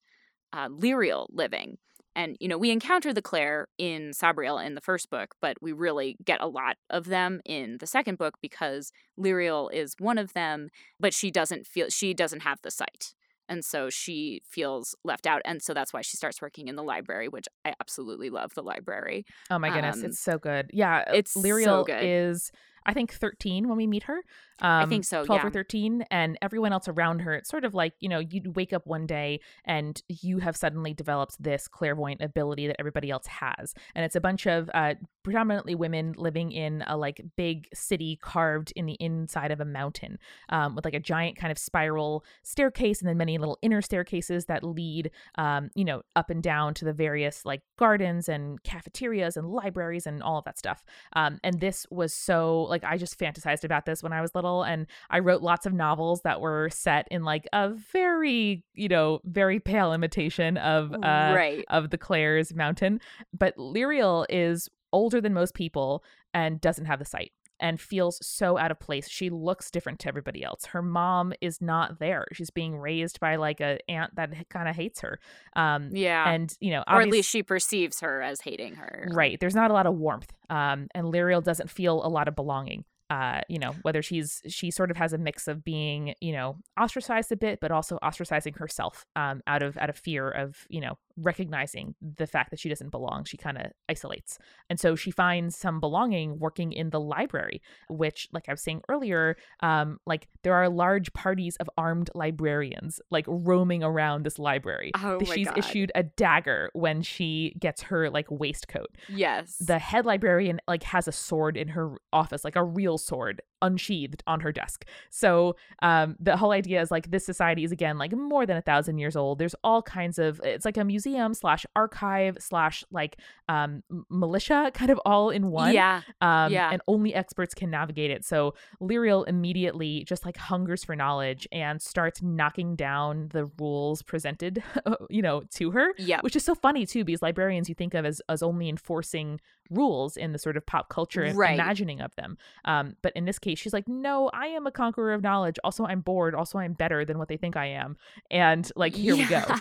uh, 0.52 0.68
Lirael 0.68 1.26
living. 1.30 1.78
And 2.16 2.36
you 2.40 2.48
know, 2.48 2.58
we 2.58 2.70
encounter 2.70 3.12
the 3.12 3.22
Clare 3.22 3.68
in 3.78 4.12
Sabriel 4.12 4.64
in 4.64 4.74
the 4.74 4.80
first 4.80 5.10
book, 5.10 5.34
but 5.40 5.56
we 5.60 5.72
really 5.72 6.16
get 6.24 6.40
a 6.40 6.46
lot 6.46 6.76
of 6.88 7.06
them 7.06 7.40
in 7.44 7.78
the 7.78 7.86
second 7.86 8.18
book 8.18 8.38
because 8.40 8.90
Lirael 9.18 9.72
is 9.72 9.94
one 9.98 10.18
of 10.18 10.32
them, 10.32 10.70
but 10.98 11.12
she 11.14 11.30
doesn't 11.30 11.66
feel 11.66 11.88
she 11.88 12.14
doesn't 12.14 12.40
have 12.40 12.58
the 12.62 12.70
sight. 12.70 13.14
And 13.48 13.64
so 13.64 13.90
she 13.90 14.42
feels 14.48 14.94
left 15.02 15.26
out. 15.26 15.42
And 15.44 15.60
so 15.60 15.74
that's 15.74 15.92
why 15.92 16.02
she 16.02 16.16
starts 16.16 16.40
working 16.40 16.68
in 16.68 16.76
the 16.76 16.84
library, 16.84 17.26
which 17.26 17.48
I 17.64 17.74
absolutely 17.80 18.30
love 18.30 18.54
the 18.54 18.62
library. 18.62 19.24
Oh 19.50 19.58
my 19.58 19.70
goodness, 19.70 19.96
um, 19.96 20.04
it's 20.04 20.20
so 20.20 20.38
good. 20.38 20.70
Yeah, 20.72 21.02
it's 21.12 21.36
Lirael 21.36 21.64
so 21.64 21.84
good. 21.84 22.04
is 22.04 22.52
I 22.86 22.94
think 22.94 23.12
13 23.12 23.68
when 23.68 23.76
we 23.76 23.86
meet 23.86 24.04
her. 24.04 24.22
Um, 24.60 24.84
I 24.84 24.86
think 24.86 25.04
so. 25.04 25.24
12 25.24 25.40
yeah. 25.42 25.46
or 25.46 25.50
13. 25.50 26.04
And 26.10 26.38
everyone 26.42 26.72
else 26.72 26.88
around 26.88 27.20
her, 27.20 27.34
it's 27.34 27.48
sort 27.48 27.64
of 27.64 27.74
like, 27.74 27.94
you 28.00 28.08
know, 28.08 28.18
you'd 28.18 28.56
wake 28.56 28.72
up 28.72 28.86
one 28.86 29.06
day 29.06 29.40
and 29.64 30.02
you 30.08 30.38
have 30.38 30.56
suddenly 30.56 30.92
developed 30.92 31.42
this 31.42 31.68
clairvoyant 31.68 32.20
ability 32.20 32.66
that 32.66 32.76
everybody 32.78 33.10
else 33.10 33.26
has. 33.26 33.74
And 33.94 34.04
it's 34.04 34.16
a 34.16 34.20
bunch 34.20 34.46
of 34.46 34.70
uh, 34.74 34.94
predominantly 35.22 35.74
women 35.74 36.14
living 36.16 36.52
in 36.52 36.82
a 36.86 36.96
like 36.96 37.20
big 37.36 37.68
city 37.74 38.18
carved 38.22 38.72
in 38.76 38.86
the 38.86 38.96
inside 39.00 39.50
of 39.50 39.60
a 39.60 39.64
mountain 39.64 40.18
um, 40.48 40.74
with 40.74 40.84
like 40.84 40.94
a 40.94 41.00
giant 41.00 41.36
kind 41.36 41.50
of 41.50 41.58
spiral 41.58 42.24
staircase 42.42 43.00
and 43.00 43.08
then 43.08 43.16
many 43.16 43.38
little 43.38 43.58
inner 43.62 43.82
staircases 43.82 44.46
that 44.46 44.64
lead, 44.64 45.10
um, 45.36 45.70
you 45.74 45.84
know, 45.84 46.02
up 46.16 46.30
and 46.30 46.42
down 46.42 46.74
to 46.74 46.84
the 46.84 46.92
various 46.92 47.44
like 47.44 47.62
gardens 47.78 48.28
and 48.28 48.62
cafeterias 48.62 49.36
and 49.36 49.48
libraries 49.48 50.06
and 50.06 50.22
all 50.22 50.38
of 50.38 50.44
that 50.44 50.58
stuff. 50.58 50.84
Um, 51.14 51.38
and 51.44 51.60
this 51.60 51.86
was 51.90 52.14
so 52.14 52.62
like 52.62 52.84
I 52.84 52.96
just 52.96 53.18
fantasized 53.18 53.64
about 53.64 53.86
this 53.86 54.02
when 54.02 54.12
I 54.12 54.20
was 54.20 54.34
little 54.34 54.62
and 54.62 54.86
I 55.10 55.18
wrote 55.18 55.42
lots 55.42 55.66
of 55.66 55.72
novels 55.72 56.22
that 56.22 56.40
were 56.40 56.70
set 56.70 57.06
in 57.10 57.24
like 57.24 57.46
a 57.52 57.70
very, 57.70 58.64
you 58.74 58.88
know, 58.88 59.20
very 59.24 59.60
pale 59.60 59.92
imitation 59.92 60.56
of 60.56 60.92
uh 60.94 61.32
right. 61.34 61.64
of 61.68 61.90
the 61.90 61.98
Clare's 61.98 62.54
mountain. 62.54 63.00
But 63.36 63.56
Lirael 63.56 64.26
is 64.28 64.68
older 64.92 65.20
than 65.20 65.34
most 65.34 65.54
people 65.54 66.04
and 66.34 66.60
doesn't 66.60 66.86
have 66.86 66.98
the 66.98 67.04
sight. 67.04 67.32
and 67.62 67.78
feels 67.80 68.18
so 68.26 68.56
out 68.58 68.70
of 68.70 68.78
place. 68.80 69.06
She 69.08 69.28
looks 69.28 69.70
different 69.70 69.98
to 70.00 70.08
everybody 70.08 70.42
else. 70.42 70.64
Her 70.64 70.82
mom 70.82 71.32
is 71.40 71.60
not 71.60 71.98
there. 71.98 72.26
She's 72.32 72.50
being 72.50 72.76
raised 72.78 73.20
by 73.20 73.36
like 73.36 73.60
a 73.60 73.78
aunt 73.88 74.16
that 74.16 74.48
kind 74.48 74.68
of 74.68 74.74
hates 74.74 75.00
her. 75.00 75.20
Um, 75.54 75.90
yeah. 75.92 76.30
and 76.30 76.52
you 76.60 76.70
know, 76.70 76.82
or 76.88 77.02
at 77.02 77.08
least 77.08 77.28
she 77.28 77.42
perceives 77.42 78.00
her 78.00 78.22
as 78.22 78.40
hating 78.40 78.76
her. 78.76 79.08
Right. 79.12 79.38
There's 79.38 79.54
not 79.54 79.70
a 79.70 79.74
lot 79.74 79.86
of 79.86 79.94
warmth. 79.94 80.32
Um, 80.48 80.88
and 80.94 81.06
Lirael 81.12 81.44
doesn't 81.44 81.70
feel 81.70 82.02
a 82.04 82.08
lot 82.08 82.28
of 82.28 82.34
belonging. 82.34 82.84
Uh, 83.10 83.40
you 83.48 83.58
know, 83.58 83.74
whether 83.82 84.02
she's 84.02 84.40
she 84.46 84.70
sort 84.70 84.88
of 84.90 84.96
has 84.96 85.12
a 85.12 85.18
mix 85.18 85.48
of 85.48 85.64
being, 85.64 86.14
you 86.20 86.32
know, 86.32 86.56
ostracized 86.80 87.32
a 87.32 87.36
bit, 87.36 87.58
but 87.60 87.72
also 87.72 87.98
ostracizing 88.04 88.56
herself 88.56 89.04
um, 89.16 89.42
out 89.48 89.64
of 89.64 89.76
out 89.78 89.90
of 89.90 89.96
fear 89.96 90.30
of, 90.30 90.64
you 90.68 90.80
know, 90.80 90.96
recognizing 91.20 91.94
the 92.00 92.26
fact 92.26 92.50
that 92.50 92.58
she 92.58 92.68
doesn't 92.68 92.90
belong. 92.90 93.24
She 93.24 93.36
kind 93.36 93.58
of 93.58 93.66
isolates, 93.88 94.38
and 94.68 94.78
so 94.80 94.94
she 94.96 95.10
finds 95.10 95.56
some 95.56 95.80
belonging 95.80 96.38
working 96.38 96.72
in 96.72 96.90
the 96.90 97.00
library, 97.00 97.60
which, 97.88 98.28
like 98.32 98.48
I 98.48 98.52
was 98.52 98.62
saying 98.62 98.82
earlier, 98.88 99.36
um, 99.60 99.98
like 100.06 100.28
there 100.42 100.54
are 100.54 100.68
large 100.68 101.12
parties 101.12 101.56
of 101.56 101.68
armed 101.76 102.10
librarians 102.14 103.00
like 103.10 103.24
roaming 103.28 103.82
around 103.82 104.24
this 104.24 104.38
library. 104.38 104.92
Oh 104.96 105.18
my 105.20 105.34
She's 105.34 105.46
God. 105.48 105.58
issued 105.58 105.92
a 105.94 106.02
dagger 106.02 106.70
when 106.72 107.02
she 107.02 107.54
gets 107.58 107.82
her 107.82 108.10
like 108.10 108.26
waistcoat 108.30 108.88
Yes. 109.08 109.56
the 109.58 109.78
head 109.78 110.06
librarian 110.06 110.60
like 110.66 110.82
has 110.84 111.06
a 111.08 111.12
sword 111.12 111.56
in 111.56 111.68
her 111.68 111.96
office 112.12 112.44
like 112.44 112.56
a 112.56 112.64
real 112.64 112.98
sword 112.98 113.42
unsheathed 113.62 114.22
on 114.26 114.40
her 114.40 114.52
desk 114.52 114.84
so 115.10 115.56
um 115.82 116.16
the 116.20 116.36
whole 116.36 116.52
idea 116.52 116.80
is 116.80 116.90
like 116.90 117.10
this 117.10 117.24
society 117.26 117.64
is 117.64 117.72
again 117.72 117.98
like 117.98 118.12
more 118.12 118.46
than 118.46 118.56
a 118.56 118.62
thousand 118.62 118.98
years 118.98 119.16
old 119.16 119.38
there's 119.38 119.54
all 119.64 119.82
kinds 119.82 120.18
of 120.18 120.40
it's 120.44 120.64
like 120.64 120.76
a 120.76 120.84
museum 120.84 121.34
slash 121.34 121.64
archive 121.76 122.36
slash 122.40 122.84
like 122.90 123.16
um 123.48 123.82
militia 124.08 124.70
kind 124.74 124.90
of 124.90 125.00
all 125.04 125.30
in 125.30 125.50
one 125.50 125.72
Yeah. 125.74 126.02
um, 126.20 126.52
Yeah. 126.52 126.70
and 126.72 126.80
only 126.88 127.14
experts 127.14 127.54
can 127.54 127.70
navigate 127.70 128.10
it. 128.10 128.24
So 128.24 128.54
Lirael 128.80 129.26
immediately 129.28 130.04
just 130.04 130.24
like 130.24 130.36
hungers 130.36 130.84
for 130.84 130.94
knowledge 130.96 131.46
and 131.52 131.80
starts 131.80 132.22
knocking 132.22 132.76
down 132.76 133.28
the 133.32 133.46
rules 133.58 134.02
presented, 134.02 134.62
you 135.10 135.22
know, 135.22 135.42
to 135.56 135.70
her. 135.72 135.92
Yeah. 135.98 136.20
Which 136.22 136.36
is 136.36 136.44
so 136.44 136.54
funny 136.54 136.86
too, 136.86 137.04
because 137.04 137.22
librarians 137.22 137.68
you 137.68 137.74
think 137.74 137.94
of 137.94 138.04
as 138.04 138.20
as 138.28 138.42
only 138.42 138.68
enforcing 138.68 139.40
rules 139.70 140.16
in 140.16 140.32
the 140.32 140.38
sort 140.38 140.56
of 140.56 140.66
pop 140.66 140.88
culture 140.88 141.22
and 141.22 141.38
Right. 141.38 141.54
imagining 141.54 142.00
of 142.00 142.14
them. 142.16 142.36
Um, 142.64 142.96
but 143.02 143.12
in 143.14 143.24
this 143.24 143.38
case, 143.38 143.58
she's 143.58 143.72
like, 143.72 143.88
no, 143.88 144.28
I 144.34 144.46
am 144.46 144.66
a 144.66 144.70
conqueror 144.72 145.12
of 145.14 145.22
knowledge. 145.22 145.58
Also, 145.64 145.84
I'm 145.86 146.00
bored. 146.00 146.34
Also, 146.34 146.58
I'm 146.58 146.72
better 146.72 147.04
than 147.04 147.18
what 147.18 147.28
they 147.28 147.36
think 147.36 147.56
I 147.56 147.66
am. 147.66 147.96
And 148.30 148.70
like, 148.76 148.94
here 148.94 149.16
we 149.16 149.24
go. 149.24 149.42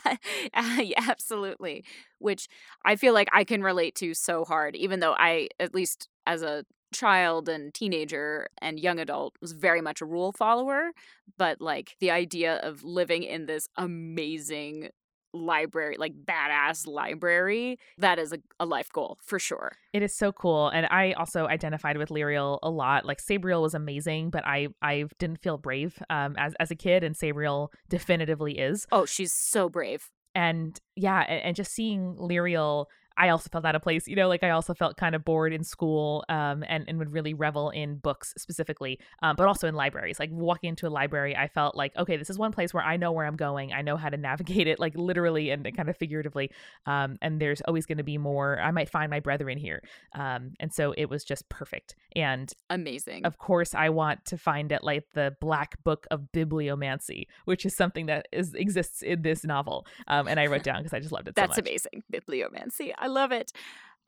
Uh, 0.53 0.81
yeah, 0.81 1.05
absolutely. 1.07 1.85
Which 2.17 2.47
I 2.83 2.95
feel 2.95 3.13
like 3.13 3.29
I 3.31 3.43
can 3.43 3.61
relate 3.61 3.95
to 3.95 4.13
so 4.13 4.43
hard, 4.43 4.75
even 4.75 4.99
though 4.99 5.13
I, 5.13 5.49
at 5.59 5.73
least 5.75 6.09
as 6.25 6.41
a 6.41 6.65
child 6.91 7.47
and 7.47 7.71
teenager 7.73 8.47
and 8.61 8.79
young 8.79 8.99
adult, 8.99 9.35
was 9.41 9.51
very 9.51 9.79
much 9.81 10.01
a 10.01 10.05
rule 10.05 10.31
follower. 10.31 10.91
But 11.37 11.61
like 11.61 11.95
the 11.99 12.11
idea 12.11 12.55
of 12.57 12.83
living 12.83 13.23
in 13.23 13.45
this 13.45 13.67
amazing 13.77 14.89
library, 15.33 15.95
like 15.97 16.13
badass 16.25 16.87
library, 16.87 17.77
that 17.97 18.19
is 18.19 18.33
a, 18.33 18.39
a 18.59 18.65
life 18.65 18.89
goal 18.91 19.17
for 19.23 19.39
sure. 19.39 19.73
It 19.93 20.03
is 20.03 20.15
so 20.15 20.31
cool, 20.31 20.69
and 20.69 20.85
I 20.87 21.13
also 21.13 21.47
identified 21.47 21.97
with 21.97 22.09
Lirael 22.09 22.59
a 22.63 22.69
lot. 22.69 23.05
Like 23.05 23.19
Sabriel 23.21 23.61
was 23.61 23.73
amazing, 23.73 24.29
but 24.29 24.45
I 24.45 24.67
I 24.81 25.05
didn't 25.17 25.41
feel 25.41 25.57
brave 25.57 26.01
um, 26.09 26.35
as 26.37 26.53
as 26.59 26.71
a 26.71 26.75
kid, 26.75 27.03
and 27.03 27.15
Sabriel 27.15 27.69
definitively 27.89 28.57
is. 28.57 28.87
Oh, 28.91 29.05
she's 29.05 29.33
so 29.33 29.69
brave. 29.69 30.09
And 30.35 30.79
yeah, 30.95 31.25
and, 31.27 31.43
and 31.43 31.55
just 31.55 31.71
seeing 31.71 32.15
Lirael, 32.15 32.85
I 33.19 33.29
also 33.29 33.49
felt 33.51 33.65
out 33.65 33.75
of 33.75 33.81
place. 33.81 34.07
You 34.07 34.15
know, 34.15 34.29
like 34.29 34.43
I 34.43 34.51
also 34.51 34.73
felt 34.73 34.97
kind 34.97 35.13
of 35.13 35.25
bored 35.25 35.53
in 35.53 35.63
school, 35.63 36.23
um, 36.29 36.63
and 36.67 36.85
and 36.87 36.97
would 36.97 37.11
really 37.11 37.33
revel 37.33 37.69
in 37.69 37.97
books 37.97 38.33
specifically, 38.37 38.99
um, 39.21 39.35
but 39.35 39.47
also 39.47 39.67
in 39.67 39.75
libraries. 39.75 40.19
Like 40.19 40.31
walking 40.31 40.69
into 40.69 40.87
a 40.87 40.89
library, 40.89 41.35
I 41.35 41.47
felt 41.47 41.75
like 41.75 41.95
okay, 41.97 42.17
this 42.17 42.29
is 42.29 42.39
one 42.39 42.51
place 42.51 42.73
where 42.73 42.83
I 42.83 42.97
know 42.97 43.11
where 43.11 43.25
I'm 43.25 43.35
going. 43.35 43.73
I 43.73 43.81
know 43.81 43.97
how 43.97 44.09
to 44.09 44.17
navigate 44.17 44.67
it, 44.67 44.79
like 44.79 44.95
literally 44.95 45.49
and 45.51 45.67
kind 45.75 45.89
of 45.89 45.97
figuratively. 45.97 46.49
Um, 46.85 47.17
and 47.21 47.41
there's 47.41 47.61
always 47.61 47.85
going 47.85 47.97
to 47.97 48.03
be 48.03 48.17
more. 48.17 48.59
I 48.59 48.71
might 48.71 48.89
find 48.89 49.09
my 49.09 49.19
brethren 49.19 49.57
here. 49.57 49.83
Um, 50.15 50.53
and 50.59 50.73
so 50.73 50.93
it 50.97 51.09
was 51.09 51.23
just 51.23 51.49
perfect. 51.49 51.95
And 52.15 52.51
Amazing. 52.69 53.25
of 53.25 53.37
course, 53.37 53.75
I 53.75 53.89
want 53.89 54.25
to 54.25 54.37
find 54.37 54.71
it 54.71 54.83
like 54.83 55.03
the 55.13 55.35
Black 55.41 55.83
Book 55.83 56.07
of 56.09 56.27
Bibliomancy, 56.33 57.25
which 57.45 57.65
is 57.65 57.75
something 57.75 58.05
that 58.05 58.27
is 58.31 58.53
exists 58.53 59.01
in 59.01 59.21
this 59.21 59.43
novel. 59.43 59.85
Um, 60.07 60.27
and 60.27 60.39
I 60.39 60.47
wrote 60.47 60.63
down 60.63 60.77
because 60.77 60.93
I 60.93 60.99
just 60.99 61.11
loved 61.11 61.27
it. 61.27 61.35
That's 61.35 61.55
so 61.55 61.61
much. 61.61 61.69
amazing. 61.69 62.03
Bibliomancy. 62.11 62.93
I 62.97 63.08
love 63.09 63.31
it. 63.31 63.51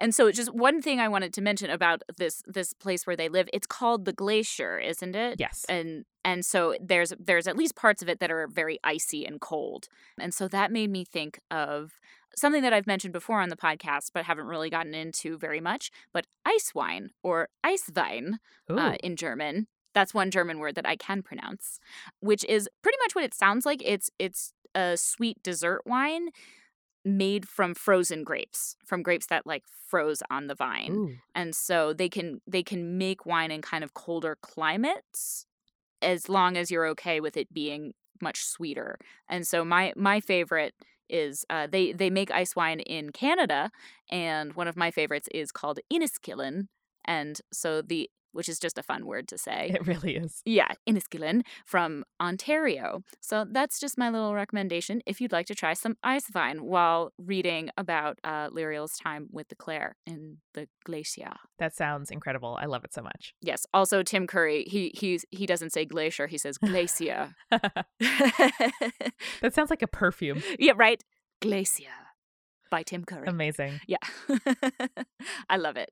And 0.02 0.16
so 0.16 0.32
just 0.32 0.54
one 0.54 0.82
thing 0.82 1.00
I 1.00 1.08
wanted 1.08 1.32
to 1.34 1.42
mention 1.42 1.70
about 1.70 2.02
this 2.18 2.42
this 2.48 2.74
place 2.74 3.06
where 3.06 3.16
they 3.16 3.30
live, 3.30 3.48
it's 3.54 3.68
called 3.68 4.06
the 4.06 4.14
glacier, 4.14 4.80
isn't 4.80 5.16
it? 5.16 5.40
Yes. 5.40 5.64
And 5.70 6.06
and 6.26 6.44
so 6.44 6.76
there's 6.82 7.14
there's 7.20 7.48
at 7.48 7.56
least 7.56 7.76
parts 7.76 8.02
of 8.02 8.10
it 8.10 8.20
that 8.20 8.32
are 8.32 8.48
very 8.48 8.80
icy 8.84 9.26
and 9.26 9.40
cold. 9.40 9.88
And 10.20 10.34
so 10.34 10.48
that 10.48 10.72
made 10.72 10.90
me 10.90 11.06
think 11.06 11.40
of 11.52 12.00
something 12.36 12.64
that 12.64 12.74
I've 12.74 12.88
mentioned 12.88 13.14
before 13.14 13.42
on 13.42 13.50
the 13.50 13.56
podcast 13.56 14.10
but 14.14 14.26
haven't 14.26 14.48
really 14.48 14.72
gotten 14.72 14.96
into 14.96 15.38
very 15.38 15.62
much, 15.62 15.92
but 16.12 16.26
ice 16.46 16.74
wine 16.74 17.12
or 17.22 17.50
Eiswein 17.64 18.40
uh, 18.70 18.96
in 19.04 19.16
German. 19.16 19.68
That's 19.94 20.14
one 20.14 20.32
German 20.32 20.60
word 20.60 20.76
that 20.76 20.88
I 20.88 20.96
can 20.96 21.22
pronounce, 21.22 21.80
which 22.22 22.44
is 22.46 22.68
pretty 22.82 22.98
much 23.04 23.14
what 23.14 23.26
it 23.26 23.36
sounds 23.36 23.68
like. 23.68 23.84
It's 23.86 24.10
it's 24.18 24.54
a 24.74 24.98
sweet 24.98 25.44
dessert 25.44 25.82
wine 25.86 26.30
made 27.04 27.48
from 27.48 27.74
frozen 27.74 28.24
grapes, 28.24 28.76
from 28.86 29.04
grapes 29.04 29.28
that 29.28 29.46
like 29.46 29.64
froze 29.88 30.22
on 30.30 30.48
the 30.48 30.56
vine. 30.56 30.92
Ooh. 30.92 31.16
And 31.36 31.56
so 31.56 31.94
they 31.94 32.10
can 32.10 32.42
they 32.48 32.64
can 32.64 32.98
make 32.98 33.26
wine 33.26 33.52
in 33.52 33.62
kind 33.62 33.84
of 33.84 33.94
colder 33.94 34.38
climates 34.42 35.46
as 36.02 36.30
long 36.30 36.58
as 36.58 36.72
you're 36.72 36.88
okay 36.88 37.20
with 37.20 37.38
it 37.38 37.54
being 37.54 37.94
much 38.22 38.44
sweeter. 38.44 38.98
And 39.30 39.48
so 39.48 39.64
my 39.66 39.94
my 39.96 40.20
favorite 40.20 40.74
is 41.10 41.46
uh, 41.50 41.68
they 41.68 41.92
they 41.92 42.10
make 42.10 42.32
ice 42.32 42.56
wine 42.56 42.80
in 42.80 43.12
Canada, 43.12 43.72
and 44.10 44.54
one 44.54 44.68
of 44.68 44.78
my 44.78 44.92
favorites 44.92 45.28
is 45.34 45.52
called 45.52 45.80
Inniskillin, 45.92 46.68
and 47.06 47.40
so 47.52 47.82
the 47.82 48.10
which 48.32 48.50
is 48.50 48.60
just 48.60 48.78
a 48.78 48.84
fun 48.84 49.06
word 49.06 49.28
to 49.30 49.38
say. 49.48 49.72
It 49.74 49.88
really 49.88 50.16
is. 50.16 50.42
Yeah, 50.46 50.70
Inniskillin 50.88 51.44
from 51.66 52.04
Ontario. 52.22 53.04
So 53.20 53.46
that's 53.50 53.80
just 53.80 53.98
my 53.98 54.10
little 54.10 54.34
recommendation 54.34 55.02
if 55.06 55.22
you'd 55.22 55.32
like 55.32 55.48
to 55.48 55.56
try 55.56 55.74
some 55.74 55.98
ice 56.04 56.30
vine 56.32 56.64
while 56.64 57.12
reading 57.18 57.70
about 57.78 58.20
uh, 58.24 58.50
Lirael's 58.50 58.98
time 58.98 59.28
with 59.32 59.48
the 59.50 59.56
Clare 59.56 59.96
in 60.06 60.38
the 60.54 60.68
glacier. 60.86 61.34
That 61.60 61.76
sounds 61.76 62.12
incredible. 62.12 62.58
I 62.62 62.66
love 62.66 62.84
it 62.84 62.94
so 62.94 63.02
much. 63.02 63.34
Yes. 63.42 63.66
Also, 63.74 64.04
Tim 64.04 64.28
Curry. 64.28 64.64
He 64.68 64.92
he's 64.96 65.26
he 65.32 65.46
doesn't 65.46 65.72
say 65.72 65.86
glacier. 65.86 66.28
He 66.28 66.38
says 66.38 66.58
glacier. 66.58 67.36
that 67.50 67.86
sounds 69.52 69.70
like 69.70 69.82
a 69.82 69.88
perfume. 69.88 70.42
yeah. 70.60 70.74
Right. 70.76 71.04
Glacier 71.42 71.90
by 72.70 72.84
Tim 72.84 73.04
Curry. 73.06 73.28
Amazing. 73.28 73.80
Yeah. 73.88 73.98
I 75.50 75.58
love 75.58 75.78
it. 75.78 75.92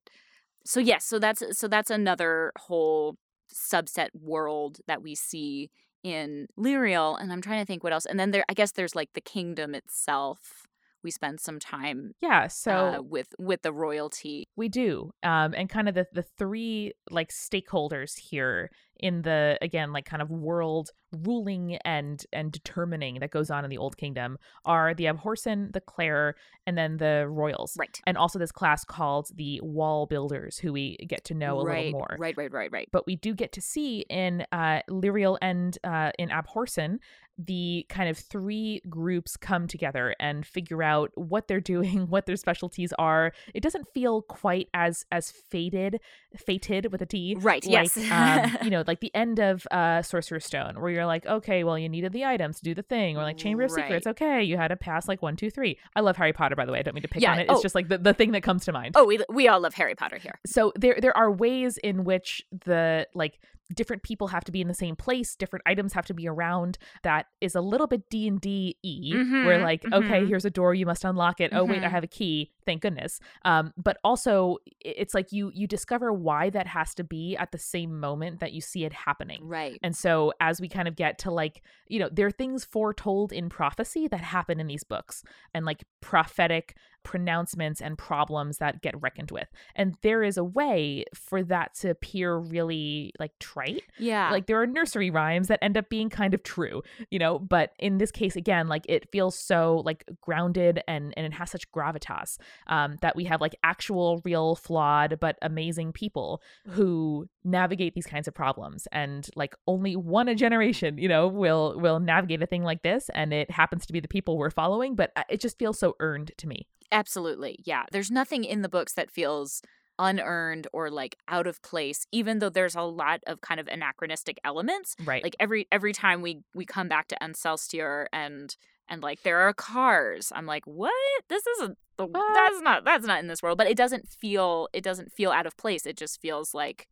So 0.70 0.80
yes, 0.80 1.04
so 1.04 1.18
that's 1.18 1.42
so 1.58 1.68
that's 1.68 1.90
another 1.90 2.52
whole 2.56 3.16
subset 3.52 4.10
world 4.14 4.78
that 4.86 5.02
we 5.02 5.16
see 5.16 5.72
in 6.04 6.46
Lirael 6.60 7.20
and 7.20 7.34
I'm 7.34 7.42
trying 7.42 7.60
to 7.60 7.66
think 7.66 7.84
what 7.84 7.92
else. 7.92 8.06
And 8.06 8.20
then 8.20 8.30
there 8.30 8.44
I 8.48 8.54
guess 8.54 8.74
there's 8.74 8.94
like 8.94 9.10
the 9.16 9.22
kingdom 9.22 9.74
itself. 9.74 10.68
We 11.04 11.10
spend 11.10 11.40
some 11.40 11.58
time 11.58 12.12
Yeah. 12.22 12.50
So 12.50 12.72
uh, 12.72 13.02
with 13.02 13.34
with 13.40 13.64
the 13.64 13.74
royalty. 13.74 14.48
We 14.56 14.70
do. 14.70 15.10
Um, 15.24 15.56
and 15.58 15.68
kind 15.68 15.90
of 15.90 15.96
the, 15.96 16.06
the 16.14 16.26
three 16.38 16.94
like 17.10 17.30
stakeholders 17.30 18.20
here 18.30 18.70
in 19.00 19.22
the 19.22 19.58
again 19.62 19.92
like 19.92 20.06
kind 20.06 20.22
of 20.22 20.30
world 20.30 20.92
ruling 21.12 21.78
and 21.86 22.26
and 22.34 22.52
determining 22.52 23.20
that 23.20 23.32
goes 23.32 23.50
on 23.50 23.64
in 23.64 23.70
the 23.70 23.78
old 23.78 23.98
kingdom 23.98 24.38
are 24.66 24.94
the 24.94 25.06
Abhorsen, 25.06 25.74
the 25.74 25.82
Clare, 25.82 26.36
and 26.68 26.78
then 26.78 26.98
the 26.98 27.26
royals. 27.28 27.76
Right. 27.78 28.00
And 28.06 28.18
also 28.18 28.38
this 28.40 28.52
class 28.52 28.84
called 28.84 29.30
the 29.36 29.60
wall 29.64 30.06
builders, 30.06 30.58
who 30.58 30.74
we 30.74 30.98
get 31.08 31.24
to 31.26 31.34
know 31.34 31.60
a 31.60 31.66
right, 31.66 31.86
little 31.86 31.92
more. 32.00 32.16
Right, 32.20 32.38
right, 32.38 32.52
right, 32.52 32.72
right. 32.72 32.90
But 32.92 33.06
we 33.06 33.16
do 33.16 33.34
get 33.34 33.52
to 33.54 33.62
see 33.62 34.06
in 34.10 34.46
uh, 34.52 34.82
Lirael 34.90 35.38
and 35.42 35.78
uh, 35.84 36.12
in 36.20 36.30
Abhorsen 36.30 37.00
the 37.42 37.86
kind 37.88 38.10
of 38.10 38.18
three 38.18 38.82
groups 38.90 39.38
come 39.38 39.66
together 39.66 40.14
and 40.20 40.46
figure 40.46 40.84
out 40.84 41.10
what 41.16 41.48
they're 41.48 41.62
doing, 41.70 42.08
what 42.10 42.26
their 42.26 42.36
specialties 42.36 42.94
are. 43.00 43.32
It 43.54 43.64
doesn't 43.64 43.88
feel 43.94 44.22
quite 44.22 44.68
as 44.74 45.06
as 45.12 45.32
fated, 45.32 46.02
fated 46.38 46.92
with 46.92 47.02
a 47.02 47.06
T. 47.06 47.36
Right, 47.40 47.66
Like, 47.66 47.96
yes. 47.96 48.12
um, 48.12 48.58
you 48.64 48.70
know, 48.72 48.84
like 48.90 49.00
the 49.00 49.14
end 49.16 49.40
of 49.40 49.66
uh, 49.72 50.02
Sorcerer's 50.02 50.46
Stone, 50.46 50.82
where 50.82 50.90
you're 50.92 51.06
like, 51.06 51.26
okay, 51.26 51.64
well, 51.64 51.78
you 51.78 51.88
needed 51.88 52.12
the 52.12 52.26
items 52.26 52.58
to 52.58 52.64
do 52.64 52.74
the 52.74 52.82
thing, 52.82 53.16
or 53.18 53.22
like 53.24 53.38
Chamber 53.38 53.64
of 53.64 53.72
Secrets. 53.72 54.06
Okay, 54.08 54.44
you 54.44 54.58
had 54.58 54.70
to 54.70 54.76
pass 54.76 55.08
like 55.08 55.22
one, 55.22 55.36
two, 55.36 55.50
three. 55.50 55.78
I 55.96 56.02
love 56.02 56.18
Harry 56.18 56.34
Potter, 56.34 56.56
by 56.56 56.66
the 56.66 56.72
way. 56.74 56.80
I 56.80 56.82
don't 56.82 56.96
mean 56.96 57.04
to 57.04 57.08
pick 57.08 57.22
Yeah, 57.22 57.32
on 57.34 57.40
it. 57.40 57.44
It's 57.50 57.60
oh. 57.60 57.62
just 57.62 57.76
like 57.76 57.88
the, 57.88 57.98
the 57.98 58.14
thing 58.14 58.32
that 58.34 58.42
comes 58.44 58.66
to 58.66 58.74
mind 58.74 58.96
Oh, 58.98 59.06
we 59.06 59.20
we 59.30 59.48
all 59.48 59.60
love 59.62 59.76
Harry 59.76 59.96
Potter 59.96 60.18
here. 60.18 60.40
so 60.46 60.74
there 60.76 60.98
there 61.00 61.16
are 61.16 61.32
ways 61.32 61.78
in 61.78 62.04
which 62.04 62.44
the 62.66 63.08
like 63.14 63.40
different 63.74 64.04
people 64.04 64.28
have 64.28 64.44
to 64.44 64.52
be 64.52 64.62
in 64.62 64.68
the 64.68 64.74
same 64.74 64.96
place 64.96 65.36
different 65.36 65.64
items 65.66 65.94
have 65.94 66.06
to 66.06 66.14
be 66.14 66.28
around 66.28 66.78
that 67.04 67.28
is 67.42 67.54
a 67.56 67.62
little 67.62 67.88
bit 67.88 68.10
d&d 68.10 68.76
e 68.82 69.14
Mhm, 69.16 69.46
where 69.46 69.60
like 69.62 69.86
okay 69.94 70.22
mhm. 70.22 70.28
here's 70.28 70.46
a 70.46 70.50
door 70.50 70.74
you 70.74 70.86
must 70.86 71.04
unlock 71.06 71.40
it 71.40 71.52
oh 71.54 71.64
wait 71.66 71.84
i 71.84 71.88
Mhm. 71.88 71.92
have 71.92 72.04
a 72.04 72.08
key 72.08 72.52
thank 72.66 72.82
goodness 72.82 73.20
um 73.46 73.74
but 73.78 73.98
also 74.04 74.58
it's 74.82 75.14
like 75.14 75.32
you 75.32 75.52
you 75.54 75.68
discover 75.68 76.12
why 76.12 76.50
that 76.50 76.68
has 76.68 76.96
to 76.96 77.04
be 77.04 77.36
at 77.38 77.52
the 77.52 77.58
same 77.58 78.00
moment 78.00 78.40
that 78.40 78.54
you 78.54 78.62
see 78.62 78.86
it 78.86 78.94
happening 78.94 79.42
Right. 79.48 79.80
and 79.84 79.96
so, 79.96 80.34
as 80.40 80.60
we 80.62 80.68
kind 80.68 80.88
of 80.88 80.96
get 80.96 81.18
to 81.20 81.32
like, 81.32 81.62
you 81.88 82.00
know, 82.00 82.10
there 82.12 82.26
are 82.28 82.32
things 82.32 82.64
foretold 82.66 83.32
in 83.32 83.50
prophecy 83.50 84.08
that 84.08 84.22
happen 84.22 84.60
in 84.60 84.68
these 84.68 84.84
books 84.84 85.24
and 85.54 85.66
like 85.66 85.84
prophetic 86.02 86.76
pronouncements 87.10 87.82
and 87.82 87.98
problems 87.98 88.60
that 88.60 88.84
get 88.84 88.94
reckoned 89.02 89.32
with. 89.32 89.48
And 89.76 89.96
there 90.04 90.22
is 90.22 90.38
a 90.38 90.44
way 90.44 91.06
for 91.16 91.42
that 91.42 91.74
to 91.80 91.90
appear 91.90 92.38
really 92.38 93.14
like 93.20 93.32
trite. 93.40 93.82
Yeah. 93.98 94.30
Like, 94.30 94.46
there 94.46 94.62
are 94.62 94.68
nursery 94.68 95.10
rhymes 95.10 95.48
that 95.48 95.58
end 95.64 95.76
up 95.76 95.90
being 95.90 96.12
kind 96.12 96.36
of 96.36 96.44
true, 96.44 96.84
you 97.10 97.18
know, 97.18 97.40
but 97.40 97.74
in 97.80 97.98
this 97.98 98.12
case, 98.12 98.36
again, 98.36 98.68
like 98.68 98.86
it 98.88 99.12
feels 99.12 99.36
so 99.36 99.82
like 99.84 100.06
grounded 100.22 100.84
and, 100.88 101.12
and 101.18 101.26
it 101.26 101.34
has 101.34 101.50
such 101.50 101.72
gravitas 101.72 102.38
um, 102.68 102.98
that 103.02 103.16
we 103.16 103.24
have 103.24 103.42
like 103.42 103.56
actual, 103.64 104.22
real, 104.24 104.54
flawed, 104.54 105.20
but 105.20 105.36
amazing 105.42 105.92
people 105.92 106.44
who 106.68 107.28
navigate 107.44 107.96
these 107.96 108.06
kinds 108.06 108.28
of 108.28 108.36
problems 108.36 108.88
and 108.92 109.30
like 109.36 109.56
only 109.68 109.96
one 109.96 110.28
a 110.28 110.36
generation 110.36 110.98
you 110.98 111.08
know 111.08 111.28
will 111.28 111.80
will 111.80 112.00
navigate 112.00 112.44
a 112.44 112.46
thing 112.46 112.64
like 112.64 112.84
this 112.84 113.10
and 113.14 113.34
it 113.34 113.50
happens 113.50 113.86
to 113.86 113.94
be 113.94 114.00
the 114.00 114.08
people 114.08 114.38
we're 114.38 114.50
following 114.50 114.94
but 114.94 115.12
uh, 115.16 115.24
it 115.30 115.40
just 115.40 115.58
feels 115.58 115.80
so 115.80 115.96
earned 116.00 116.32
to 116.38 116.48
me 116.48 116.68
Absolutely. 116.92 117.60
Yeah. 117.66 117.86
There's 117.92 118.12
nothing 118.12 118.44
in 118.44 118.62
the 118.62 118.70
books 118.70 118.94
that 118.94 119.12
feels 119.12 119.62
unearned 120.00 120.66
or 120.72 120.90
like 120.90 121.18
out 121.28 121.46
of 121.46 121.62
place 121.62 122.08
even 122.14 122.40
though 122.40 122.50
there's 122.50 122.74
a 122.74 122.82
lot 122.82 123.20
of 123.28 123.42
kind 123.42 123.60
of 123.60 123.68
anachronistic 123.68 124.40
elements 124.46 124.96
right 125.04 125.22
like 125.22 125.36
every 125.42 125.68
every 125.74 125.92
time 125.92 126.22
we 126.22 126.40
we 126.56 126.66
come 126.66 126.88
back 126.88 127.10
to 127.10 127.18
Ancelstierre 127.22 128.06
and 128.14 128.56
and 128.88 129.04
like 129.04 129.22
there 129.24 129.40
are 129.42 129.54
cars 129.54 130.32
i'm 130.34 130.46
like 130.46 130.64
what 130.66 130.94
this 131.28 131.46
isn't 131.58 131.78
the 131.98 132.06
What? 132.06 132.34
that's 132.34 132.62
not 132.62 132.86
that's 132.86 133.06
not 133.06 133.20
in 133.20 133.28
this 133.28 133.44
world 133.44 133.58
but 133.58 133.68
it 133.68 133.76
doesn't 133.76 134.08
feel 134.08 134.70
it 134.72 134.86
doesn't 134.86 135.12
feel 135.12 135.32
out 135.32 135.46
of 135.46 135.58
place 135.58 135.86
it 135.86 135.98
just 135.98 136.22
feels 136.22 136.54
like 136.54 136.88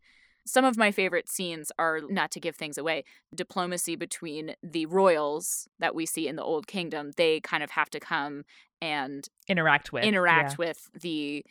some 0.48 0.66
of 0.66 0.78
my 0.78 0.92
favorite 0.92 1.30
scenes 1.30 1.72
are 1.78 2.00
not 2.10 2.32
to 2.32 2.40
give 2.40 2.56
things 2.56 2.78
away 2.78 3.04
diplomacy 3.36 3.96
between 3.96 4.56
the 4.64 4.86
royals 4.86 5.68
that 5.80 5.94
we 5.94 6.06
see 6.06 6.28
in 6.28 6.36
the 6.36 6.44
old 6.44 6.66
kingdom 6.68 7.12
they 7.18 7.40
kind 7.42 7.62
of 7.64 7.72
have 7.72 7.90
to 7.90 8.00
come 8.00 8.44
and 8.82 9.28
interact 9.48 9.92
with 9.92 10.04
interact 10.04 10.52
yeah. 10.52 10.56
with 10.68 10.90
the 11.02 11.46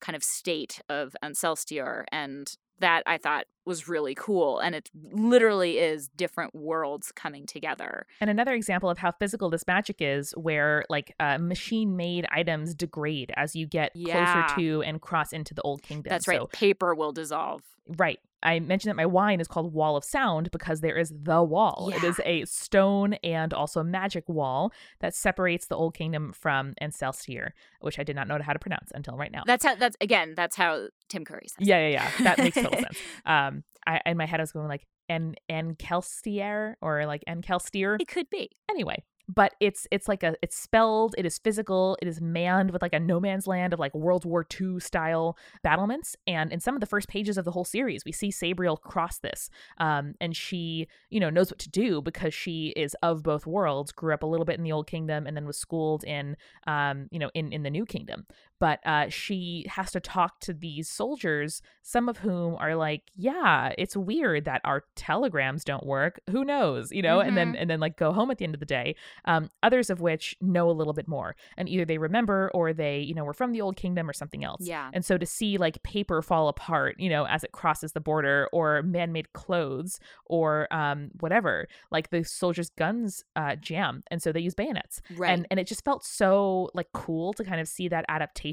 kind 0.00 0.16
of 0.16 0.24
state 0.24 0.80
of 0.88 1.14
Ancelstierre 1.22 2.04
and 2.10 2.56
that 2.78 3.02
I 3.04 3.18
thought 3.18 3.44
was 3.66 3.86
really 3.88 4.14
cool 4.14 4.58
and 4.58 4.74
it 4.74 4.90
literally 5.12 5.78
is 5.78 6.08
different 6.16 6.54
worlds 6.54 7.12
coming 7.12 7.44
together. 7.44 8.06
and 8.22 8.30
another 8.30 8.54
example 8.54 8.88
of 8.88 8.96
how 8.96 9.10
physical 9.12 9.50
this 9.50 9.66
magic 9.66 9.96
is 10.00 10.32
where 10.32 10.84
like 10.88 11.14
uh, 11.20 11.36
machine 11.36 11.96
made 11.96 12.26
items 12.30 12.74
degrade 12.74 13.30
as 13.36 13.54
you 13.54 13.66
get 13.66 13.92
Yeah. 13.94 14.44
closer 14.46 14.60
to 14.60 14.82
and 14.82 15.00
cross 15.02 15.34
into 15.34 15.52
the 15.52 15.60
old 15.62 15.82
kingdom 15.82 16.08
That's 16.08 16.26
right. 16.26 16.40
So- 16.40 16.46
Paper 16.46 16.94
will 16.94 17.12
dissolve. 17.12 17.60
Right. 17.86 18.18
I 18.42 18.58
mentioned 18.60 18.90
that 18.90 18.96
my 18.96 19.06
wine 19.06 19.40
is 19.40 19.46
called 19.48 19.72
Wall 19.72 19.96
of 19.96 20.04
Sound 20.04 20.50
because 20.50 20.80
there 20.80 20.96
is 20.96 21.12
the 21.14 21.42
wall. 21.42 21.90
It 21.94 22.02
Yeah. 22.02 22.08
is 22.10 22.20
a 22.24 22.44
stone 22.46 23.14
and 23.22 23.52
also 23.52 23.80
a 23.80 23.84
magic 23.84 24.28
wall 24.28 24.72
that 25.00 25.14
separates 25.14 25.66
the 25.66 25.76
Old 25.76 25.94
Kingdom 25.94 26.32
from 26.32 26.74
Ancelstierre, 26.82 27.50
which 27.80 27.98
I 27.98 28.02
did 28.02 28.16
not 28.16 28.28
know 28.28 28.38
how 28.42 28.52
to 28.52 28.58
pronounce 28.58 28.90
until 28.94 29.16
right 29.16 29.30
now. 29.32 29.42
That's 29.46 29.64
how 29.64 29.74
that's 29.74 29.96
again, 30.00 30.34
that's 30.36 30.56
how 30.56 30.88
Tim 31.08 31.24
Curry 31.24 31.46
says. 31.48 31.66
yeah, 31.66 31.86
yeah, 31.88 31.88
yeah. 32.18 32.24
That 32.24 32.38
makes 32.38 32.56
total 32.56 32.72
sense. 32.80 32.98
Um, 33.26 33.64
I 33.86 34.00
in 34.06 34.16
my 34.16 34.26
head 34.26 34.40
I 34.40 34.42
was 34.42 34.52
going 34.52 34.68
like 34.68 34.86
en 35.08 35.34
Enkelstier 35.50 36.74
or 36.80 37.06
like 37.06 37.22
Enkelstier. 37.28 38.00
It 38.00 38.08
could 38.08 38.30
be. 38.30 38.50
Anyway, 38.70 39.02
but 39.34 39.54
it's 39.60 39.86
it's 39.90 40.08
like 40.08 40.22
a 40.22 40.34
it's 40.42 40.56
spelled 40.56 41.14
it 41.16 41.24
is 41.24 41.38
physical 41.38 41.96
it 42.02 42.08
is 42.08 42.20
manned 42.20 42.70
with 42.72 42.82
like 42.82 42.92
a 42.92 42.98
no 42.98 43.20
man's 43.20 43.46
land 43.46 43.72
of 43.72 43.78
like 43.78 43.94
world 43.94 44.24
war 44.24 44.44
ii 44.60 44.80
style 44.80 45.36
battlements 45.62 46.16
and 46.26 46.52
in 46.52 46.58
some 46.60 46.74
of 46.74 46.80
the 46.80 46.86
first 46.86 47.08
pages 47.08 47.38
of 47.38 47.44
the 47.44 47.50
whole 47.52 47.64
series 47.64 48.04
we 48.04 48.12
see 48.12 48.30
sabriel 48.30 48.76
cross 48.76 49.18
this 49.18 49.48
um, 49.78 50.14
and 50.20 50.36
she 50.36 50.88
you 51.10 51.20
know 51.20 51.30
knows 51.30 51.50
what 51.50 51.58
to 51.58 51.70
do 51.70 52.02
because 52.02 52.34
she 52.34 52.72
is 52.76 52.96
of 53.02 53.22
both 53.22 53.46
worlds 53.46 53.92
grew 53.92 54.12
up 54.12 54.22
a 54.22 54.26
little 54.26 54.44
bit 54.46 54.58
in 54.58 54.64
the 54.64 54.72
old 54.72 54.86
kingdom 54.86 55.26
and 55.26 55.36
then 55.36 55.46
was 55.46 55.56
schooled 55.56 56.04
in 56.04 56.36
um, 56.66 57.06
you 57.10 57.18
know 57.18 57.30
in 57.34 57.52
in 57.52 57.62
the 57.62 57.70
new 57.70 57.86
kingdom 57.86 58.26
but 58.60 58.78
uh, 58.86 59.08
she 59.08 59.66
has 59.68 59.90
to 59.90 59.98
talk 59.98 60.38
to 60.40 60.52
these 60.52 60.88
soldiers 60.88 61.62
some 61.82 62.08
of 62.08 62.18
whom 62.18 62.54
are 62.56 62.76
like 62.76 63.02
yeah 63.16 63.72
it's 63.78 63.96
weird 63.96 64.44
that 64.44 64.60
our 64.64 64.84
telegrams 64.94 65.64
don't 65.64 65.84
work. 65.84 66.20
Who 66.30 66.44
knows? 66.44 66.92
You 66.92 67.02
know 67.02 67.18
and 67.20 67.36
then 67.36 67.56
and 67.56 67.68
then 67.68 67.80
like 67.80 67.96
go 67.96 68.12
home 68.12 68.30
at 68.30 68.38
the 68.38 68.44
end 68.44 68.54
of 68.54 68.60
the 68.60 68.66
day 68.66 68.94
um, 69.24 69.50
others 69.62 69.90
of 69.90 70.00
which 70.00 70.36
know 70.40 70.70
a 70.70 70.72
little 70.72 70.92
bit 70.92 71.08
more 71.08 71.34
and 71.56 71.68
either 71.68 71.84
they 71.84 71.98
remember 71.98 72.50
or 72.54 72.72
they 72.72 73.00
you 73.00 73.14
know 73.14 73.24
were 73.24 73.32
from 73.32 73.52
the 73.52 73.60
old 73.60 73.76
kingdom 73.76 74.08
or 74.08 74.12
something 74.12 74.44
else. 74.44 74.60
Yeah. 74.60 74.90
and 74.92 75.04
so 75.04 75.16
to 75.18 75.26
see 75.26 75.56
like 75.56 75.82
paper 75.82 76.22
fall 76.22 76.48
apart 76.48 76.96
you 76.98 77.08
know 77.08 77.26
as 77.26 77.42
it 77.42 77.52
crosses 77.52 77.92
the 77.92 78.00
border 78.00 78.48
or 78.52 78.82
man-made 78.82 79.32
clothes 79.32 79.98
or 80.26 80.72
um, 80.72 81.10
whatever 81.20 81.66
like 81.90 82.10
the 82.10 82.22
soldiers 82.22 82.70
guns 82.70 83.24
uh, 83.36 83.56
jam 83.56 84.02
and 84.10 84.22
so 84.22 84.32
they 84.32 84.40
use 84.40 84.54
bayonets. 84.54 85.00
Right. 85.16 85.30
and 85.30 85.46
and 85.50 85.58
it 85.58 85.66
just 85.66 85.84
felt 85.84 86.04
so 86.04 86.70
like 86.74 86.88
cool 86.92 87.32
to 87.34 87.44
kind 87.44 87.60
of 87.60 87.66
see 87.66 87.88
that 87.88 88.04
adaptation 88.08 88.49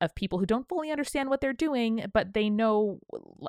of 0.00 0.14
people 0.14 0.38
who 0.38 0.46
don't 0.46 0.68
fully 0.68 0.90
understand 0.90 1.28
what 1.28 1.40
they're 1.40 1.52
doing 1.52 2.04
but 2.12 2.34
they 2.34 2.48
know 2.50 2.98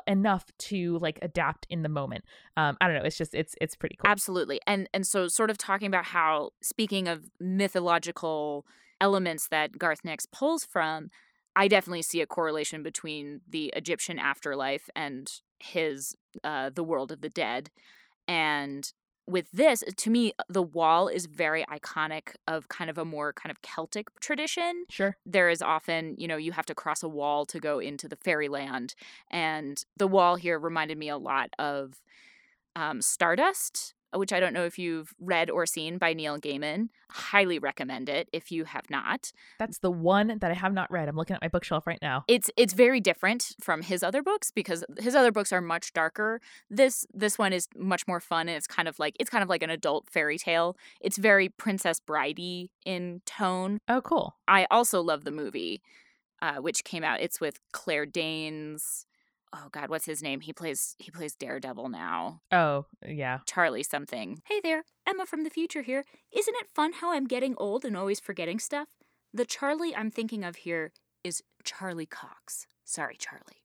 enough 0.08 0.46
to 0.58 0.98
like 1.00 1.20
adapt 1.22 1.66
in 1.70 1.84
the 1.84 1.89
moment 1.89 2.24
um 2.58 2.78
i 2.82 2.88
don't 2.88 2.96
know 2.96 3.04
it's 3.04 3.18
just 3.18 3.34
it's 3.36 3.56
it's 3.62 3.76
pretty 3.76 3.96
cool 3.96 4.10
Absolutely. 4.14 4.60
And 4.68 4.88
and 4.94 5.08
so 5.08 5.28
sort 5.28 5.50
of 5.50 5.58
talking 5.58 5.88
about 5.88 6.06
how 6.06 6.52
speaking 6.62 7.08
of 7.08 7.32
mythological 7.39 8.66
elements 9.02 9.48
that 9.48 9.78
Garth 9.78 10.06
Nix 10.06 10.26
pulls 10.26 10.64
from, 10.64 11.10
I 11.56 11.68
definitely 11.68 12.04
see 12.04 12.22
a 12.22 12.28
correlation 12.28 12.84
between 12.84 13.41
the 13.50 13.74
Egyptian 13.76 14.20
afterlife 14.20 14.89
and 14.96 15.32
his 15.60 16.16
uh 16.44 16.70
the 16.70 16.84
world 16.84 17.12
of 17.12 17.22
the 17.22 17.30
dead. 17.30 17.70
And 18.28 18.91
with 19.26 19.52
this, 19.52 19.84
to 19.96 20.10
me, 20.10 20.34
the 20.50 20.62
wall 20.62 21.08
is 21.08 21.26
very 21.26 21.64
iconic 21.66 22.36
of 22.48 22.68
kind 22.68 22.90
of 22.90 22.98
a 22.98 23.06
more 23.06 23.34
kind 23.34 23.52
of 23.52 23.62
Celtic 23.62 24.08
tradition 24.20 24.86
sure 24.90 25.16
there 25.26 25.50
is 25.50 25.62
often, 25.62 26.16
you 26.18 26.28
know, 26.28 26.38
you 26.38 26.52
have 26.52 26.66
to 26.66 26.76
cross 26.76 27.04
a 27.04 27.10
wall 27.10 27.46
to 27.46 27.60
go 27.60 27.80
into 27.80 28.08
the 28.08 28.16
fairyland. 28.16 28.96
And 29.32 29.84
the 29.98 30.08
wall 30.08 30.36
here 30.36 30.60
reminded 30.60 30.98
me 30.98 31.10
a 31.10 31.18
lot 31.18 31.50
of 31.58 32.02
um, 32.76 33.02
Stardust, 33.02 33.94
which 34.16 34.34
I 34.34 34.39
don't 34.39 34.53
know 34.53 34.66
if 34.66 34.78
you've 34.80 35.14
read 35.20 35.49
or 35.49 35.66
seen 35.66 35.97
by 35.97 36.14
Neil 36.14 36.38
Gaiman. 36.39 36.89
Highly 37.09 37.59
recommend 37.59 38.09
it 38.09 38.30
if 38.34 38.51
you 38.51 38.66
have 38.66 38.89
not. 38.89 39.32
that's 39.59 39.80
the 39.80 39.91
one 39.91 40.39
that 40.39 40.49
i 40.51 40.53
have 40.55 40.74
not 40.74 40.89
read 40.91 41.07
i'm 41.07 41.16
looking 41.16 41.36
at 41.36 41.41
my 41.41 41.47
bookshelf 41.47 41.86
right 41.86 41.99
now 42.01 42.24
It's 42.28 42.49
it's 42.57 42.74
very 42.74 42.99
different 42.99 43.55
from 43.61 43.82
his 43.84 44.01
other 44.03 44.22
books 44.24 44.49
because 44.51 44.84
his 44.99 45.14
other 45.16 45.32
books 45.32 45.51
are 45.53 45.61
much 45.61 45.93
darker. 45.93 46.41
This 46.70 47.05
this 47.14 47.38
one 47.38 47.53
is 47.53 47.68
much 47.76 48.07
more 48.07 48.20
fun 48.20 48.47
and 48.49 48.57
it's 48.57 48.68
kind 48.68 48.88
of 48.88 48.97
like 48.99 49.16
it's 49.20 49.30
kind 49.30 49.43
of 49.43 49.49
like 49.49 49.61
an 49.64 49.70
adult 49.70 50.09
fairy 50.09 50.38
tale. 50.38 50.76
It's 51.01 51.18
very 51.18 51.49
Princess 51.49 51.99
Bridey 51.99 52.70
in 52.86 53.22
tone. 53.26 53.78
oh 53.88 54.01
cool 54.01 54.36
I 54.47 54.66
also 54.72 55.01
love 55.01 55.24
the 55.24 55.32
movie, 55.32 55.82
uh, 56.41 56.55
which 56.55 56.84
came 56.84 57.03
out. 57.03 57.22
It's 57.22 57.39
with 57.39 57.59
Claire 57.72 58.05
Danes. 58.05 59.05
Oh 59.56 59.68
God, 59.72 59.89
what's 59.89 60.06
his 60.06 60.24
name? 60.24 60.41
He 60.41 60.51
plays 60.54 60.95
he 60.97 61.12
plays 61.12 61.36
Daredevil 61.36 61.89
now. 61.89 62.41
oh 62.51 62.86
yeah 63.06 63.39
Charlie 63.45 63.84
something. 63.84 64.41
Hey 64.45 64.60
there, 64.64 64.84
Emma 65.08 65.26
from 65.26 65.43
the 65.43 65.49
future 65.49 65.82
here. 65.84 66.04
Isn't 66.32 66.56
it 66.58 66.68
fun 66.74 66.93
how 66.93 67.14
I'm 67.14 67.26
getting 67.28 67.56
old 67.58 67.86
and 67.86 67.95
always 67.95 68.20
forgetting 68.20 68.60
stuff? 68.60 68.88
The 69.34 69.45
Charlie 69.45 69.95
I'm 69.95 70.12
thinking 70.12 70.43
of 70.43 70.58
here 70.58 70.91
is 71.24 71.41
Charlie 71.64 72.06
Cox. 72.06 72.68
Sorry, 72.84 73.16
Charlie. 73.18 73.62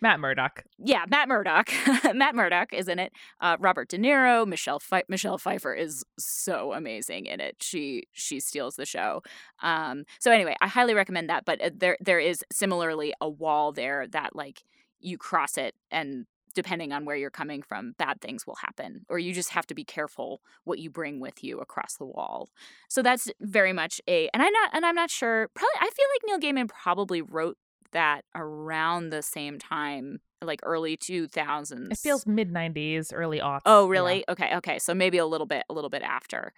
matt 0.00 0.20
murdock 0.20 0.64
Yeah, 0.78 1.04
Matt 1.08 1.28
Murdock. 1.28 1.70
Matt 2.14 2.34
Murdock 2.34 2.72
is 2.72 2.88
in 2.88 2.98
it. 2.98 3.12
Uh, 3.40 3.56
Robert 3.60 3.88
De 3.88 3.98
Niro, 3.98 4.46
Michelle 4.46 4.80
Michelle 5.08 5.38
Pfeiffer 5.38 5.72
is 5.74 6.04
so 6.18 6.72
amazing 6.72 7.26
in 7.26 7.40
it. 7.40 7.56
She 7.60 8.04
she 8.12 8.40
steals 8.40 8.76
the 8.76 8.84
show. 8.86 9.22
Um, 9.62 10.04
so 10.18 10.30
anyway, 10.32 10.56
I 10.60 10.68
highly 10.68 10.94
recommend 10.94 11.28
that. 11.30 11.44
But 11.44 11.60
uh, 11.62 11.70
there 11.74 11.96
there 12.00 12.20
is 12.20 12.42
similarly 12.52 13.12
a 13.20 13.28
wall 13.28 13.72
there 13.72 14.06
that 14.08 14.34
like 14.34 14.64
you 15.00 15.18
cross 15.18 15.58
it 15.58 15.74
and 15.90 16.26
depending 16.54 16.90
on 16.90 17.04
where 17.04 17.16
you're 17.16 17.30
coming 17.30 17.60
from 17.60 17.92
bad 17.98 18.18
things 18.20 18.46
will 18.46 18.56
happen 18.56 19.04
or 19.10 19.18
you 19.18 19.34
just 19.34 19.50
have 19.50 19.66
to 19.66 19.74
be 19.74 19.84
careful 19.84 20.40
what 20.64 20.78
you 20.78 20.88
bring 20.88 21.20
with 21.20 21.44
you 21.44 21.58
across 21.58 21.96
the 21.96 22.06
wall. 22.06 22.48
So 22.88 23.02
that's 23.02 23.30
very 23.40 23.74
much 23.74 24.00
a 24.08 24.30
and 24.32 24.42
i'm 24.42 24.52
not 24.52 24.70
and 24.72 24.86
i'm 24.86 24.94
not 24.94 25.10
sure 25.10 25.48
probably 25.54 25.76
i 25.80 25.90
feel 25.90 26.06
like 26.14 26.40
neil 26.40 26.52
gaiman 26.52 26.68
probably 26.68 27.20
wrote 27.20 27.58
that 27.92 28.24
around 28.34 29.10
the 29.10 29.22
same 29.22 29.58
time, 29.58 30.20
like 30.42 30.60
early 30.62 30.96
2000s. 30.96 31.90
It 31.90 31.98
feels 31.98 32.26
mid 32.26 32.52
90s, 32.52 33.12
early 33.14 33.40
aughts. 33.40 33.62
Oh, 33.64 33.88
really? 33.88 34.24
Yeah. 34.28 34.32
Okay, 34.32 34.56
okay. 34.56 34.78
So 34.78 34.94
maybe 34.94 35.18
a 35.18 35.26
little 35.26 35.46
bit 35.46 35.64
a 35.68 35.72
little 35.72 35.90
bit 35.90 36.02
after. 36.02 36.52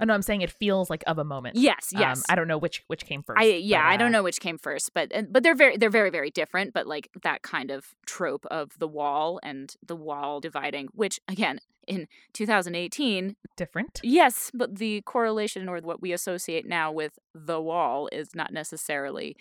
Oh 0.00 0.04
no, 0.04 0.14
I'm 0.14 0.22
saying 0.22 0.42
it 0.42 0.50
feels 0.50 0.88
like 0.88 1.02
of 1.06 1.18
a 1.18 1.24
moment. 1.24 1.56
Yes, 1.56 1.92
yes. 1.92 2.18
Um, 2.18 2.24
I 2.28 2.34
don't 2.36 2.48
know 2.48 2.58
which 2.58 2.84
which 2.86 3.04
came 3.04 3.22
first. 3.22 3.40
I 3.40 3.44
yeah, 3.44 3.82
but, 3.82 3.86
uh, 3.86 3.90
I 3.90 3.96
don't 3.96 4.12
know 4.12 4.22
which 4.22 4.40
came 4.40 4.58
first, 4.58 4.94
but 4.94 5.12
but 5.30 5.42
they're 5.42 5.54
very 5.54 5.76
they're 5.76 5.90
very 5.90 6.10
very 6.10 6.30
different. 6.30 6.72
But 6.72 6.86
like 6.86 7.08
that 7.22 7.42
kind 7.42 7.70
of 7.70 7.94
trope 8.06 8.46
of 8.50 8.78
the 8.78 8.88
wall 8.88 9.40
and 9.42 9.74
the 9.84 9.96
wall 9.96 10.40
dividing, 10.40 10.88
which 10.94 11.20
again 11.28 11.60
in 11.86 12.06
2018 12.34 13.36
different. 13.56 14.00
Yes, 14.02 14.50
but 14.54 14.76
the 14.76 15.02
correlation 15.02 15.68
or 15.68 15.78
what 15.80 16.00
we 16.00 16.12
associate 16.12 16.66
now 16.66 16.92
with 16.92 17.18
the 17.34 17.60
wall 17.60 18.08
is 18.12 18.34
not 18.34 18.52
necessarily 18.52 19.36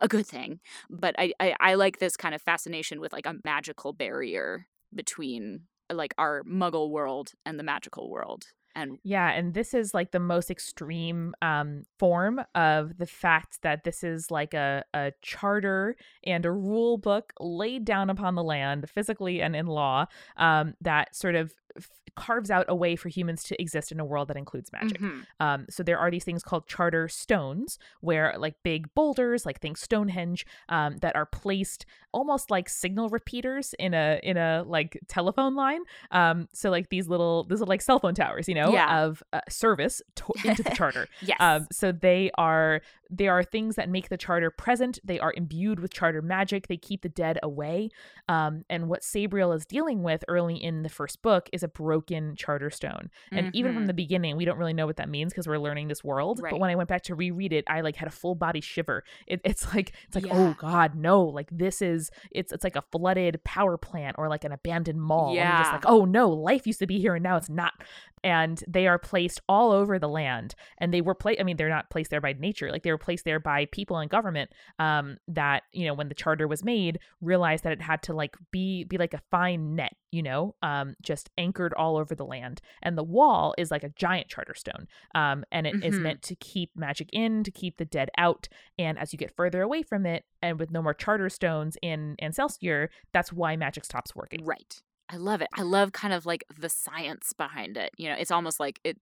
a 0.00 0.08
good 0.08 0.26
thing. 0.26 0.60
But 0.88 1.14
I, 1.18 1.32
I, 1.40 1.54
I 1.60 1.74
like 1.74 1.98
this 1.98 2.16
kind 2.16 2.34
of 2.34 2.42
fascination 2.42 3.00
with 3.00 3.12
like 3.12 3.26
a 3.26 3.36
magical 3.44 3.92
barrier 3.92 4.66
between 4.94 5.62
like 5.92 6.14
our 6.18 6.42
muggle 6.44 6.90
world 6.90 7.32
and 7.44 7.58
the 7.58 7.64
magical 7.64 8.10
world 8.10 8.44
and 8.74 8.98
yeah 9.02 9.30
and 9.30 9.54
this 9.54 9.74
is 9.74 9.94
like 9.94 10.10
the 10.12 10.20
most 10.20 10.50
extreme 10.50 11.34
um 11.42 11.82
form 11.98 12.40
of 12.54 12.98
the 12.98 13.06
fact 13.06 13.62
that 13.62 13.84
this 13.84 14.04
is 14.04 14.30
like 14.30 14.54
a, 14.54 14.84
a 14.94 15.12
charter 15.22 15.96
and 16.24 16.44
a 16.44 16.50
rule 16.50 16.98
book 16.98 17.32
laid 17.40 17.84
down 17.84 18.10
upon 18.10 18.34
the 18.34 18.42
land 18.42 18.88
physically 18.88 19.40
and 19.40 19.56
in 19.56 19.66
law 19.66 20.06
um 20.36 20.74
that 20.80 21.14
sort 21.14 21.34
of 21.34 21.52
f- 21.76 21.88
carves 22.16 22.50
out 22.50 22.66
a 22.68 22.74
way 22.74 22.96
for 22.96 23.08
humans 23.08 23.42
to 23.44 23.60
exist 23.60 23.92
in 23.92 24.00
a 24.00 24.04
world 24.04 24.28
that 24.28 24.36
includes 24.36 24.72
magic. 24.72 25.00
Mm-hmm. 25.00 25.20
Um, 25.40 25.66
so 25.70 25.82
there 25.82 25.98
are 25.98 26.10
these 26.10 26.24
things 26.24 26.42
called 26.42 26.66
charter 26.66 27.08
stones, 27.08 27.78
where 28.00 28.34
like 28.38 28.56
big 28.62 28.92
boulders, 28.94 29.46
like 29.46 29.60
think 29.60 29.76
Stonehenge, 29.76 30.46
um, 30.68 30.98
that 30.98 31.16
are 31.16 31.26
placed 31.26 31.86
almost 32.12 32.50
like 32.50 32.68
signal 32.68 33.08
repeaters 33.08 33.74
in 33.78 33.94
a 33.94 34.20
in 34.22 34.36
a 34.36 34.64
like 34.66 34.98
telephone 35.08 35.54
line. 35.54 35.80
Um, 36.10 36.48
so 36.52 36.70
like 36.70 36.88
these 36.90 37.08
little 37.08 37.44
these 37.44 37.62
are 37.62 37.66
like 37.66 37.82
cell 37.82 37.98
phone 37.98 38.14
towers, 38.14 38.48
you 38.48 38.54
know, 38.54 38.59
yeah. 38.72 39.04
of 39.04 39.22
uh, 39.32 39.40
service 39.48 40.02
to- 40.16 40.32
into 40.44 40.62
the 40.62 40.70
charter. 40.74 41.06
yes. 41.22 41.36
Um, 41.40 41.66
so 41.72 41.92
they 41.92 42.30
are 42.36 42.82
they 43.10 43.28
are 43.28 43.42
things 43.42 43.76
that 43.76 43.88
make 43.88 44.08
the 44.08 44.16
charter 44.16 44.50
present. 44.50 44.98
They 45.04 45.18
are 45.18 45.32
imbued 45.36 45.80
with 45.80 45.92
charter 45.92 46.22
magic. 46.22 46.68
They 46.68 46.76
keep 46.76 47.02
the 47.02 47.08
dead 47.08 47.38
away. 47.42 47.90
Um, 48.28 48.64
and 48.70 48.88
what 48.88 49.02
Sabriel 49.02 49.54
is 49.54 49.66
dealing 49.66 50.02
with 50.02 50.24
early 50.28 50.56
in 50.56 50.82
the 50.82 50.88
first 50.88 51.20
book 51.22 51.50
is 51.52 51.62
a 51.62 51.68
broken 51.68 52.36
charter 52.36 52.70
stone. 52.70 53.10
And 53.32 53.46
mm-hmm. 53.46 53.56
even 53.56 53.72
from 53.72 53.82
mm-hmm. 53.82 53.86
the 53.88 53.94
beginning, 53.94 54.36
we 54.36 54.44
don't 54.44 54.58
really 54.58 54.72
know 54.72 54.86
what 54.86 54.96
that 54.96 55.08
means 55.08 55.32
because 55.32 55.48
we're 55.48 55.58
learning 55.58 55.88
this 55.88 56.04
world. 56.04 56.40
Right. 56.40 56.50
But 56.50 56.60
when 56.60 56.70
I 56.70 56.76
went 56.76 56.88
back 56.88 57.02
to 57.04 57.14
reread 57.14 57.52
it, 57.52 57.64
I 57.66 57.80
like 57.80 57.96
had 57.96 58.08
a 58.08 58.12
full 58.12 58.34
body 58.34 58.60
shiver. 58.60 59.02
It, 59.26 59.40
it's 59.44 59.74
like 59.74 59.92
it's 60.06 60.14
like 60.14 60.26
oh, 60.30 60.36
yeah. 60.36 60.48
oh 60.50 60.56
god, 60.58 60.94
no! 60.94 61.22
Like 61.22 61.48
this 61.50 61.82
is 61.82 62.10
it's 62.30 62.52
it's 62.52 62.64
like 62.64 62.76
a 62.76 62.84
flooded 62.92 63.42
power 63.44 63.76
plant 63.76 64.16
or 64.18 64.28
like 64.28 64.44
an 64.44 64.52
abandoned 64.52 65.00
mall. 65.00 65.34
Yeah. 65.34 65.56
And 65.56 65.64
just 65.64 65.72
like 65.72 65.86
oh 65.86 66.04
no, 66.04 66.30
life 66.30 66.66
used 66.66 66.78
to 66.78 66.86
be 66.86 67.00
here 67.00 67.14
and 67.14 67.22
now 67.22 67.36
it's 67.36 67.50
not 67.50 67.74
and 68.22 68.62
they 68.68 68.86
are 68.86 68.98
placed 68.98 69.40
all 69.48 69.72
over 69.72 69.98
the 69.98 70.08
land 70.08 70.54
and 70.78 70.92
they 70.92 71.00
were 71.00 71.14
placed 71.14 71.40
i 71.40 71.42
mean 71.42 71.56
they're 71.56 71.68
not 71.68 71.90
placed 71.90 72.10
there 72.10 72.20
by 72.20 72.32
nature 72.34 72.70
like 72.70 72.82
they 72.82 72.90
were 72.90 72.98
placed 73.00 73.24
there 73.24 73.40
by 73.40 73.66
people 73.66 73.98
and 73.98 74.10
government 74.10 74.50
um, 74.78 75.16
that 75.28 75.64
you 75.72 75.86
know 75.86 75.94
when 75.94 76.08
the 76.08 76.14
charter 76.14 76.46
was 76.46 76.64
made 76.64 76.98
realized 77.20 77.64
that 77.64 77.72
it 77.72 77.80
had 77.80 78.02
to 78.02 78.12
like 78.12 78.36
be 78.50 78.84
be 78.84 78.98
like 78.98 79.14
a 79.14 79.22
fine 79.30 79.74
net 79.74 79.96
you 80.12 80.22
know 80.22 80.54
um, 80.62 80.94
just 81.02 81.30
anchored 81.38 81.74
all 81.74 81.96
over 81.96 82.14
the 82.14 82.24
land 82.24 82.60
and 82.82 82.96
the 82.96 83.02
wall 83.02 83.54
is 83.58 83.70
like 83.70 83.84
a 83.84 83.90
giant 83.90 84.28
charter 84.28 84.54
stone 84.54 84.86
um, 85.14 85.44
and 85.50 85.66
it 85.66 85.74
mm-hmm. 85.74 85.84
is 85.84 85.98
meant 85.98 86.22
to 86.22 86.34
keep 86.36 86.70
magic 86.76 87.08
in 87.12 87.42
to 87.42 87.50
keep 87.50 87.76
the 87.76 87.84
dead 87.84 88.10
out 88.18 88.48
and 88.78 88.98
as 88.98 89.12
you 89.12 89.18
get 89.18 89.34
further 89.34 89.62
away 89.62 89.82
from 89.82 90.06
it 90.06 90.24
and 90.42 90.58
with 90.58 90.70
no 90.70 90.82
more 90.82 90.94
charter 90.94 91.28
stones 91.28 91.76
in 91.82 92.16
Ancelstierre 92.22 92.88
that's 93.12 93.32
why 93.32 93.56
magic 93.56 93.84
stops 93.84 94.14
working 94.14 94.44
right 94.44 94.82
I 95.12 95.16
love 95.16 95.42
it. 95.42 95.48
I 95.54 95.62
love 95.62 95.92
kind 95.92 96.14
of 96.14 96.24
like 96.24 96.44
the 96.56 96.68
science 96.68 97.32
behind 97.32 97.76
it. 97.76 97.90
You 97.96 98.08
know, 98.08 98.14
it's 98.16 98.30
almost 98.30 98.60
like 98.60 98.78
it 98.84 98.98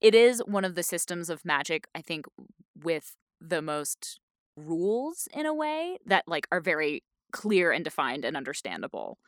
it 0.00 0.14
is 0.14 0.42
one 0.44 0.64
of 0.64 0.74
the 0.74 0.82
systems 0.82 1.30
of 1.30 1.44
magic 1.44 1.86
I 1.94 2.02
think 2.02 2.26
with 2.82 3.16
the 3.48 3.62
most 3.62 4.20
rules 4.56 5.28
in 5.32 5.46
a 5.46 5.54
way 5.54 5.98
that 6.06 6.24
like 6.26 6.46
are 6.52 6.60
very 6.60 7.02
clear 7.32 7.72
and 7.72 7.84
defined 7.84 8.24
and 8.24 8.36
understandable 8.36 9.18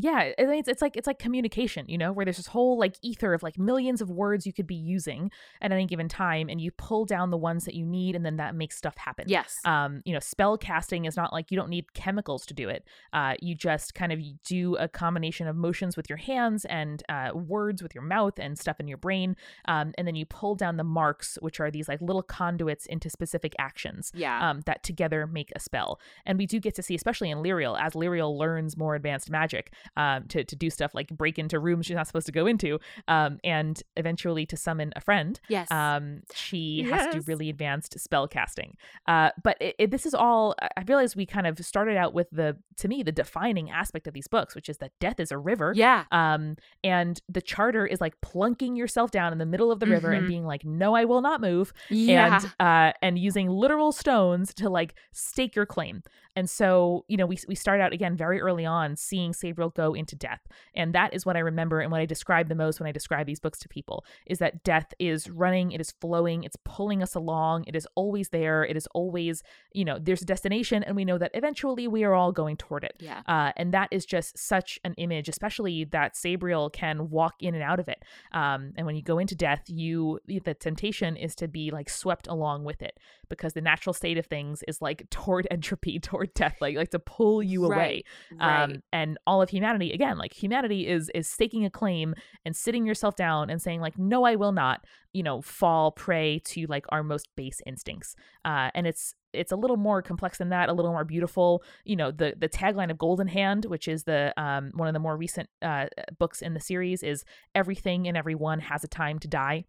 yeah 0.00 0.32
it's, 0.38 0.68
it's 0.68 0.82
like 0.82 0.96
it's 0.96 1.06
like 1.06 1.18
communication 1.18 1.84
you 1.88 1.98
know 1.98 2.12
where 2.12 2.24
there's 2.24 2.36
this 2.36 2.46
whole 2.46 2.78
like 2.78 2.96
ether 3.02 3.34
of 3.34 3.42
like 3.42 3.58
millions 3.58 4.00
of 4.00 4.08
words 4.10 4.46
you 4.46 4.52
could 4.52 4.66
be 4.66 4.74
using 4.74 5.30
at 5.60 5.72
any 5.72 5.86
given 5.86 6.08
time 6.08 6.48
and 6.48 6.60
you 6.60 6.70
pull 6.70 7.04
down 7.04 7.30
the 7.30 7.36
ones 7.36 7.64
that 7.64 7.74
you 7.74 7.84
need 7.84 8.14
and 8.14 8.24
then 8.24 8.36
that 8.36 8.54
makes 8.54 8.76
stuff 8.76 8.96
happen. 8.96 9.24
Yes. 9.28 9.54
Um 9.64 10.02
you 10.04 10.12
know 10.12 10.20
spell 10.20 10.56
casting 10.56 11.04
is 11.04 11.16
not 11.16 11.32
like 11.32 11.50
you 11.50 11.56
don't 11.56 11.68
need 11.68 11.94
chemicals 11.94 12.46
to 12.46 12.54
do 12.54 12.68
it. 12.68 12.84
Uh 13.12 13.34
you 13.40 13.54
just 13.54 13.94
kind 13.94 14.12
of 14.12 14.20
do 14.44 14.76
a 14.76 14.88
combination 14.88 15.48
of 15.48 15.56
motions 15.56 15.96
with 15.96 16.08
your 16.08 16.18
hands 16.18 16.64
and 16.66 17.02
uh, 17.08 17.30
words 17.34 17.82
with 17.82 17.94
your 17.94 18.04
mouth 18.04 18.38
and 18.38 18.58
stuff 18.58 18.78
in 18.80 18.86
your 18.88 18.98
brain 18.98 19.36
um 19.66 19.92
and 19.98 20.06
then 20.06 20.14
you 20.14 20.26
pull 20.26 20.54
down 20.54 20.76
the 20.76 20.84
marks 20.84 21.38
which 21.40 21.58
are 21.60 21.70
these 21.70 21.88
like 21.88 22.00
little 22.00 22.22
conduits 22.22 22.86
into 22.86 23.10
specific 23.10 23.54
actions 23.58 24.12
yeah. 24.14 24.50
um 24.50 24.60
that 24.66 24.82
together 24.82 25.26
make 25.26 25.50
a 25.56 25.60
spell. 25.60 25.98
And 26.24 26.38
we 26.38 26.46
do 26.46 26.60
get 26.60 26.74
to 26.76 26.82
see 26.82 26.94
especially 26.94 27.30
in 27.30 27.38
lirael 27.38 27.78
as 27.80 27.94
lirael 27.94 28.36
learns 28.38 28.76
more 28.76 28.94
advanced 28.94 29.30
magic 29.30 29.72
um, 29.96 30.24
to, 30.28 30.44
to 30.44 30.56
do 30.56 30.70
stuff 30.70 30.94
like 30.94 31.08
break 31.08 31.38
into 31.38 31.58
rooms 31.58 31.86
she's 31.86 31.96
not 31.96 32.06
supposed 32.06 32.26
to 32.26 32.32
go 32.32 32.46
into 32.46 32.78
um, 33.08 33.38
and 33.44 33.82
eventually 33.96 34.46
to 34.46 34.56
summon 34.56 34.92
a 34.96 35.00
friend. 35.00 35.40
Yes. 35.48 35.70
Um, 35.70 36.20
she 36.34 36.82
yes. 36.84 36.90
has 36.90 37.14
to 37.14 37.20
do 37.20 37.24
really 37.26 37.50
advanced 37.50 37.98
spell 37.98 38.28
casting. 38.28 38.76
Uh, 39.06 39.30
but 39.42 39.56
it, 39.60 39.74
it, 39.78 39.90
this 39.90 40.06
is 40.06 40.14
all, 40.14 40.54
I 40.60 40.82
realize 40.86 41.16
we 41.16 41.26
kind 41.26 41.46
of 41.46 41.58
started 41.64 41.96
out 41.96 42.14
with 42.14 42.28
the, 42.30 42.56
to 42.76 42.88
me, 42.88 43.02
the 43.02 43.12
defining 43.12 43.70
aspect 43.70 44.06
of 44.06 44.14
these 44.14 44.28
books, 44.28 44.54
which 44.54 44.68
is 44.68 44.78
that 44.78 44.92
death 45.00 45.20
is 45.20 45.32
a 45.32 45.38
river. 45.38 45.72
Yeah. 45.74 46.04
Um, 46.12 46.56
and 46.84 47.20
the 47.28 47.42
charter 47.42 47.86
is 47.86 48.00
like 48.00 48.20
plunking 48.20 48.76
yourself 48.76 49.10
down 49.10 49.32
in 49.32 49.38
the 49.38 49.46
middle 49.46 49.70
of 49.72 49.80
the 49.80 49.86
mm-hmm. 49.86 49.92
river 49.94 50.12
and 50.12 50.22
mm-hmm. 50.22 50.28
being 50.28 50.46
like, 50.46 50.64
no, 50.64 50.94
I 50.94 51.04
will 51.04 51.22
not 51.22 51.40
move. 51.40 51.72
Yeah. 51.90 52.40
And, 52.42 52.52
uh, 52.60 52.92
and 53.02 53.18
using 53.18 53.48
literal 53.48 53.92
stones 53.92 54.54
to 54.54 54.68
like 54.68 54.94
stake 55.12 55.56
your 55.56 55.66
claim. 55.66 56.02
And 56.36 56.48
so, 56.48 57.04
you 57.08 57.16
know, 57.16 57.26
we, 57.26 57.38
we 57.48 57.56
start 57.56 57.80
out 57.80 57.92
again 57.92 58.16
very 58.16 58.40
early 58.40 58.64
on 58.64 58.94
seeing 58.96 59.32
Sabriel 59.32 59.74
go 59.78 59.94
into 59.94 60.16
death. 60.16 60.40
And 60.74 60.92
that 60.94 61.14
is 61.14 61.24
what 61.24 61.36
I 61.36 61.40
remember 61.40 61.80
and 61.80 61.90
what 61.92 62.00
I 62.00 62.06
describe 62.06 62.48
the 62.48 62.56
most 62.56 62.80
when 62.80 62.88
I 62.88 62.92
describe 62.92 63.26
these 63.26 63.38
books 63.38 63.60
to 63.60 63.68
people 63.68 64.04
is 64.26 64.38
that 64.38 64.64
death 64.64 64.92
is 64.98 65.30
running, 65.30 65.70
it 65.70 65.80
is 65.80 65.92
flowing, 66.00 66.42
it's 66.42 66.56
pulling 66.64 67.00
us 67.00 67.14
along, 67.14 67.64
it 67.68 67.76
is 67.76 67.86
always 67.94 68.30
there, 68.30 68.64
it 68.64 68.76
is 68.76 68.88
always, 68.88 69.42
you 69.72 69.84
know, 69.84 69.98
there's 70.00 70.22
a 70.22 70.24
destination 70.24 70.82
and 70.82 70.96
we 70.96 71.04
know 71.04 71.18
that 71.18 71.30
eventually 71.34 71.86
we 71.86 72.02
are 72.02 72.14
all 72.14 72.32
going 72.32 72.56
toward 72.56 72.82
it. 72.82 72.96
Yeah. 72.98 73.22
Uh, 73.26 73.52
and 73.56 73.72
that 73.72 73.88
is 73.92 74.04
just 74.04 74.36
such 74.36 74.80
an 74.84 74.94
image, 74.94 75.28
especially 75.28 75.84
that 75.84 76.14
Sabriel 76.14 76.72
can 76.72 77.08
walk 77.10 77.34
in 77.40 77.54
and 77.54 77.62
out 77.62 77.78
of 77.78 77.88
it. 77.88 78.02
Um, 78.32 78.72
and 78.76 78.84
when 78.84 78.96
you 78.96 79.02
go 79.02 79.18
into 79.18 79.36
death, 79.36 79.62
you, 79.68 80.18
the 80.26 80.54
temptation 80.54 81.16
is 81.16 81.36
to 81.36 81.46
be 81.46 81.70
like 81.70 81.88
swept 81.88 82.26
along 82.26 82.64
with 82.64 82.82
it 82.82 82.98
because 83.28 83.52
the 83.52 83.60
natural 83.60 83.92
state 83.92 84.18
of 84.18 84.26
things 84.26 84.64
is 84.66 84.82
like 84.82 85.08
toward 85.10 85.46
entropy, 85.50 86.00
toward 86.00 86.34
death 86.34 86.56
like 86.60 86.76
like 86.76 86.90
to 86.90 86.98
pull 86.98 87.42
you 87.42 87.64
away 87.64 88.02
right, 88.40 88.64
um 88.64 88.82
and 88.92 89.18
all 89.26 89.42
of 89.42 89.48
humanity 89.50 89.67
again 89.76 90.18
like 90.18 90.32
humanity 90.32 90.86
is 90.86 91.10
is 91.14 91.28
staking 91.28 91.64
a 91.64 91.70
claim 91.70 92.14
and 92.44 92.56
sitting 92.56 92.86
yourself 92.86 93.16
down 93.16 93.50
and 93.50 93.60
saying 93.60 93.80
like 93.80 93.98
no 93.98 94.24
i 94.24 94.34
will 94.34 94.52
not 94.52 94.84
you 95.12 95.22
know 95.22 95.40
fall 95.40 95.90
prey 95.92 96.40
to 96.44 96.66
like 96.68 96.84
our 96.90 97.02
most 97.02 97.28
base 97.36 97.60
instincts. 97.66 98.14
Uh 98.44 98.70
and 98.74 98.86
it's 98.86 99.14
it's 99.32 99.52
a 99.52 99.56
little 99.56 99.76
more 99.76 100.00
complex 100.00 100.38
than 100.38 100.48
that 100.50 100.68
a 100.68 100.72
little 100.72 100.92
more 100.92 101.04
beautiful. 101.04 101.62
You 101.84 101.96
know 101.96 102.10
the 102.10 102.34
the 102.38 102.48
tagline 102.48 102.90
of 102.90 102.98
Goldenhand 102.98 103.64
which 103.64 103.88
is 103.88 104.04
the 104.04 104.32
um 104.36 104.70
one 104.74 104.88
of 104.88 104.94
the 104.94 105.00
more 105.00 105.16
recent 105.16 105.48
uh 105.62 105.86
books 106.18 106.42
in 106.42 106.54
the 106.54 106.60
series 106.60 107.02
is 107.02 107.24
everything 107.54 108.06
and 108.06 108.16
everyone 108.16 108.60
has 108.60 108.84
a 108.84 108.88
time 108.88 109.18
to 109.20 109.28
die 109.28 109.64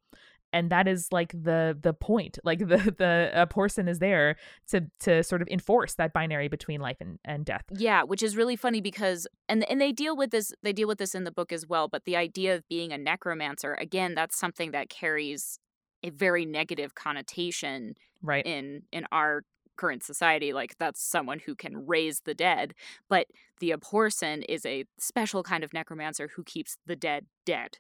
and 0.52 0.70
that 0.70 0.88
is 0.88 1.12
like 1.12 1.32
the 1.32 1.78
the 1.80 1.94
point 1.94 2.40
like 2.44 2.60
the 2.60 2.66
the 2.98 3.32
Abhorsen 3.34 3.90
is 3.90 4.00
there 4.00 4.36
to 4.70 4.86
to 5.02 5.24
sort 5.24 5.42
of 5.42 5.48
enforce 5.50 5.96
that 5.96 6.14
binary 6.14 6.48
between 6.48 6.82
life 6.82 6.98
and, 7.00 7.20
and 7.26 7.46
death. 7.46 7.64
Yeah 7.72 8.04
which 8.04 8.24
is 8.24 8.36
really 8.36 8.56
funny 8.56 8.82
because 8.82 9.28
and 9.48 9.70
and 9.70 9.80
they 9.80 9.92
deal 9.92 10.16
with 10.16 10.32
this 10.32 10.54
they 10.64 10.74
deal 10.74 10.88
with 10.88 10.98
this 10.98 11.16
in 11.16 11.24
the 11.24 11.32
book 11.32 11.52
as 11.52 11.68
well 11.68 11.88
but 11.88 12.06
the 12.06 12.16
idea 12.16 12.56
of 12.56 12.68
being 12.68 12.92
a 12.92 12.98
necromancer 12.98 13.74
again 13.76 14.16
that's 14.16 14.38
something 14.38 14.72
that 14.72 14.90
carries 14.90 15.60
a 16.04 16.10
very 16.10 16.46
negative 16.46 16.96
connotation 16.96 17.96
right. 18.22 18.46
in 18.46 18.84
in 18.92 19.06
our 19.12 19.44
current 19.76 20.04
society 20.04 20.52
like 20.52 20.78
that's 20.78 21.02
someone 21.02 21.40
who 21.40 21.56
can 21.56 21.88
raise 21.88 22.22
the 22.26 22.34
dead 22.34 22.74
but 23.08 23.28
the 23.60 23.72
abhorsen 23.72 24.44
is 24.50 24.66
a 24.66 24.86
special 24.98 25.44
kind 25.44 25.64
of 25.64 25.74
necromancer 25.74 26.30
who 26.36 26.44
keeps 26.44 26.78
the 26.86 26.96
dead 26.96 27.26
dead. 27.46 27.78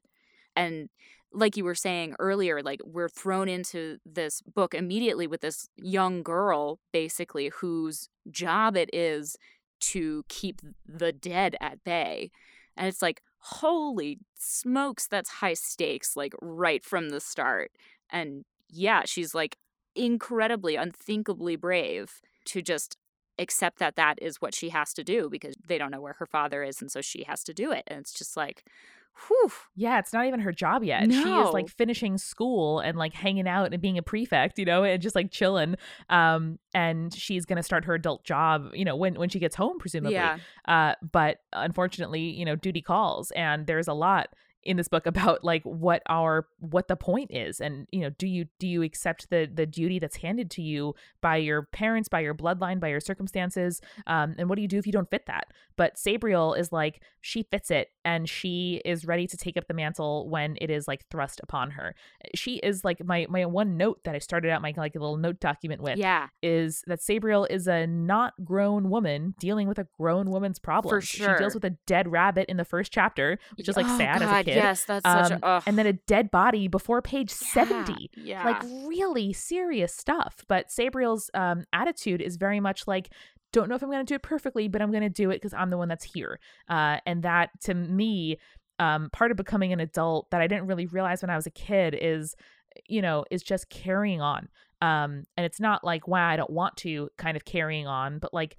And 0.55 0.89
like 1.31 1.55
you 1.57 1.63
were 1.63 1.75
saying 1.75 2.15
earlier, 2.19 2.61
like 2.61 2.81
we're 2.83 3.09
thrown 3.09 3.47
into 3.47 3.97
this 4.05 4.41
book 4.41 4.73
immediately 4.73 5.27
with 5.27 5.41
this 5.41 5.67
young 5.77 6.23
girl, 6.23 6.79
basically, 6.91 7.49
whose 7.49 8.09
job 8.31 8.75
it 8.75 8.89
is 8.93 9.37
to 9.79 10.23
keep 10.27 10.61
the 10.85 11.11
dead 11.11 11.55
at 11.61 11.83
bay. 11.83 12.31
And 12.75 12.87
it's 12.87 13.01
like, 13.01 13.21
holy 13.39 14.19
smokes, 14.35 15.07
that's 15.07 15.29
high 15.29 15.53
stakes, 15.53 16.15
like 16.15 16.33
right 16.41 16.83
from 16.83 17.09
the 17.09 17.19
start. 17.19 17.71
And 18.09 18.45
yeah, 18.69 19.03
she's 19.05 19.35
like 19.35 19.57
incredibly, 19.95 20.75
unthinkably 20.75 21.55
brave 21.55 22.21
to 22.45 22.61
just 22.61 22.97
accept 23.37 23.79
that 23.79 23.95
that 23.95 24.19
is 24.21 24.41
what 24.41 24.53
she 24.53 24.69
has 24.69 24.93
to 24.93 25.03
do 25.03 25.29
because 25.29 25.55
they 25.65 25.77
don't 25.77 25.91
know 25.91 26.01
where 26.01 26.15
her 26.19 26.25
father 26.25 26.61
is 26.61 26.81
and 26.81 26.91
so 26.91 26.99
she 26.99 27.23
has 27.23 27.41
to 27.41 27.53
do 27.53 27.71
it 27.71 27.83
and 27.87 27.99
it's 28.01 28.11
just 28.11 28.35
like 28.35 28.65
whew 29.27 29.51
Yeah, 29.75 29.99
it's 29.99 30.13
not 30.13 30.25
even 30.25 30.39
her 30.41 30.51
job 30.51 30.83
yet. 30.83 31.03
She 31.11 31.29
is 31.47 31.53
like 31.53 31.69
finishing 31.69 32.17
school 32.17 32.79
and 32.79 32.97
like 32.97 33.13
hanging 33.13 33.47
out 33.47 33.71
and 33.73 33.81
being 33.81 33.97
a 33.97 34.01
prefect, 34.01 34.59
you 34.59 34.65
know, 34.65 34.83
and 34.83 35.01
just 35.01 35.15
like 35.15 35.31
chilling. 35.31 35.75
Um, 36.09 36.59
and 36.73 37.13
she's 37.13 37.45
gonna 37.45 37.63
start 37.63 37.85
her 37.85 37.93
adult 37.93 38.23
job, 38.23 38.69
you 38.73 38.85
know, 38.85 38.95
when 38.95 39.15
when 39.15 39.29
she 39.29 39.39
gets 39.39 39.55
home, 39.55 39.79
presumably. 39.79 40.13
yeah 40.13 40.37
Uh, 40.67 40.95
but 41.11 41.37
unfortunately, 41.53 42.21
you 42.21 42.45
know, 42.45 42.55
duty 42.55 42.81
calls, 42.81 43.31
and 43.31 43.67
there's 43.67 43.87
a 43.87 43.93
lot 43.93 44.29
in 44.63 44.77
this 44.77 44.87
book 44.87 45.05
about 45.05 45.43
like 45.43 45.63
what 45.63 46.01
our 46.07 46.47
what 46.59 46.87
the 46.87 46.95
point 46.95 47.31
is 47.31 47.59
and 47.61 47.87
you 47.91 48.01
know 48.01 48.09
do 48.11 48.27
you 48.27 48.45
do 48.59 48.67
you 48.67 48.83
accept 48.83 49.29
the 49.29 49.49
the 49.51 49.65
duty 49.65 49.99
that's 49.99 50.17
handed 50.17 50.51
to 50.51 50.61
you 50.61 50.93
by 51.21 51.37
your 51.37 51.63
parents 51.63 52.09
by 52.09 52.19
your 52.19 52.35
bloodline 52.35 52.79
by 52.79 52.87
your 52.87 52.99
circumstances 52.99 53.81
um 54.07 54.35
and 54.37 54.49
what 54.49 54.55
do 54.55 54.61
you 54.61 54.67
do 54.67 54.77
if 54.77 54.85
you 54.85 54.93
don't 54.93 55.09
fit 55.09 55.25
that 55.25 55.47
but 55.75 55.97
sabriel 55.97 56.53
is 56.53 56.71
like 56.71 57.01
she 57.21 57.43
fits 57.43 57.71
it 57.71 57.91
and 58.09 58.27
she 58.27 58.81
is 58.85 59.05
ready 59.05 59.25
to 59.27 59.37
take 59.37 59.55
up 59.57 59.65
the 59.67 59.73
mantle 59.73 60.27
when 60.29 60.57
it 60.61 60.69
is 60.69 60.87
like 60.87 61.01
thrust 61.11 61.39
upon 61.43 61.71
her 61.71 61.93
she 62.35 62.53
is 62.69 62.83
like 62.83 62.99
my 63.11 63.25
my 63.29 63.45
one 63.45 63.77
note 63.77 63.99
that 64.05 64.15
i 64.15 64.19
started 64.19 64.49
out 64.51 64.61
my 64.61 64.73
like 64.77 64.93
little 64.95 65.17
note 65.17 65.39
document 65.39 65.81
with 65.81 65.97
yeah 65.97 66.27
is 66.41 66.83
that 66.87 66.99
Sabriel 66.99 67.45
is 67.49 67.67
a 67.67 67.85
not 67.87 68.33
grown 68.43 68.89
woman 68.89 69.35
dealing 69.39 69.67
with 69.67 69.77
a 69.79 69.87
grown 69.99 70.29
woman's 70.31 70.59
problems. 70.59 71.03
She 71.07 71.17
sure. 71.17 71.35
she 71.35 71.39
deals 71.41 71.53
with 71.53 71.65
a 71.65 71.75
dead 71.85 72.05
rabbit 72.11 72.45
in 72.49 72.57
the 72.57 72.65
first 72.65 72.91
chapter, 72.91 73.37
which 73.57 73.67
is 73.69 73.75
like 73.75 73.85
Oh, 73.87 73.97
sad 73.97 74.21
as 74.21 74.29
a 74.29 74.43
kid. 74.43 74.55
yes 74.55 74.85
that's 74.85 75.03
such 75.05 75.31
Um, 75.31 75.39
a 75.43 75.45
ugh. 75.45 75.63
and 75.65 75.77
then 75.77 75.85
a 75.85 75.93
dead 75.93 76.31
body 76.31 76.67
before 76.67 77.01
page 77.01 77.31
Yeah, 77.31 77.65
70. 77.65 78.11
yeah 78.15 78.43
Like 78.45 78.61
really 78.87 79.33
serious 79.33 79.93
stuff. 79.93 80.45
But 80.47 80.69
Sabriel's 80.69 81.29
um, 81.33 81.65
attitude 81.73 82.21
is 82.21 82.37
very 82.37 82.59
much 82.59 82.87
like, 82.87 83.09
don't 83.51 83.69
know 83.69 83.75
if 83.75 83.83
I'm 83.83 83.89
going 83.89 84.05
to 84.05 84.09
do 84.09 84.15
it 84.15 84.23
perfectly, 84.23 84.67
but 84.67 84.81
I'm 84.81 84.91
going 84.91 85.03
to 85.03 85.09
do 85.09 85.29
it 85.31 85.35
because 85.35 85.53
I'm 85.53 85.69
the 85.69 85.77
one 85.77 85.87
that's 85.87 86.03
here. 86.03 86.39
Uh, 86.67 86.97
and 87.05 87.23
that 87.23 87.49
to 87.61 87.73
me, 87.73 88.37
um, 88.79 89.09
part 89.11 89.31
of 89.31 89.37
becoming 89.37 89.73
an 89.73 89.79
adult 89.79 90.29
that 90.31 90.41
I 90.41 90.47
didn't 90.47 90.67
really 90.67 90.85
realize 90.85 91.21
when 91.21 91.29
I 91.29 91.35
was 91.35 91.47
a 91.47 91.51
kid 91.51 91.97
is, 91.99 92.35
you 92.87 93.01
know, 93.01 93.25
is 93.29 93.43
just 93.43 93.69
carrying 93.69 94.21
on. 94.21 94.47
Um, 94.81 95.23
and 95.35 95.45
it's 95.45 95.59
not 95.59 95.83
like, 95.83 96.07
wow, 96.07 96.29
I 96.29 96.37
don't 96.37 96.49
want 96.49 96.77
to 96.77 97.09
kind 97.17 97.35
of 97.35 97.43
carrying 97.43 97.87
on, 97.87 98.19
but 98.19 98.33
like 98.33 98.55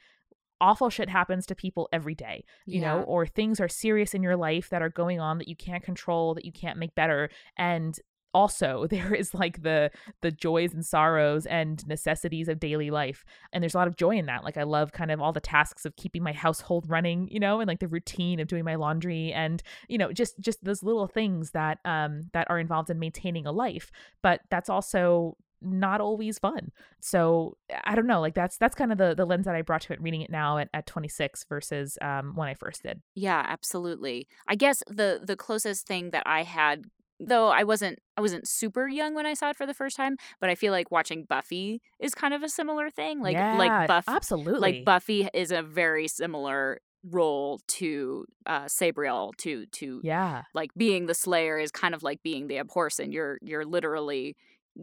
awful 0.60 0.90
shit 0.90 1.08
happens 1.08 1.46
to 1.46 1.54
people 1.54 1.88
every 1.92 2.14
day, 2.14 2.44
you 2.66 2.82
know, 2.82 3.02
or 3.04 3.26
things 3.26 3.60
are 3.60 3.68
serious 3.68 4.12
in 4.12 4.22
your 4.22 4.36
life 4.36 4.68
that 4.68 4.82
are 4.82 4.90
going 4.90 5.18
on 5.18 5.38
that 5.38 5.48
you 5.48 5.56
can't 5.56 5.82
control, 5.82 6.34
that 6.34 6.44
you 6.44 6.52
can't 6.52 6.78
make 6.78 6.94
better. 6.94 7.30
And 7.56 7.98
also 8.34 8.86
there 8.90 9.14
is 9.14 9.34
like 9.34 9.62
the 9.62 9.90
the 10.22 10.30
joys 10.30 10.72
and 10.72 10.84
sorrows 10.84 11.46
and 11.46 11.86
necessities 11.86 12.48
of 12.48 12.60
daily 12.60 12.90
life 12.90 13.24
and 13.52 13.62
there's 13.62 13.74
a 13.74 13.78
lot 13.78 13.88
of 13.88 13.96
joy 13.96 14.16
in 14.16 14.26
that 14.26 14.44
like 14.44 14.56
i 14.56 14.62
love 14.62 14.92
kind 14.92 15.10
of 15.10 15.20
all 15.20 15.32
the 15.32 15.40
tasks 15.40 15.84
of 15.84 15.96
keeping 15.96 16.22
my 16.22 16.32
household 16.32 16.84
running 16.88 17.28
you 17.30 17.40
know 17.40 17.60
and 17.60 17.68
like 17.68 17.80
the 17.80 17.88
routine 17.88 18.40
of 18.40 18.48
doing 18.48 18.64
my 18.64 18.74
laundry 18.74 19.32
and 19.32 19.62
you 19.88 19.98
know 19.98 20.12
just 20.12 20.38
just 20.40 20.62
those 20.64 20.82
little 20.82 21.06
things 21.06 21.50
that 21.52 21.78
um 21.84 22.22
that 22.32 22.46
are 22.50 22.58
involved 22.58 22.90
in 22.90 22.98
maintaining 22.98 23.46
a 23.46 23.52
life 23.52 23.90
but 24.22 24.40
that's 24.50 24.68
also 24.68 25.36
not 25.62 26.00
always 26.00 26.38
fun 26.38 26.70
so 27.00 27.54
i 27.84 27.94
don't 27.94 28.06
know 28.06 28.20
like 28.20 28.34
that's 28.34 28.56
that's 28.56 28.74
kind 28.74 28.92
of 28.92 28.96
the 28.96 29.14
the 29.14 29.26
lens 29.26 29.44
that 29.44 29.54
i 29.54 29.60
brought 29.60 29.82
to 29.82 29.92
it 29.92 30.00
reading 30.00 30.22
it 30.22 30.30
now 30.30 30.56
at, 30.56 30.70
at 30.72 30.86
26 30.86 31.44
versus 31.50 31.98
um 32.00 32.32
when 32.34 32.48
i 32.48 32.54
first 32.54 32.82
did 32.82 33.02
Yeah, 33.14 33.44
absolutely. 33.46 34.28
I 34.48 34.54
guess 34.54 34.82
the 34.86 35.20
the 35.22 35.36
closest 35.36 35.86
thing 35.86 36.10
that 36.10 36.22
I 36.26 36.42
had 36.42 36.86
though 37.20 37.48
I 37.48 37.64
wasn't 37.64 37.98
I 38.16 38.20
wasn't 38.20 38.48
super 38.48 38.88
young 38.88 39.14
when 39.14 39.26
I 39.26 39.34
saw 39.34 39.50
it 39.50 39.56
for 39.56 39.66
the 39.66 39.74
first 39.74 39.96
time, 39.96 40.16
but 40.40 40.50
I 40.50 40.54
feel 40.54 40.72
like 40.72 40.90
watching 40.90 41.24
Buffy 41.24 41.82
is 41.98 42.14
kind 42.14 42.34
of 42.34 42.42
a 42.42 42.48
similar 42.48 42.90
thing. 42.90 43.20
Like 43.20 43.34
yeah, 43.34 43.56
like 43.56 43.88
Buff 43.88 44.04
absolutely 44.08 44.60
like 44.60 44.84
Buffy 44.84 45.28
is 45.34 45.50
a 45.50 45.62
very 45.62 46.08
similar 46.08 46.80
role 47.08 47.60
to 47.66 48.26
uh 48.46 48.64
Sabriel 48.64 49.32
to 49.38 49.64
to 49.66 50.00
yeah 50.04 50.42
like 50.52 50.70
being 50.76 51.06
the 51.06 51.14
slayer 51.14 51.58
is 51.58 51.70
kind 51.70 51.94
of 51.94 52.02
like 52.02 52.22
being 52.22 52.46
the 52.46 52.56
abhorsen. 52.56 53.12
You're 53.12 53.38
you're 53.42 53.64
literally 53.64 54.36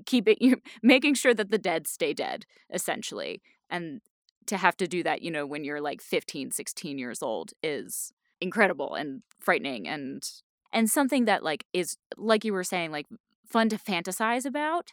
keeping 0.06 0.38
you 0.42 0.58
making 0.84 1.16
sure 1.16 1.34
that 1.34 1.50
the 1.50 1.58
dead 1.58 1.88
stay 1.88 2.14
dead 2.14 2.46
essentially. 2.72 3.42
And 3.70 4.02
to 4.46 4.58
have 4.58 4.78
to 4.78 4.88
do 4.88 5.04
that, 5.04 5.22
you 5.22 5.30
know, 5.30 5.46
when 5.46 5.66
you're 5.66 5.82
like 5.82 6.02
15, 6.02 6.52
16 6.52 6.98
years 6.98 7.22
old 7.22 7.52
is 7.62 8.14
incredible 8.40 8.96
and 8.96 9.22
frightening 9.40 9.88
and 9.88 10.24
and 10.72 10.90
something 10.90 11.26
that 11.26 11.44
like 11.44 11.66
is 11.74 11.98
like 12.18 12.46
you 12.46 12.54
were 12.54 12.64
saying 12.64 12.92
like 12.92 13.08
fun 13.46 13.70
to 13.70 13.78
fantasize 13.78 14.46
about 14.46 14.92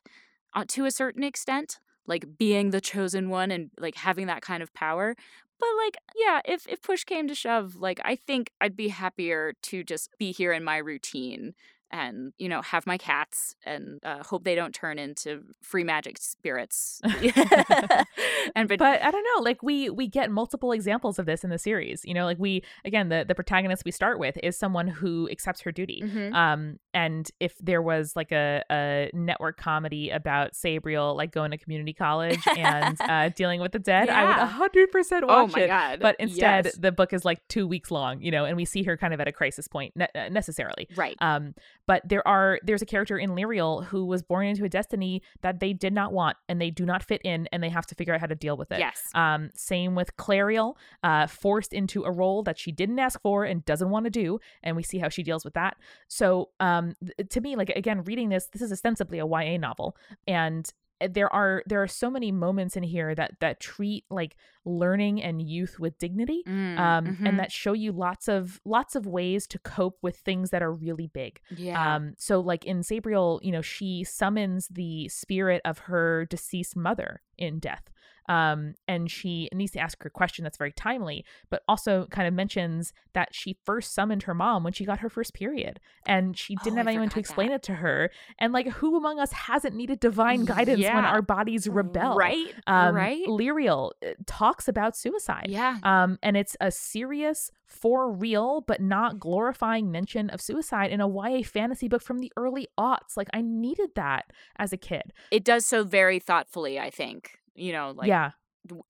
uh, 0.55 0.65
to 0.69 0.85
a 0.85 0.91
certain 0.91 1.25
extent, 1.25 1.79
like 2.07 2.39
being 2.39 2.71
the 2.71 2.81
chosen 2.81 3.29
one 3.29 3.51
and 3.51 3.71
like 3.79 3.97
having 3.97 4.27
that 4.27 4.43
kind 4.43 4.63
of 4.63 4.73
power. 4.75 5.17
But 5.59 5.69
like, 5.85 5.97
yeah, 6.17 6.41
if 6.45 6.67
if 6.69 6.83
push 6.83 7.05
came 7.05 7.29
to 7.29 7.35
shove, 7.35 7.77
like 7.77 8.01
I 8.05 8.17
think 8.17 8.51
I'd 8.61 8.77
be 8.77 8.89
happier 8.89 9.55
to 9.63 9.85
just 9.85 10.11
be 10.19 10.33
here 10.33 10.53
in 10.53 10.65
my 10.65 10.79
routine 10.79 11.55
and 11.95 12.33
you 12.39 12.49
know 12.49 12.61
have 12.61 12.87
my 12.87 12.99
cats 12.99 13.55
and 13.65 14.01
uh, 14.05 14.23
hope 14.25 14.43
they 14.45 14.57
don't 14.57 14.75
turn 14.75 14.99
into 14.99 15.43
free 15.63 15.85
magic 15.85 16.19
spirits. 16.19 17.01
and 18.55 18.69
but, 18.69 18.79
but 18.79 19.03
I 19.03 19.11
don't 19.11 19.25
know. 19.37 19.43
Like 19.43 19.63
we 19.63 19.91
we 19.91 20.09
get 20.09 20.31
multiple 20.31 20.73
examples 20.73 21.19
of 21.19 21.27
this 21.27 21.45
in 21.45 21.51
the 21.51 21.59
series. 21.59 22.03
You 22.05 22.15
know, 22.15 22.25
like 22.25 22.39
we 22.39 22.63
again 22.85 23.09
the 23.09 23.25
the 23.27 23.35
protagonist 23.35 23.85
we 23.85 23.91
start 23.91 24.19
with 24.19 24.37
is 24.43 24.59
someone 24.59 24.89
who 24.89 25.29
accepts 25.31 25.61
her 25.63 25.73
duty. 25.73 26.03
Mhm. 26.05 26.35
Um, 26.35 26.79
and 26.93 27.31
if 27.41 27.55
there 27.59 27.83
was 27.83 28.15
like 28.17 28.33
a, 28.33 28.63
a 28.71 29.11
network 29.13 29.57
comedy 29.57 30.11
about 30.11 30.53
Sabriel 30.55 31.17
like 31.17 31.33
going 31.33 31.51
to 31.51 31.59
community 31.59 31.93
college 31.93 32.41
and 32.57 32.97
uh, 33.09 33.29
dealing 33.31 33.61
with 33.61 33.73
the 33.73 33.79
dead, 33.79 34.09
I 34.09 34.25
would 34.25 34.37
a 34.37 34.47
hundred 34.47 34.91
percent 34.91 35.25
oh 35.29 35.45
watch 35.45 35.53
my 35.53 35.61
it. 35.63 35.67
god! 35.69 36.01
But 36.01 36.17
instead, 36.19 36.65
Yes. 36.67 36.77
the 36.77 36.93
book 36.93 37.13
is 37.13 37.25
like 37.25 37.41
two 37.49 37.67
weeks 37.67 37.91
long, 37.91 38.21
you 38.21 38.31
know, 38.31 38.45
and 38.45 38.57
we 38.57 38.65
see 38.65 38.83
her 38.85 38.97
kind 38.97 39.15
of 39.15 39.21
at 39.21 39.29
a 39.29 39.33
crisis 39.33 39.69
point 39.69 39.95
ne- 39.97 40.09
uh, 40.15 40.29
necessarily. 40.29 40.89
right? 40.97 41.17
Um, 41.21 41.55
but 41.87 42.03
there 42.09 42.27
are 42.27 42.59
there's 42.63 42.83
a 42.83 42.87
character 42.87 43.19
in 43.19 43.31
Lirael 43.31 43.85
who 43.85 44.05
was 44.07 44.23
born 44.23 44.47
into 44.47 44.65
a 44.65 44.69
destiny 44.69 45.23
that 45.43 45.61
they 45.61 45.73
did 45.73 45.93
not 45.93 46.13
want 46.13 46.37
and 46.49 46.61
they 46.61 46.71
do 46.71 46.85
not 46.85 47.03
fit 47.03 47.21
in 47.25 47.49
and 47.53 47.63
they 47.63 47.69
have 47.69 47.87
to 47.87 47.95
figure 47.95 48.15
out 48.15 48.21
how 48.21 48.27
to 48.27 48.35
deal 48.35 48.57
with 48.57 48.73
it. 48.73 48.79
yes. 48.79 49.01
Um, 49.15 49.51
same 49.55 49.95
with 49.95 50.17
Clariel, 50.17 50.77
uh, 51.03 51.27
forced 51.27 51.73
into 51.73 52.05
a 52.05 52.11
role 52.11 52.43
that 52.45 52.59
she 52.59 52.73
didn't 52.73 52.99
ask 52.99 53.21
for 53.21 53.45
and 53.45 53.65
doesn't 53.65 53.91
want 53.91 54.05
to 54.05 54.11
do, 54.11 54.39
and 54.63 54.77
we 54.77 54.83
see 54.83 54.99
how 54.99 55.09
she 55.09 55.23
deals 55.23 55.45
with 55.45 55.55
that. 55.55 55.77
So, 56.09 56.51
um, 56.61 56.95
th- 57.05 57.29
to 57.31 57.41
me, 57.41 57.57
like 57.57 57.71
again, 57.71 58.03
reading 58.05 58.29
this, 58.29 58.47
this 58.53 58.63
is 58.63 58.73
ostensibly 58.73 59.19
a 59.19 59.27
YA 59.27 59.57
novel, 59.59 59.97
and 60.27 60.71
there 61.13 61.33
are 61.33 61.63
there 61.67 61.83
are 61.83 61.89
so 61.89 62.11
many 62.11 62.33
moments 62.33 62.77
in 62.77 62.83
here 62.83 63.15
that 63.15 63.33
that 63.41 63.61
treat 63.61 64.05
like 64.11 64.37
learning 64.65 65.23
and 65.23 65.43
youth 65.43 65.79
with 65.79 65.99
dignity 65.99 66.43
Mm, 66.47 66.79
um 66.79 67.05
mhm. 67.07 67.29
and 67.29 67.39
that 67.39 67.53
show 67.53 67.73
you 67.73 67.93
lots 67.93 68.29
of 68.29 68.61
lots 68.65 68.97
of 68.97 69.07
ways 69.07 69.47
to 69.49 69.59
cope 69.59 69.99
with 70.03 70.17
things 70.17 70.51
that 70.51 70.63
are 70.63 70.73
really 70.73 71.07
big 71.09 71.41
yeah. 71.57 71.97
um 71.97 72.15
so 72.17 72.41
like 72.41 72.65
in 72.65 72.83
sabriel 72.83 73.41
you 73.43 73.53
know 73.53 73.63
she 73.63 74.05
summons 74.05 74.69
the 74.69 75.09
spirit 75.09 75.61
of 75.65 75.79
her 75.81 76.27
deceased 76.27 76.77
mother 76.77 77.23
in 77.37 77.59
death 77.59 77.91
um 78.29 78.75
and 78.89 79.11
she 79.11 79.49
needs 79.53 79.73
to 79.73 79.79
ask 79.79 80.03
her 80.03 80.11
question 80.11 80.43
that's 80.45 80.57
very 80.59 80.73
timely 80.73 81.25
but 81.51 81.63
also 81.69 82.07
kind 82.11 82.27
of 82.27 82.35
mentions 82.35 82.93
that 83.13 83.35
she 83.35 83.57
first 83.65 83.95
summoned 83.95 84.23
her 84.25 84.35
mom 84.35 84.65
when 84.65 84.73
she 84.73 84.85
got 84.85 85.01
her 85.01 85.09
first 85.09 85.35
period 85.35 85.79
and 86.07 86.37
she 86.39 86.57
didn't 86.57 86.75
Oh, 86.75 86.77
have 86.79 86.87
I 86.89 86.91
anyone 86.93 87.09
to 87.11 87.19
explain 87.19 87.49
that. 87.49 87.57
it 87.57 87.63
to 87.65 87.75
her 87.75 88.11
and 88.39 88.53
like 88.53 88.69
who 88.69 88.97
among 88.97 89.19
us 89.21 89.33
hasn't 89.33 89.75
needed 89.77 90.01
divine 90.01 90.45
guidance 90.45 90.81
when 90.83 91.05
our 91.05 91.23
bodies 91.23 91.69
rebel 91.69 92.17
Right? 92.17 92.53
um 92.67 92.95
right? 92.95 93.25
lirael 93.27 93.93
uh, 94.05 94.11
talks 94.27 94.69
about 94.69 94.97
suicide 94.97 95.47
Yeah. 95.49 95.79
um, 95.83 96.19
and 96.23 96.37
it's 96.37 96.57
a 96.61 96.71
serious, 96.71 97.51
for 97.67 98.11
real, 98.11 98.61
but 98.61 98.81
not 98.81 99.19
glorifying 99.19 99.91
mention 99.91 100.31
of 100.31 100.41
suicide 100.41 100.91
in 100.91 101.01
a 101.01 101.09
YA 101.09 101.43
fantasy 101.43 101.89
book 101.89 102.03
from 102.03 102.19
the 102.21 102.31
early 102.37 102.69
aughts. 102.79 103.17
Like, 103.17 103.29
I 103.33 103.41
needed 103.41 103.91
that 103.97 104.31
as 104.59 104.73
a 104.73 104.77
kid. 104.77 105.13
It 105.31 105.45
does 105.45 105.67
so 105.67 105.83
very 105.83 106.19
thoughtfully, 106.19 106.79
I 106.79 106.91
think. 106.91 107.41
You 107.55 107.73
know, 107.73 107.93
like 107.97 108.09
yeah. 108.09 108.33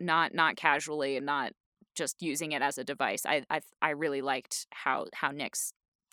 not 0.01 0.35
not 0.35 0.57
casually 0.57 1.17
and 1.17 1.27
not 1.27 1.53
just 1.95 2.23
using 2.23 2.53
it 2.53 2.62
as 2.62 2.79
a 2.79 2.85
device. 2.85 3.25
I 3.27 3.45
I 3.51 3.61
I 3.81 3.91
really 3.91 4.23
liked 4.23 4.67
how 4.73 5.07
how 5.15 5.31
Nix 5.31 5.73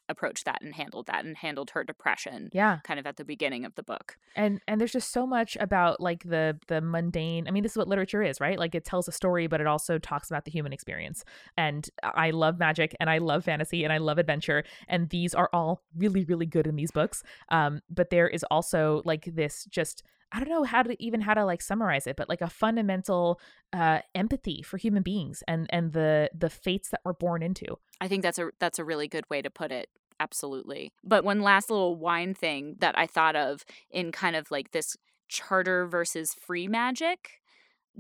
approached 0.10 0.44
that 0.44 0.62
and 0.62 0.76
handled 0.76 1.08
that 1.08 1.24
and 1.24 1.38
handled 1.38 1.70
her 1.70 1.86
depression 1.86 2.50
Yeah. 2.52 2.80
kind 2.84 3.00
of 3.00 3.08
at 3.08 3.16
the 3.16 3.24
beginning 3.24 3.64
of 3.64 3.74
the 3.76 3.84
book. 3.84 4.18
And 4.36 4.60
and 4.68 4.80
there's 4.80 4.92
just 4.92 5.12
so 5.12 5.26
much 5.26 5.56
about 5.60 6.02
like 6.02 6.24
the 6.24 6.60
the 6.68 6.82
mundane. 6.82 7.48
I 7.48 7.52
mean, 7.52 7.64
this 7.64 7.74
is 7.74 7.78
what 7.78 7.88
literature 7.88 8.22
is, 8.22 8.42
right? 8.42 8.60
Like 8.60 8.76
it 8.76 8.84
tells 8.84 9.08
a 9.08 9.12
story, 9.12 9.48
but 9.48 9.62
it 9.62 9.68
also 9.68 9.98
talks 9.98 10.30
about 10.30 10.44
the 10.44 10.52
human 10.52 10.74
experience. 10.74 11.24
And 11.58 11.90
I 12.04 12.32
love 12.32 12.60
magic 12.60 12.96
and 13.00 13.10
I 13.10 13.20
love 13.20 13.46
fantasy 13.46 13.84
and 13.86 13.94
I 13.94 13.98
love 14.00 14.18
adventure. 14.18 14.64
And 14.90 15.10
these 15.10 15.34
are 15.34 15.50
all 15.54 15.82
really, 15.96 16.26
really 16.26 16.46
good 16.46 16.68
in 16.68 16.76
these 16.76 16.92
books. 16.92 17.24
Um, 17.50 17.82
but 17.90 18.10
there 18.10 18.28
is 18.28 18.44
also 18.52 19.02
like 19.06 19.26
this 19.34 19.66
just 19.70 20.04
I 20.32 20.40
don't 20.40 20.50
know 20.50 20.64
how 20.64 20.84
to 20.84 21.02
even 21.04 21.22
how 21.22 21.34
to 21.34 21.46
like 21.46 21.62
summarize 21.62 22.08
it, 22.08 22.16
but 22.16 22.30
like 22.30 22.42
a 22.42 22.50
fundamental 22.50 23.40
uh 23.74 24.00
empathy 24.16 24.62
for 24.62 24.78
human 24.78 25.04
beings 25.04 25.44
and 25.48 25.68
and 25.70 25.94
the 25.94 26.30
the 26.38 26.50
fates 26.50 26.90
that 26.90 27.02
we're 27.04 27.14
born 27.14 27.44
into. 27.44 27.78
I 28.00 28.08
think 28.08 28.24
that's 28.24 28.40
a 28.40 28.50
that's 28.60 28.80
a 28.80 28.84
really 28.84 29.08
good 29.08 29.30
way 29.30 29.42
to 29.42 29.50
put 29.50 29.72
it. 29.72 29.90
Absolutely. 30.20 30.94
But 31.04 31.24
one 31.24 31.42
last 31.42 31.70
little 31.70 31.96
wine 31.96 32.34
thing 32.34 32.76
that 32.80 32.98
I 32.98 33.08
thought 33.08 33.36
of 33.36 33.66
in 33.90 34.12
kind 34.12 34.36
of 34.36 34.52
like 34.52 34.72
this 34.72 34.96
charter 35.28 35.88
versus 35.88 36.34
free 36.34 36.68
magic 36.68 37.42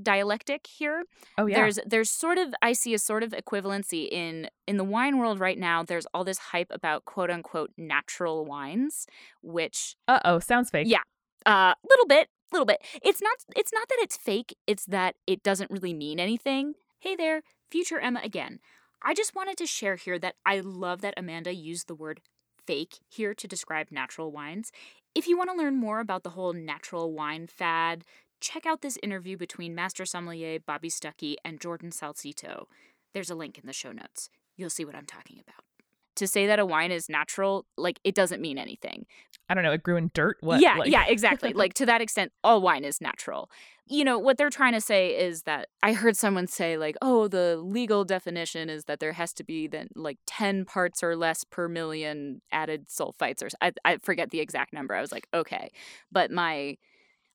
dialectic 0.02 0.68
here. 0.68 1.04
Oh 1.38 1.46
yeah. 1.46 1.58
There's 1.58 1.80
there's 1.86 2.10
sort 2.10 2.38
of 2.38 2.54
I 2.62 2.74
see 2.74 2.94
a 2.94 3.00
sort 3.00 3.24
of 3.24 3.32
equivalency 3.32 4.08
in 4.10 4.50
in 4.68 4.78
the 4.78 4.84
wine 4.84 5.18
world 5.18 5.40
right 5.40 5.58
now. 5.58 5.84
There's 5.84 6.06
all 6.14 6.24
this 6.24 6.38
hype 6.38 6.68
about 6.72 7.06
quote 7.06 7.30
unquote 7.30 7.72
natural 7.78 8.46
wines, 8.46 9.08
which 9.42 9.96
uh 10.08 10.20
oh, 10.24 10.40
sounds 10.40 10.70
fake. 10.70 10.88
Yeah, 10.88 11.02
a 11.46 11.50
uh, 11.50 11.74
little 11.88 12.06
bit, 12.06 12.30
little 12.52 12.66
bit. 12.66 12.82
It's 13.02 13.22
not 13.22 13.38
it's 13.56 13.74
not 13.74 13.88
that 13.90 14.00
it's 14.02 14.18
fake. 14.18 14.56
It's 14.68 14.86
that 14.86 15.16
it 15.28 15.44
doesn't 15.44 15.72
really 15.72 15.94
mean 15.94 16.20
anything. 16.20 16.74
Hey 17.00 17.16
there, 17.16 17.42
future 17.70 18.00
Emma 18.00 18.22
again. 18.24 18.60
I 19.04 19.14
just 19.14 19.36
wanted 19.36 19.58
to 19.58 19.66
share 19.66 19.96
here 19.96 20.20
that 20.20 20.36
I 20.46 20.60
love 20.60 21.02
that 21.02 21.16
Amanda 21.18 21.54
used 21.54 21.88
the 21.88 21.96
word 21.96 22.22
fake 22.68 23.00
here 23.10 23.34
to 23.34 23.48
describe 23.48 23.88
natural 23.92 24.32
wines. 24.32 24.72
If 25.16 25.28
you 25.28 25.38
want 25.38 25.50
to 25.50 25.58
learn 25.58 25.76
more 25.76 26.00
about 26.00 26.24
the 26.24 26.32
whole 26.32 26.54
natural 26.54 27.12
wine 27.12 27.48
fad, 27.48 28.06
check 28.40 28.66
out 28.66 28.82
this 28.82 29.00
interview 29.02 29.38
between 29.38 29.74
Master 29.74 30.06
Sommelier 30.06 30.60
Bobby 30.60 30.90
Stuckey 30.90 31.36
and 31.44 31.60
Jordan 31.60 31.90
Salcito. 31.90 32.66
There's 33.14 33.32
a 33.32 33.36
link 33.36 33.58
in 33.58 33.66
the 33.66 33.74
show 33.74 33.92
notes. 33.92 34.30
You'll 34.56 34.70
see 34.70 34.86
what 34.86 34.96
I'm 34.96 35.06
talking 35.06 35.40
about. 35.40 35.71
To 36.18 36.28
say 36.28 36.48
that 36.48 36.60
a 36.60 36.66
wine 36.66 36.92
is 36.92 37.10
natural, 37.10 37.66
like 37.78 38.00
it 38.04 38.16
doesn't 38.16 38.42
mean 38.42 38.58
anything. 38.58 39.06
I 39.50 39.54
don't 39.54 39.64
know, 39.64 39.74
it 39.74 39.84
grew 39.84 39.98
in 39.98 40.12
dirt? 40.14 40.38
What? 40.40 40.62
Yeah, 40.62 40.78
like... 40.78 40.90
yeah, 40.90 41.06
exactly. 41.08 41.52
like 41.52 41.74
to 41.76 41.86
that 41.86 42.00
extent, 42.00 42.32
all 42.44 42.62
wine 42.62 42.86
is 42.86 43.02
natural. 43.02 43.50
You 43.86 44.06
know, 44.06 44.18
what 44.18 44.38
they're 44.38 44.50
trying 44.50 44.72
to 44.72 44.80
say 44.80 45.10
is 45.10 45.44
that 45.44 45.68
I 45.84 45.92
heard 45.92 46.16
someone 46.16 46.48
say, 46.48 46.78
like, 46.78 46.96
oh, 47.02 47.28
the 47.28 47.58
legal 47.58 48.06
definition 48.06 48.70
is 48.70 48.86
that 48.86 49.02
there 49.02 49.12
has 49.12 49.34
to 49.34 49.44
be 49.44 49.68
then 49.68 49.90
like 49.96 50.20
10 50.28 50.64
parts 50.64 51.04
or 51.04 51.18
less 51.18 51.44
per 51.44 51.68
million 51.68 52.42
added 52.54 52.88
sulfites, 52.88 53.44
or 53.44 53.50
I, 53.60 53.74
I 53.84 53.98
forget 53.98 54.30
the 54.30 54.40
exact 54.40 54.72
number. 54.72 54.96
I 54.96 55.02
was 55.02 55.12
like, 55.12 55.28
okay. 55.34 55.72
But 56.10 56.32
my 56.32 56.78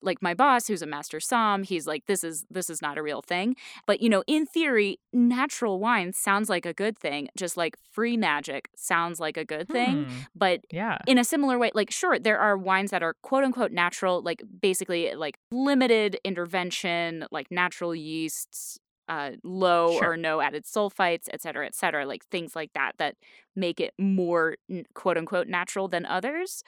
like 0.03 0.21
my 0.23 0.35
boss 0.35 0.67
who's 0.67 0.83
a 0.83 0.87
master 0.87 1.19
som 1.21 1.63
he's 1.63 1.87
like 1.87 2.07
this 2.07 2.23
is 2.23 2.45
this 2.51 2.69
is 2.71 2.81
not 2.83 2.99
a 2.99 3.03
real 3.03 3.23
thing 3.23 3.57
but 3.87 4.01
you 4.01 4.09
know 4.09 4.23
in 4.27 4.47
theory 4.47 4.99
natural 5.13 5.79
wine 5.81 6.13
sounds 6.13 6.49
like 6.49 6.67
a 6.67 6.73
good 6.75 6.99
thing 6.99 7.29
just 7.37 7.57
like 7.57 7.77
free 7.93 8.17
magic 8.17 8.69
sounds 8.77 9.19
like 9.21 9.37
a 9.37 9.45
good 9.45 9.69
thing 9.69 10.05
Hmm. 10.05 10.13
but 10.35 10.61
Yeah. 10.71 10.99
in 11.07 11.19
a 11.19 11.25
similar 11.25 11.59
way 11.59 11.71
like 11.75 11.91
sure 11.91 12.19
there 12.19 12.39
are 12.39 12.57
wines 12.59 12.91
that 12.91 13.03
are 13.03 13.15
quote 13.23 13.45
unquote 13.45 13.73
natural 13.73 14.23
like 14.23 14.43
basically 14.61 15.15
like 15.15 15.39
limited 15.51 16.19
intervention 16.25 17.27
like 17.31 17.51
natural 17.51 17.95
yeasts 17.95 18.79
uh, 19.09 19.31
low 19.45 19.93
Sure. 19.99 20.11
or 20.13 20.17
no 20.17 20.41
added 20.41 20.65
sulfites 20.65 21.29
et 21.33 21.41
cetera 21.41 21.65
et 21.65 21.75
cetera 21.77 22.05
like 22.05 22.25
things 22.27 22.57
like 22.57 22.73
that 22.75 22.93
that 22.99 23.15
make 23.55 23.79
it 23.81 23.95
more 23.99 24.57
quote 24.95 25.17
unquote 25.17 25.47
natural 25.47 25.87
than 25.89 26.05
others 26.07 26.65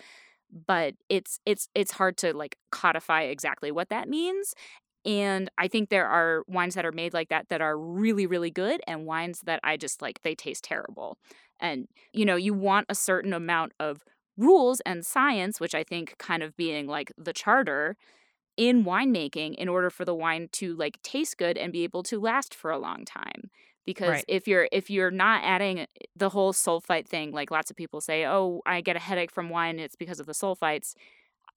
but 0.66 0.94
it's 1.08 1.40
it's 1.46 1.68
it's 1.74 1.92
hard 1.92 2.16
to 2.16 2.32
like 2.32 2.56
codify 2.70 3.22
exactly 3.22 3.70
what 3.70 3.88
that 3.90 4.08
means 4.08 4.54
and 5.04 5.50
i 5.58 5.68
think 5.68 5.88
there 5.88 6.06
are 6.06 6.42
wines 6.48 6.74
that 6.74 6.86
are 6.86 6.92
made 6.92 7.14
like 7.14 7.28
that 7.28 7.48
that 7.48 7.60
are 7.60 7.78
really 7.78 8.26
really 8.26 8.50
good 8.50 8.80
and 8.86 9.06
wines 9.06 9.40
that 9.44 9.60
i 9.62 9.76
just 9.76 10.02
like 10.02 10.20
they 10.22 10.34
taste 10.34 10.64
terrible 10.64 11.18
and 11.60 11.86
you 12.12 12.24
know 12.24 12.36
you 12.36 12.54
want 12.54 12.86
a 12.88 12.94
certain 12.94 13.32
amount 13.32 13.72
of 13.78 14.02
rules 14.36 14.80
and 14.86 15.04
science 15.04 15.60
which 15.60 15.74
i 15.74 15.82
think 15.84 16.16
kind 16.18 16.42
of 16.42 16.56
being 16.56 16.86
like 16.86 17.12
the 17.16 17.32
charter 17.32 17.96
in 18.56 18.84
winemaking 18.84 19.54
in 19.54 19.68
order 19.68 19.90
for 19.90 20.04
the 20.04 20.14
wine 20.14 20.48
to 20.52 20.74
like 20.76 21.00
taste 21.02 21.38
good 21.38 21.56
and 21.56 21.72
be 21.72 21.84
able 21.84 22.02
to 22.02 22.20
last 22.20 22.54
for 22.54 22.70
a 22.70 22.78
long 22.78 23.04
time 23.04 23.50
because 23.88 24.08
Right. 24.10 24.24
if 24.28 24.46
you're 24.46 24.68
if 24.70 24.90
you're 24.90 25.10
not 25.10 25.40
adding 25.42 25.86
the 26.14 26.28
whole 26.28 26.52
sulfite 26.52 27.06
thing 27.08 27.32
like 27.32 27.50
lots 27.50 27.70
of 27.70 27.76
people 27.76 28.02
say 28.02 28.26
oh 28.26 28.60
i 28.66 28.82
get 28.82 28.96
a 28.96 28.98
headache 28.98 29.30
from 29.32 29.48
wine 29.48 29.78
it's 29.78 29.96
because 29.96 30.20
of 30.20 30.26
the 30.26 30.32
sulfites 30.34 30.92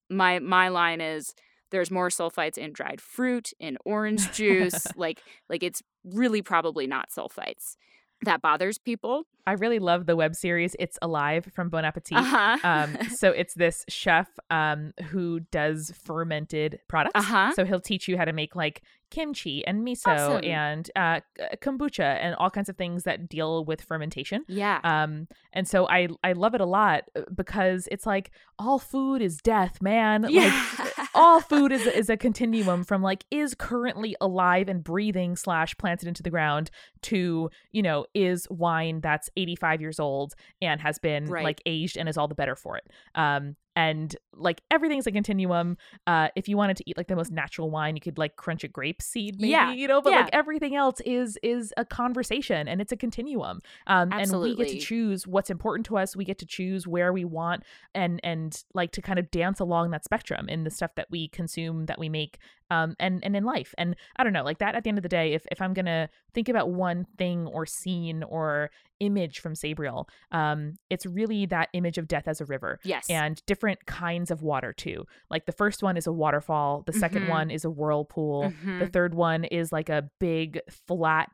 my 0.10 0.40
my 0.40 0.70
line 0.70 1.02
is 1.02 1.34
there's 1.72 1.92
more 1.92 2.08
sulfites 2.10 2.58
in 2.58 2.72
dried 2.72 3.02
fruit 3.02 3.52
in 3.60 3.78
orange 3.86 4.32
juice 4.32 4.88
like 4.96 5.22
like 5.50 5.62
it's 5.62 5.82
really 6.06 6.42
probably 6.42 6.88
not 6.88 7.10
sulfites 7.10 7.76
that 8.24 8.42
bothers 8.42 8.78
people 8.78 9.24
I 9.48 9.54
really 9.54 9.80
love 9.80 10.06
the 10.06 10.16
web 10.16 10.36
series 10.36 10.76
It's 10.78 11.00
Alive 11.02 11.50
from 11.56 11.70
Bon 11.70 11.84
Appetit. 11.84 12.16
uh-huh 12.18 12.58
um, 12.64 12.96
so 13.16 13.32
it's 13.32 13.56
this 13.56 13.84
chef 13.90 14.28
um, 14.52 14.94
who 15.10 15.40
does 15.40 15.92
fermented 16.06 16.80
products. 16.88 17.20
Uh-huh. 17.20 17.52
So 17.56 17.66
he'll 17.66 17.80
teach 17.82 18.08
you 18.08 18.18
how 18.18 18.26
to 18.26 18.34
make 18.34 18.56
like 18.56 18.84
kimchi 19.10 19.66
and 19.66 19.86
miso 19.86 20.08
Awesome. 20.08 20.44
and 20.46 20.92
uh, 20.96 21.20
kombucha 21.58 22.18
and 22.22 22.36
all 22.36 22.50
kinds 22.52 22.70
of 22.70 22.78
things 22.78 23.04
that 23.04 23.28
deal 23.28 23.66
with 23.66 23.82
fermentation. 23.82 24.44
yeah 24.48 24.80
Um, 24.84 25.28
and 25.54 25.68
so 25.68 25.88
I 25.90 26.10
I 26.24 26.34
love 26.34 26.54
it 26.54 26.62
a 26.62 26.66
lot 26.66 27.06
uh, 27.16 27.22
because 27.34 27.88
it's 27.92 28.06
like 28.06 28.30
all 28.60 28.78
food 28.78 29.22
is 29.24 29.38
death, 29.38 29.82
man. 29.82 30.22
Like 30.22 30.34
yeah 30.34 30.68
all 31.16 31.42
food 31.42 31.72
is 31.72 31.86
is 31.88 32.10
a 32.10 32.16
continuum 32.16 32.84
from 32.84 33.02
like 33.02 33.26
is 33.32 33.56
currently 33.56 34.16
alive 34.22 34.70
and 34.70 34.84
breathing 34.84 35.36
slash 35.36 35.76
planted 35.78 36.08
into 36.08 36.22
the 36.24 36.30
ground 36.30 36.70
to 37.02 37.50
you 37.72 37.82
know 37.82 38.06
is 38.14 38.48
wine 38.50 39.02
that's 39.02 39.30
85 39.38 39.82
years 39.82 40.00
old 40.00 40.34
and 40.62 40.82
has 40.82 41.00
been 41.00 41.26
Right. 41.26 41.44
like 41.44 41.62
aged 41.66 41.98
and 41.98 42.08
is 42.10 42.18
all 42.18 42.28
the 42.28 42.36
better 42.36 42.56
for 42.56 42.78
it. 42.78 42.88
Um 43.16 43.56
and 43.74 44.18
like 44.34 44.62
everything's 44.70 45.08
a 45.08 45.12
continuum. 45.14 45.78
Uh 46.06 46.28
if 46.36 46.50
you 46.50 46.58
wanted 46.58 46.76
to 46.78 46.84
eat 46.90 46.98
like 46.98 47.08
the 47.08 47.16
most 47.16 47.32
natural 47.32 47.70
wine 47.70 47.96
you 47.96 48.02
could 48.02 48.18
like 48.18 48.36
crunch 48.36 48.64
a 48.66 48.68
grape 48.68 49.02
seed 49.02 49.40
maybe 49.40 49.52
Yeah, 49.52 49.72
you 49.72 49.88
know 49.88 50.02
but 50.02 50.12
yeah. 50.12 50.22
like 50.22 50.30
everything 50.34 50.76
else 50.76 51.00
is 51.06 51.38
is 51.42 51.74
a 51.78 51.86
conversation 51.86 52.68
and 52.68 52.82
it's 52.82 52.92
a 52.92 52.98
continuum. 52.98 53.62
Um 53.88 54.12
and 54.12 54.30
we 54.42 54.56
get 54.56 54.68
to 54.70 54.78
choose 54.78 55.26
what's 55.26 55.50
important 55.50 55.86
to 55.88 55.98
us. 55.98 56.16
We 56.16 56.26
get 56.26 56.38
to 56.40 56.46
choose 56.46 56.86
where 56.86 57.14
we 57.14 57.24
want 57.24 57.64
and 57.96 58.20
and 58.24 58.62
like 58.74 58.92
to 58.94 59.02
kind 59.02 59.20
of 59.20 59.32
dance 59.32 59.60
along 59.62 59.92
that 59.92 60.04
spectrum 60.04 60.50
in 60.50 60.64
the 60.66 60.70
stuff 60.70 60.96
that 60.96 61.08
we 61.10 61.30
consume 61.30 61.86
that 61.86 61.98
we 61.98 62.10
make 62.10 62.40
um 62.72 62.96
and 63.00 63.24
and 63.24 63.36
in 63.36 63.44
life 63.44 63.76
and 63.78 63.96
i 64.18 64.24
don't 64.24 64.34
know 64.34 64.44
like 64.44 64.58
that 64.58 64.74
at 64.74 64.84
the 64.84 64.90
end 64.90 64.98
of 64.98 65.04
the 65.04 65.10
day 65.10 65.34
if 65.34 65.46
if 65.52 65.62
i'm 65.62 65.74
gonna 65.74 66.10
think 66.34 66.50
about 66.50 66.72
one 66.72 67.06
thing 67.18 67.46
or 67.48 67.66
scene 67.68 68.24
or 68.24 68.72
image 69.00 69.40
from 69.40 69.54
sabriel 69.54 70.08
um 70.32 70.74
it's 70.90 71.06
really 71.06 71.46
that 71.46 71.68
image 71.74 71.98
of 72.00 72.08
death 72.08 72.28
as 72.28 72.40
a 72.42 72.46
river 72.46 72.80
yes 72.84 73.06
and 73.10 73.42
different 73.46 73.86
kinds 73.86 74.32
of 74.32 74.42
water 74.42 74.74
too 74.74 75.04
like 75.30 75.46
the 75.46 75.52
first 75.52 75.84
one 75.84 75.98
is 75.98 76.08
a 76.08 76.12
waterfall 76.12 76.84
the 76.88 76.94
2nd 76.94 77.24
Mhm. 77.24 77.28
one 77.28 77.52
is 77.52 77.66
a 77.66 77.70
whirlpool 77.70 78.54
the 78.80 78.86
Mhm. 78.86 78.94
third 78.94 79.14
one 79.16 79.44
is 79.46 79.72
like 79.72 79.90
a 79.90 80.10
big 80.20 80.60
flat 80.88 81.30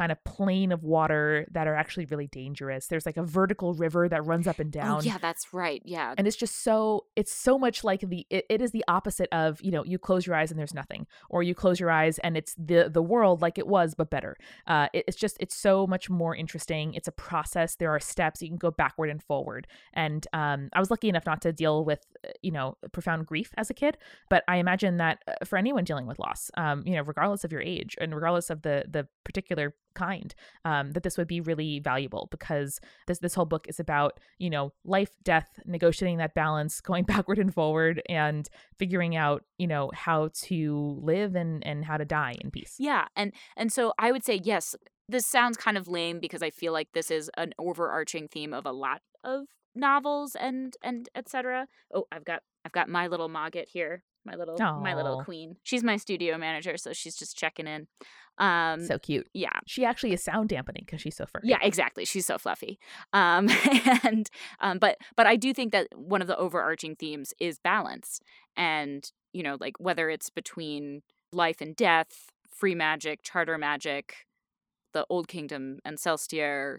kind 0.00 0.12
of 0.12 0.22
plane 0.24 0.70
of 0.72 0.82
water 0.84 1.46
that 1.52 1.66
are 1.66 1.74
actually 1.74 2.04
really 2.12 2.28
dangerous. 2.28 2.86
There's 2.86 3.06
like 3.06 3.16
a 3.16 3.22
vertical 3.24 3.74
river 3.74 4.08
that 4.08 4.24
runs 4.26 4.46
up 4.46 4.58
and 4.60 4.70
down. 4.70 4.98
oh 4.98 5.00
yeah 5.00 5.18
that's 5.18 5.44
right 5.52 5.82
yeah. 5.84 6.14
And 6.18 6.26
it's 6.28 6.36
just 6.36 6.62
so 6.62 7.06
it's 7.16 7.32
so 7.32 7.58
much 7.58 7.82
like 7.82 8.02
the 8.12 8.26
it, 8.30 8.44
it 8.50 8.60
is 8.60 8.70
the 8.72 8.84
opposite 8.88 9.28
of 9.32 9.60
you 9.62 9.70
know 9.70 9.84
you 9.84 9.98
close 9.98 10.26
your 10.26 10.36
eyes 10.36 10.50
and 10.50 10.60
there's 10.60 10.74
nothing 10.82 11.06
or 11.30 11.42
you 11.42 11.54
close 11.54 11.80
your 11.80 11.90
eyes 11.90 12.18
and 12.20 12.36
it's 12.36 12.54
the 12.58 12.88
the 12.92 13.02
world 13.02 13.42
like 13.42 13.56
it 13.58 13.66
was 13.66 13.94
but 13.94 14.10
better. 14.10 14.36
Uh 14.66 14.88
it- 14.92 15.04
it's 15.08 15.16
just 15.16 15.36
it's 15.40 15.56
so 15.56 15.86
much 15.86 16.10
more 16.10 16.34
interesting. 16.36 16.92
It's 16.94 17.08
a 17.08 17.12
process. 17.12 17.76
There 17.76 17.90
are 17.90 18.00
steps. 18.00 18.42
You 18.42 18.48
can 18.48 18.58
go 18.58 18.70
backward 18.70 19.08
and 19.10 19.22
forward. 19.22 19.66
And 19.94 20.26
um 20.32 20.68
i 20.74 20.78
was 20.80 20.90
lucky 20.90 21.08
enough 21.08 21.26
not 21.26 21.40
to 21.42 21.52
deal 21.52 21.84
with 21.84 22.00
uh, 22.26 22.30
you 22.42 22.50
know 22.50 22.76
profound 22.92 23.26
grief 23.26 23.50
as 23.56 23.70
a 23.70 23.74
kid 23.74 23.96
but 24.28 24.42
i 24.48 24.56
imagine 24.56 24.96
that 24.98 25.16
uh, 25.28 25.44
for 25.44 25.56
anyone 25.56 25.84
dealing 25.84 26.06
with 26.06 26.18
loss 26.18 26.50
um 26.56 26.82
you 26.86 26.94
know 26.96 27.02
regardless 27.02 27.44
of 27.44 27.52
your 27.52 27.62
age 27.62 27.96
and 28.00 28.14
regardless 28.14 28.50
of 28.50 28.62
the 28.62 28.84
the 28.90 29.06
particular 29.24 29.74
kind 29.96 30.34
um 30.64 30.92
that 30.92 31.02
this 31.02 31.18
would 31.18 31.26
be 31.26 31.40
really 31.40 31.80
valuable 31.80 32.28
because 32.30 32.78
this 33.06 33.18
this 33.18 33.34
whole 33.34 33.46
book 33.46 33.66
is 33.68 33.80
about 33.80 34.20
you 34.38 34.50
know 34.50 34.72
life 34.84 35.10
death 35.24 35.48
negotiating 35.64 36.18
that 36.18 36.34
balance 36.34 36.80
going 36.90 37.04
backward 37.04 37.38
and 37.38 37.52
forward 37.52 38.00
and 38.08 38.48
figuring 38.78 39.16
out 39.16 39.42
you 39.58 39.66
know 39.66 39.90
how 39.94 40.28
to 40.34 41.00
live 41.02 41.34
and 41.34 41.66
and 41.66 41.84
how 41.84 41.96
to 41.96 42.04
die 42.04 42.36
in 42.40 42.50
peace 42.50 42.76
Yeah, 42.78 43.06
and 43.16 43.32
and 43.56 43.72
so 43.72 43.92
I 43.98 44.12
would 44.12 44.24
say 44.24 44.40
yes. 44.42 44.74
This 45.08 45.26
sounds 45.26 45.56
kind 45.56 45.78
of 45.78 45.86
lame 45.86 46.18
because 46.18 46.42
I 46.42 46.50
feel 46.50 46.72
like 46.72 46.88
this 46.92 47.10
is 47.10 47.30
an 47.36 47.52
overarching 47.58 48.28
theme 48.28 48.52
of 48.52 48.66
a 48.66 48.72
lot 48.72 49.02
of 49.22 49.46
novels 49.74 50.36
and 50.38 50.74
and 50.82 51.08
etc. 51.14 51.68
Oh, 51.94 52.04
I've 52.10 52.24
got 52.24 52.42
I've 52.64 52.72
got 52.72 52.88
my 52.88 53.06
little 53.06 53.28
Mogget 53.28 53.68
here, 53.68 54.02
my 54.26 54.34
little 54.34 54.58
my 54.80 54.94
little 54.94 55.22
queen. 55.24 55.56
She's 55.62 55.82
my 55.84 55.96
studio 55.96 56.36
manager, 56.36 56.76
so 56.76 56.92
she's 56.92 57.16
just 57.16 57.36
checking 57.36 57.66
in. 57.66 57.86
Um, 58.38 58.84
so 58.84 58.98
cute 58.98 59.28
yeah, 59.32 59.58
she 59.66 59.84
actually 59.84 60.12
is 60.12 60.22
sound 60.22 60.50
dampening 60.50 60.82
because 60.84 61.00
she's 61.00 61.16
so 61.16 61.24
furry 61.24 61.44
yeah, 61.44 61.58
exactly. 61.62 62.04
She's 62.04 62.26
so 62.26 62.36
fluffy. 62.36 62.78
Um, 63.14 63.48
and 64.04 64.28
um, 64.60 64.78
but 64.78 64.98
but 65.16 65.26
I 65.26 65.36
do 65.36 65.54
think 65.54 65.72
that 65.72 65.88
one 65.94 66.20
of 66.20 66.26
the 66.28 66.36
overarching 66.36 66.96
themes 66.96 67.32
is 67.40 67.58
balance, 67.58 68.20
and 68.56 69.10
you 69.32 69.42
know, 69.42 69.56
like 69.60 69.80
whether 69.80 70.10
it's 70.10 70.28
between 70.28 71.02
life 71.32 71.60
and 71.60 71.74
death, 71.74 72.30
free 72.50 72.74
magic, 72.74 73.22
charter 73.22 73.56
magic, 73.56 74.26
the 74.92 75.06
Old 75.08 75.28
Kingdom 75.28 75.78
and 75.84 75.98
Celestier 75.98 76.78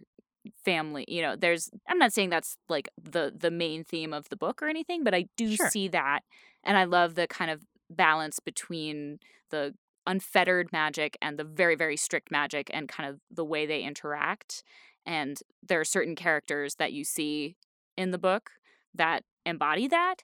family. 0.64 1.06
You 1.08 1.22
know, 1.22 1.36
there's. 1.36 1.70
I'm 1.88 1.98
not 1.98 2.14
saying 2.14 2.30
that's 2.30 2.58
like 2.70 2.90
the 3.02 3.34
the 3.36 3.52
main 3.52 3.84
theme 3.84 4.14
of 4.14 4.30
the 4.30 4.38
book 4.38 4.62
or 4.62 4.68
anything, 4.68 5.04
but 5.04 5.14
I 5.14 5.26
do 5.38 5.56
Sure. 5.56 5.70
see 5.70 5.88
that, 5.90 6.22
and 6.68 6.78
I 6.78 6.86
love 6.86 7.16
the 7.16 7.28
kind 7.28 7.52
of 7.52 7.64
balance 7.90 8.40
between 8.40 9.20
the 9.52 9.76
unfettered 10.08 10.72
magic 10.74 11.18
and 11.22 11.40
the 11.40 11.46
very 11.46 11.76
very 11.76 11.98
strict 11.98 12.32
magic 12.32 12.72
and 12.74 12.90
kind 12.90 13.10
of 13.10 13.20
the 13.32 13.46
way 13.46 13.66
they 13.68 13.82
interact 13.84 14.64
and 15.06 15.40
there 15.68 15.80
are 15.82 15.86
certain 15.86 16.16
characters 16.16 16.76
that 16.76 16.94
you 16.94 17.06
see 17.06 17.58
in 17.98 18.12
the 18.12 18.20
book 18.20 18.52
that 18.96 19.24
embody 19.46 19.88
that 19.88 20.18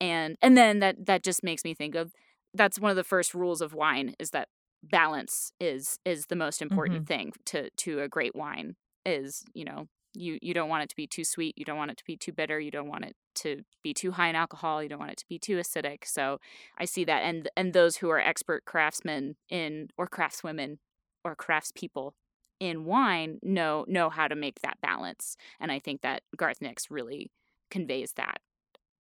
and 0.00 0.36
and 0.42 0.56
then 0.56 0.80
that 0.80 1.06
that 1.06 1.22
just 1.24 1.42
makes 1.42 1.64
me 1.64 1.74
think 1.74 1.94
of 1.94 2.12
that's 2.54 2.78
one 2.78 2.90
of 2.90 2.96
the 2.96 3.04
first 3.04 3.34
rules 3.34 3.60
of 3.60 3.74
wine 3.74 4.14
is 4.18 4.30
that 4.30 4.48
balance 4.82 5.52
is 5.60 5.98
is 6.04 6.26
the 6.26 6.36
most 6.36 6.62
important 6.62 7.02
Mhm. 7.02 7.06
thing 7.06 7.32
to 7.46 7.70
to 7.78 8.00
a 8.00 8.08
great 8.08 8.34
wine 8.36 8.76
is 9.04 9.44
you 9.54 9.64
know 9.64 9.88
you 10.18 10.38
you 10.42 10.54
don't 10.54 10.68
want 10.68 10.82
it 10.82 10.88
to 10.88 10.96
be 10.96 11.06
too 11.06 11.24
sweet 11.24 11.56
you 11.56 11.64
don't 11.64 11.76
want 11.76 11.90
it 11.90 11.96
to 11.96 12.04
be 12.04 12.16
too 12.16 12.32
bitter 12.32 12.58
you 12.58 12.70
don't 12.70 12.88
want 12.88 13.04
it 13.04 13.16
to 13.34 13.62
be 13.82 13.94
too 13.94 14.12
high 14.12 14.28
in 14.28 14.36
alcohol 14.36 14.82
you 14.82 14.88
don't 14.88 14.98
want 14.98 15.10
it 15.10 15.18
to 15.18 15.28
be 15.28 15.38
too 15.38 15.56
acidic 15.56 16.04
so 16.04 16.38
i 16.78 16.84
see 16.84 17.04
that 17.04 17.22
and 17.22 17.48
and 17.56 17.72
those 17.72 17.96
who 17.96 18.08
are 18.10 18.20
expert 18.20 18.64
craftsmen 18.64 19.36
in 19.48 19.88
or 19.96 20.06
craftswomen 20.06 20.78
or 21.24 21.36
craftspeople 21.36 22.12
in 22.60 22.84
wine 22.84 23.38
know 23.42 23.84
know 23.88 24.10
how 24.10 24.26
to 24.26 24.34
make 24.34 24.60
that 24.60 24.80
balance 24.80 25.36
and 25.60 25.70
i 25.70 25.78
think 25.78 26.00
that 26.00 26.22
garth 26.36 26.60
nix 26.60 26.90
really 26.90 27.30
conveys 27.70 28.12
that 28.14 28.40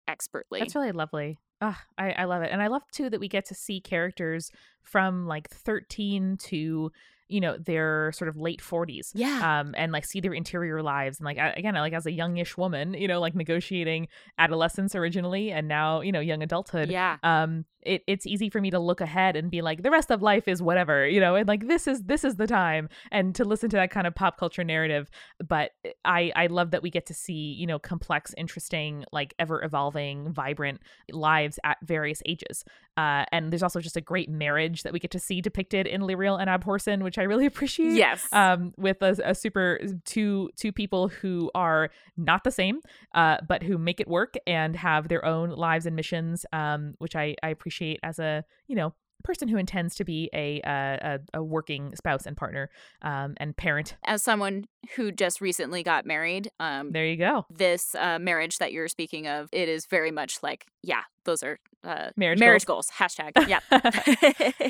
expertly 0.09 0.61
That's 0.61 0.75
really 0.75 0.93
lovely. 0.93 1.39
Ah, 1.61 1.83
I, 1.97 2.13
I 2.13 2.25
love 2.25 2.43
it. 2.43 2.51
And 2.53 2.63
I 2.63 2.67
love 2.67 2.83
too 2.93 3.09
that 3.11 3.21
we 3.21 3.29
get 3.29 3.47
to 3.47 3.55
see 3.55 3.81
characters 3.81 4.51
from 4.83 5.27
like 5.27 5.49
13 5.51 6.37
to, 6.37 6.93
you 7.29 7.41
know, 7.41 7.57
their 7.59 8.13
sort 8.13 8.29
of 8.29 8.37
late 8.37 8.61
40s. 8.61 9.11
yeah 9.15 9.61
Um, 9.61 9.75
and 9.77 9.93
like 9.93 10.05
see 10.05 10.21
their 10.21 10.35
interior 10.35 10.83
lives 10.83 11.19
and 11.19 11.25
like 11.25 11.39
again 11.39 11.75
like 11.75 11.93
as 11.93 12.07
a 12.07 12.13
youngish 12.13 12.57
woman 12.57 12.95
you 12.95 13.09
know 13.09 13.21
like 13.21 13.35
negotiating 13.35 14.09
adolescence 14.39 14.95
originally 14.95 15.51
and 15.51 15.69
now 15.69 16.01
you 16.01 16.13
know 16.13 16.21
young 16.21 16.43
adulthood 16.43 16.91
yeah 16.91 17.17
um 17.23 17.65
it, 17.83 18.03
it's 18.07 18.27
easy 18.27 18.51
for 18.51 18.61
me 18.61 18.71
to 18.71 18.79
look 18.79 19.01
ahead 19.01 19.37
and 19.37 19.51
be 19.51 19.63
like 19.63 19.83
the 19.83 19.91
rest 19.91 20.11
of 20.11 20.21
life 20.21 20.49
is 20.49 20.61
whatever 20.61 21.07
you 21.07 21.21
know 21.21 21.37
and 21.37 21.47
like 21.47 21.69
this 21.69 21.87
is 21.87 22.03
this 22.03 22.25
is 22.25 22.35
the 22.37 22.47
time 22.47 22.89
and 23.13 23.35
to 23.37 23.45
listen 23.45 23.71
to 23.71 23.77
that 23.77 23.91
kind 23.91 24.07
of 24.07 24.15
pop 24.15 24.37
culture 24.39 24.65
narrative 24.65 25.09
but 25.47 25.71
i 26.05 26.33
i 26.35 26.47
love 26.49 26.73
that 26.73 26.83
we 26.83 26.91
get 26.91 27.07
to 27.07 27.15
see 27.15 27.55
you 27.59 27.67
know 27.67 27.79
complex 27.79 28.35
interesting 28.37 29.05
like 29.13 29.35
ever 29.39 29.63
evolving 29.63 30.33
vibrant 30.33 30.81
lives 31.13 31.59
at 31.65 31.79
various 31.83 32.23
ages 32.27 32.65
uh 32.97 33.25
and 33.31 33.53
there's 33.53 33.63
also 33.63 33.81
just 33.81 33.97
a 33.97 34.01
great 34.01 34.29
marriage 34.29 34.83
that 34.83 34.93
we 34.93 34.99
get 34.99 35.11
to 35.11 35.21
see 35.21 35.41
depicted 35.41 35.87
in 35.87 36.01
Lirael 36.03 36.41
and 36.41 36.51
Abhorsen 36.51 37.03
which 37.03 37.16
i 37.19 37.23
really 37.23 37.47
appreciate 37.47 37.93
yes 37.93 38.27
um, 38.33 38.73
with 38.77 39.03
a, 39.03 39.17
a 39.25 39.35
super 39.35 39.79
two 40.05 40.51
two 40.57 40.73
people 40.73 41.09
who 41.09 41.51
are 41.55 41.91
not 42.17 42.45
the 42.45 42.51
same, 42.51 42.81
uh, 43.15 43.37
but 43.47 43.63
who 43.63 43.79
make 43.79 44.01
it 44.01 44.09
work 44.09 44.35
and 44.47 44.75
have 44.77 45.09
their 45.09 45.25
own 45.25 45.51
lives 45.51 45.87
and 45.87 45.95
missions, 45.95 46.47
um, 46.53 46.95
which 46.99 47.15
I, 47.15 47.35
I 47.43 47.49
appreciate 47.51 48.01
as 48.03 48.19
a 48.19 48.45
you 48.69 48.77
know 48.77 48.95
person 49.25 49.49
who 49.49 49.57
intends 49.57 49.95
to 49.97 50.05
be 50.05 50.31
a 50.33 50.61
a, 50.65 51.19
a, 51.35 51.39
a 51.39 51.43
working 51.43 51.95
spouse 51.97 52.27
and 52.27 52.37
partner 52.37 52.71
um, 53.03 53.35
and 53.39 53.57
parent. 53.57 53.97
as 54.05 54.23
someone 54.23 54.67
who 54.95 55.11
just 55.11 55.41
recently 55.41 55.83
got 55.83 56.07
married 56.07 56.51
um 56.61 56.93
There 56.93 57.07
you 57.07 57.17
go. 57.17 57.45
this 57.51 57.95
uh, 57.95 58.19
marriage 58.19 58.59
that 58.59 58.73
you're 58.73 58.89
speaking 58.89 59.27
of, 59.27 59.49
it 59.53 59.69
is 59.69 59.87
very 59.87 60.11
much 60.11 60.43
like, 60.43 60.67
yeah, 60.83 61.03
those 61.25 61.43
are 61.43 61.59
uh, 61.87 62.11
Marriage 62.17 62.39
marriage 62.41 62.65
goals. 62.67 62.91
Hashtag. 62.91 63.33
Yeah. 63.47 63.61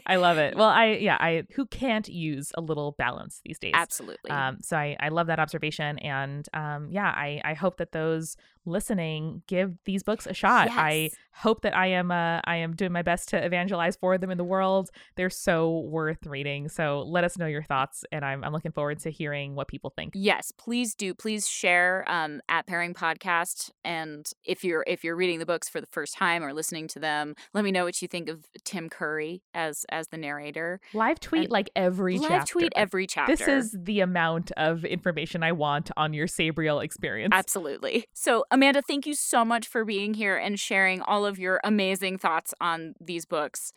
I 0.07 0.17
love 0.17 0.37
it. 0.39 0.55
Well, 0.57 0.69
I 0.69 0.99
yeah, 1.01 1.17
I 1.19 1.45
who 1.55 1.65
can't 1.67 2.07
use 2.09 2.53
a 2.57 2.61
little 2.61 2.93
balance 2.99 3.41
these 3.45 3.59
days. 3.59 3.73
Absolutely. 3.75 4.31
Um, 4.31 4.59
so 4.61 4.77
I, 4.77 4.97
I 5.01 5.09
love 5.09 5.29
that 5.29 5.39
observation, 5.39 5.99
and 6.01 6.47
um, 6.53 6.89
yeah, 6.91 7.09
I, 7.09 7.41
I 7.45 7.55
hope 7.55 7.79
that 7.79 7.93
those 7.93 8.37
listening 8.67 9.43
give 9.47 9.77
these 9.85 10.03
books 10.03 10.27
a 10.27 10.35
shot. 10.35 10.69
I 10.71 11.11
hope 11.33 11.63
that 11.63 11.77
I 11.77 11.87
am 11.87 12.11
uh, 12.11 12.41
I 12.45 12.57
am 12.57 12.75
doing 12.75 12.93
my 12.93 13.03
best 13.03 13.29
to 13.31 13.45
evangelize 13.45 13.97
for 13.97 14.19
them 14.19 14.31
in 14.31 14.39
the 14.39 14.45
world. 14.45 14.91
They're 15.17 15.31
so 15.31 15.81
worth 15.81 16.27
reading. 16.27 16.69
So 16.69 17.03
let 17.07 17.25
us 17.25 17.39
know 17.39 17.47
your 17.47 17.63
thoughts, 17.63 18.05
and 18.13 18.25
I'm 18.25 18.45
I'm 18.45 18.53
looking 18.53 18.73
forward 18.73 18.99
to 19.01 19.11
hearing 19.11 19.55
what 19.55 19.69
people 19.69 19.91
think. 19.91 20.13
yes, 20.15 20.53
please 20.53 20.95
do. 20.95 21.15
Please 21.15 21.49
share 21.49 22.05
um, 22.09 22.41
at 22.49 22.67
Pairing 22.67 22.95
Podcast, 22.95 23.71
and 23.85 24.31
if 24.45 24.65
you're 24.65 24.85
if 24.87 25.05
you're 25.05 25.17
reading 25.17 25.39
the 25.39 25.47
books 25.47 25.69
for 25.69 25.81
the 25.81 25.87
first 25.87 26.15
time 26.15 26.45
or 26.45 26.53
listening 26.53 26.89
to 26.89 26.99
them, 26.99 27.06
let 27.55 27.65
me 27.65 27.73
know 27.73 27.85
what 27.85 28.01
you 28.03 28.09
think 28.09 28.29
of 28.29 28.45
Tim 28.65 28.89
Curry 28.89 29.43
as 29.55 29.85
as 29.91 30.09
the 30.09 30.17
narrator. 30.17 30.81
Live 30.95 31.21
tweet 31.21 31.45
And 31.45 31.51
like 31.51 31.71
every 31.77 32.19
Live 32.19 32.29
chapter. 32.29 32.53
tweet 32.53 32.73
every 32.77 33.07
chapter. 33.07 33.35
This 33.37 33.49
is 33.49 33.77
the 33.79 34.01
amount 34.01 34.53
of 34.57 34.85
information 34.85 35.43
I 35.43 35.53
want 35.53 35.91
on 35.97 36.13
your 36.13 36.27
Sabriel 36.27 36.83
experience. 36.83 37.33
Absolutely. 37.35 38.07
So, 38.13 38.45
Amanda, 38.51 38.83
thank 38.83 39.07
you 39.07 39.15
so 39.15 39.45
much 39.45 39.67
for 39.67 39.85
being 39.85 40.15
here 40.15 40.37
and 40.37 40.59
sharing 40.59 41.01
all 41.03 41.25
of 41.25 41.39
your 41.39 41.61
amazing 41.65 42.19
thoughts 42.19 42.53
on 42.61 42.95
these 43.01 43.25
books. 43.25 43.73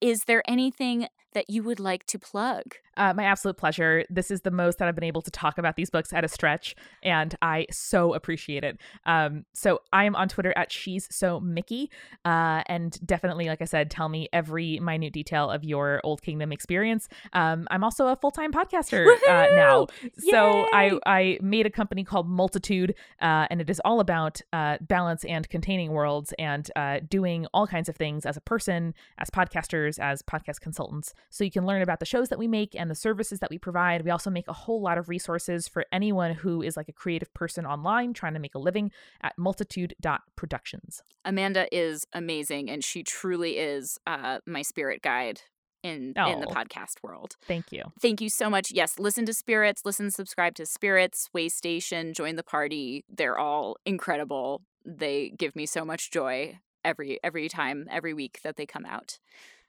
Is 0.00 0.24
there 0.26 0.42
anything 0.46 1.06
that 1.34 1.50
you 1.50 1.62
would 1.62 1.80
like 1.80 2.06
to 2.06 2.18
plug? 2.18 2.76
Uh, 2.96 3.12
my 3.12 3.24
absolute 3.24 3.56
pleasure. 3.56 4.04
This 4.08 4.30
is 4.30 4.42
the 4.42 4.50
most 4.50 4.78
that 4.78 4.88
I've 4.88 4.94
been 4.94 5.04
able 5.04 5.22
to 5.22 5.30
talk 5.30 5.58
about 5.58 5.76
these 5.76 5.90
books 5.90 6.12
at 6.12 6.24
a 6.24 6.28
stretch, 6.28 6.76
and 7.02 7.34
I 7.42 7.66
so 7.70 8.14
appreciate 8.14 8.64
it. 8.64 8.78
Um, 9.04 9.44
so 9.52 9.80
I 9.92 10.04
am 10.04 10.14
on 10.14 10.28
Twitter 10.28 10.52
at 10.56 10.72
she's 10.72 11.08
so 11.10 11.40
Mickey, 11.40 11.90
uh, 12.24 12.62
and 12.66 12.98
definitely, 13.04 13.46
like 13.46 13.60
I 13.60 13.64
said, 13.64 13.90
tell 13.90 14.08
me 14.08 14.28
every 14.32 14.78
minute 14.78 15.12
detail 15.12 15.50
of 15.50 15.64
your 15.64 16.00
Old 16.04 16.22
Kingdom 16.22 16.52
experience. 16.52 17.08
Um, 17.32 17.66
I'm 17.70 17.84
also 17.84 18.06
a 18.06 18.16
full 18.16 18.30
time 18.30 18.52
podcaster 18.52 19.06
uh, 19.28 19.46
now, 19.54 19.88
so 20.30 20.66
I 20.72 20.98
I 21.04 21.38
made 21.42 21.66
a 21.66 21.70
company 21.70 22.04
called 22.04 22.28
Multitude, 22.28 22.94
uh, 23.20 23.46
and 23.50 23.60
it 23.60 23.68
is 23.68 23.80
all 23.84 24.00
about 24.00 24.40
uh, 24.52 24.78
balance 24.80 25.24
and 25.24 25.48
containing 25.48 25.90
worlds 25.90 26.32
and 26.38 26.70
uh, 26.76 27.00
doing 27.08 27.46
all 27.52 27.66
kinds 27.66 27.88
of 27.88 27.96
things 27.96 28.24
as 28.24 28.36
a 28.36 28.40
person, 28.40 28.94
as 29.18 29.30
podcasters, 29.30 29.98
as 29.98 30.22
podcast 30.22 30.60
consultants. 30.60 31.12
So 31.30 31.44
you 31.44 31.50
can 31.50 31.66
learn 31.66 31.82
about 31.82 31.98
the 32.00 32.06
shows 32.06 32.28
that 32.28 32.38
we 32.38 32.46
make 32.46 32.74
and 32.74 32.90
the 32.90 32.94
services 32.94 33.40
that 33.40 33.50
we 33.50 33.58
provide. 33.58 34.04
We 34.04 34.10
also 34.10 34.30
make 34.30 34.46
a 34.48 34.52
whole 34.52 34.80
lot 34.80 34.98
of 34.98 35.08
resources 35.08 35.66
for 35.66 35.84
anyone 35.92 36.32
who 36.34 36.62
is 36.62 36.76
like 36.76 36.88
a 36.88 36.92
creative 36.92 37.32
person 37.34 37.66
online 37.66 38.12
trying 38.12 38.34
to 38.34 38.40
make 38.40 38.54
a 38.54 38.58
living 38.58 38.90
at 39.22 39.36
multitude.productions. 39.38 41.02
Amanda 41.24 41.66
is 41.74 42.06
amazing, 42.12 42.70
and 42.70 42.84
she 42.84 43.02
truly 43.02 43.58
is 43.58 43.98
uh, 44.06 44.38
my 44.46 44.62
spirit 44.62 45.02
guide 45.02 45.40
in 45.82 46.14
in 46.16 46.40
the 46.40 46.46
Oh. 46.48 46.52
podcast 46.54 47.02
world. 47.02 47.36
Thank 47.46 47.70
you. 47.72 47.82
Thank 48.00 48.20
you 48.22 48.30
so 48.30 48.48
much. 48.48 48.70
Yes, 48.72 48.98
listen 48.98 49.26
to 49.26 49.34
Spirits, 49.34 49.82
listen, 49.84 50.10
subscribe 50.10 50.54
to 50.54 50.64
Spirits, 50.66 51.28
Way 51.34 51.48
Station, 51.50 52.14
join 52.14 52.36
the 52.36 52.42
party. 52.42 53.04
They're 53.08 53.38
all 53.38 53.76
incredible. 53.84 54.62
They 54.86 55.30
give 55.36 55.54
me 55.56 55.66
so 55.66 55.84
much 55.84 56.10
joy 56.10 56.58
every 56.84 57.18
every 57.22 57.48
time, 57.48 57.86
every 57.90 58.14
week 58.14 58.40
that 58.42 58.56
they 58.56 58.66
come 58.66 58.84
out. 58.84 59.18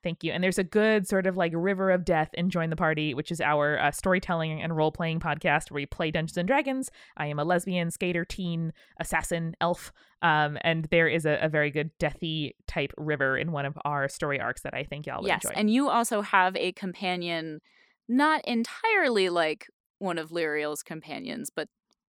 Thank 0.05 0.23
you. 0.23 0.31
And 0.31 0.43
there's 0.43 0.59
a 0.59 0.63
good 0.63 1.07
sort 1.07 1.25
of 1.25 1.35
like 1.35 1.51
river 1.55 1.89
of 1.89 2.05
death 2.05 2.29
in 2.35 2.51
Join 2.51 2.69
the 2.69 2.75
Party, 2.75 3.15
which 3.15 3.31
is 3.31 3.41
our 3.41 3.79
uh, 3.79 3.89
storytelling 3.89 4.61
and 4.61 4.77
role 4.77 4.91
playing 4.91 5.19
podcast 5.19 5.71
where 5.71 5.77
we 5.81 5.87
play 5.87 6.11
Dungeons 6.11 6.37
and 6.37 6.47
Dragons. 6.47 6.91
I 7.17 7.25
am 7.25 7.39
a 7.39 7.43
lesbian, 7.43 7.89
skater, 7.89 8.23
teen, 8.23 8.71
assassin, 8.99 9.55
elf. 9.59 9.91
Um, 10.21 10.59
and 10.61 10.85
there 10.91 11.07
is 11.07 11.25
a, 11.25 11.39
a 11.41 11.49
very 11.49 11.71
good 11.71 11.89
deathy 11.99 12.51
type 12.67 12.93
river 12.97 13.35
in 13.35 13.51
one 13.51 13.65
of 13.65 13.79
our 13.83 14.07
story 14.07 14.39
arcs 14.39 14.61
that 14.61 14.75
I 14.75 14.83
think 14.83 15.07
y'all 15.07 15.23
would 15.23 15.27
yes, 15.27 15.43
enjoy. 15.43 15.59
and 15.59 15.71
you 15.71 15.89
also 15.89 16.21
have 16.21 16.55
a 16.55 16.71
companion, 16.73 17.61
not 18.07 18.45
entirely 18.45 19.29
like 19.29 19.65
one 19.97 20.19
of 20.19 20.29
Lirael's 20.29 20.83
companions, 20.83 21.49
but 21.49 21.67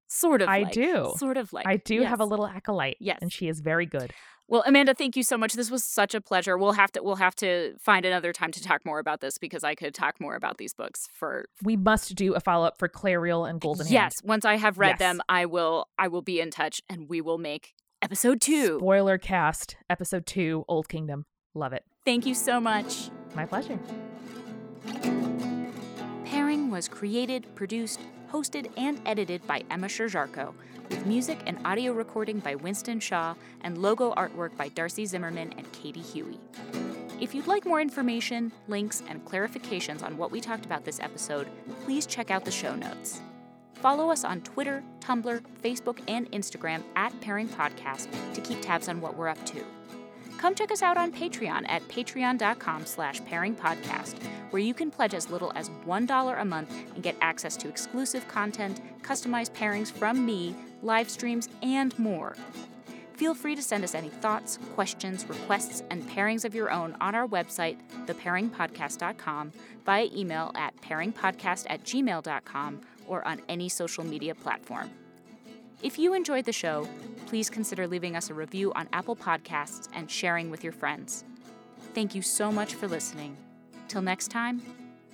sort 0.07 0.41
of. 0.41 0.49
I 0.49 0.63
like, 0.63 0.73
do. 0.73 1.13
Sort 1.17 1.37
of 1.37 1.53
like. 1.53 1.67
I 1.67 1.77
do 1.77 2.01
have 2.01 2.19
a 2.19 2.25
little 2.25 2.47
acolyte. 2.47 2.97
Yes. 2.99 3.19
And 3.21 3.31
she 3.31 3.47
is 3.47 3.59
very 3.59 3.85
good. 3.85 4.11
Well, 4.47 4.63
Amanda, 4.65 4.93
thank 4.93 5.15
you 5.15 5.23
so 5.23 5.37
much. 5.37 5.53
This 5.53 5.71
was 5.71 5.83
such 5.83 6.13
a 6.13 6.21
pleasure. 6.21 6.57
We'll 6.57 6.73
have 6.73 6.91
to 6.91 7.01
we'll 7.01 7.15
have 7.15 7.35
to 7.37 7.75
find 7.79 8.05
another 8.05 8.33
time 8.33 8.51
to 8.51 8.61
talk 8.61 8.85
more 8.85 8.99
about 8.99 9.21
this 9.21 9.37
because 9.37 9.63
I 9.63 9.73
could 9.73 9.93
talk 9.95 10.19
more 10.19 10.35
about 10.35 10.57
these 10.57 10.73
books 10.73 11.07
for 11.13 11.45
We 11.63 11.77
must 11.77 12.13
do 12.15 12.33
a 12.33 12.39
follow 12.39 12.65
up 12.65 12.77
for 12.77 12.87
Clariel 12.89 13.49
and 13.49 13.59
Goldenhand. 13.61 13.91
Yes, 13.93 14.13
once 14.23 14.45
I 14.45 14.57
have 14.57 14.77
read 14.77 14.89
Yes. 14.91 14.99
them, 14.99 15.21
I 15.29 15.45
will 15.45 15.87
I 15.97 16.07
will 16.09 16.21
be 16.21 16.39
in 16.41 16.51
touch 16.51 16.81
and 16.89 17.07
we 17.09 17.21
will 17.21 17.37
make 17.37 17.73
episode 18.01 18.41
2. 18.41 18.79
Spoiler 18.79 19.17
cast, 19.17 19.77
episode 19.89 20.25
two, 20.25 20.65
Old 20.67 20.89
Kingdom. 20.89 21.25
Love 21.55 21.71
it. 21.73 21.83
Thank 22.05 22.25
you 22.25 22.35
so 22.35 22.59
much. 22.59 23.09
My 23.35 23.45
pleasure. 23.45 23.79
Pairing 26.25 26.69
was 26.69 26.87
created, 26.87 27.47
produced, 27.55 27.99
hosted, 28.33 28.71
and 28.77 28.99
edited 29.05 29.45
by 29.45 29.63
Emma 29.69 29.87
Sherjarko, 29.87 30.53
with 30.89 31.05
music 31.05 31.37
and 31.45 31.59
audio 31.63 31.93
recording 31.93 32.39
by 32.39 32.55
Winston 32.55 32.99
Shaw 32.99 33.35
and 33.61 33.77
logo 33.77 34.13
artwork 34.15 34.57
by 34.57 34.69
Darcy 34.69 35.05
Zimmerman 35.05 35.53
and 35.57 35.71
Katie 35.71 36.01
Huey. 36.01 36.39
If 37.21 37.35
you'd 37.35 37.47
like 37.47 37.65
more 37.65 37.79
information, 37.79 38.51
links, 38.67 39.03
and 39.07 39.23
clarifications 39.23 40.03
on 40.03 40.17
what 40.17 40.31
we 40.31 40.41
talked 40.41 40.65
about 40.65 40.83
this 40.83 40.99
episode, 40.99 41.47
please 41.85 42.05
check 42.05 42.31
out 42.31 42.43
the 42.43 42.51
show 42.51 42.75
notes. 42.75 43.21
Follow 43.75 44.09
us 44.09 44.23
on 44.23 44.41
Twitter, 44.41 44.83
Tumblr, 44.99 45.41
Facebook, 45.61 45.99
and 46.07 46.31
Instagram 46.31 46.81
at 46.95 47.17
Pairing 47.21 47.47
Podcast 47.47 48.07
to 48.33 48.41
keep 48.41 48.61
tabs 48.61 48.89
on 48.89 48.99
what 48.99 49.15
we're 49.15 49.27
up 49.27 49.45
to. 49.45 49.63
Come 50.43 50.55
check 50.55 50.73
us 50.73 50.81
out 50.81 50.97
on 50.97 51.13
Patreon 51.13 51.63
at 51.69 51.87
patreon.com 51.87 52.85
slash 52.85 53.21
pairingpodcast, 53.21 54.21
where 54.49 54.61
you 54.61 54.73
can 54.73 54.91
pledge 54.91 55.13
as 55.13 55.29
little 55.29 55.53
as 55.55 55.69
$1 55.87 56.41
a 56.41 56.43
month 56.43 56.69
and 56.95 57.01
get 57.01 57.15
access 57.21 57.55
to 57.55 57.69
exclusive 57.69 58.27
content, 58.27 58.81
customized 59.03 59.51
pairings 59.51 59.89
from 59.89 60.25
me, 60.25 60.53
live 60.81 61.09
streams, 61.09 61.47
and 61.61 61.97
more. 61.97 62.35
Feel 63.13 63.33
free 63.33 63.55
to 63.55 63.61
send 63.61 63.85
us 63.85 63.95
any 63.95 64.09
thoughts, 64.09 64.59
questions, 64.75 65.25
requests, 65.29 65.81
and 65.89 66.05
pairings 66.09 66.43
of 66.43 66.53
your 66.53 66.71
own 66.71 66.97
on 66.99 67.15
our 67.15 67.25
website, 67.25 67.77
thepairingpodcast.com, 68.05 69.53
via 69.85 70.09
email 70.13 70.51
at 70.55 70.75
pairingpodcast 70.81 71.67
at 71.69 71.85
gmail.com, 71.85 72.81
or 73.07 73.25
on 73.25 73.41
any 73.47 73.69
social 73.69 74.03
media 74.03 74.35
platform. 74.35 74.89
If 75.83 75.99
you 75.99 76.13
enjoyed 76.13 76.45
the 76.45 76.53
show, 76.53 76.87
please 77.25 77.49
consider 77.49 77.87
leaving 77.87 78.15
us 78.15 78.29
a 78.29 78.33
review 78.33 78.71
on 78.71 78.87
Apple 78.93 79.17
Podcasts 79.17 79.89
and 79.93 80.09
sharing 80.09 80.49
with 80.49 80.63
your 80.63 80.71
friends. 80.71 81.25
Thank 81.93 82.15
you 82.15 82.21
so 82.21 82.53
much 82.53 82.75
for 82.75 82.87
listening. 82.87 83.35
Till 83.89 84.01
next 84.01 84.29
time, 84.29 84.61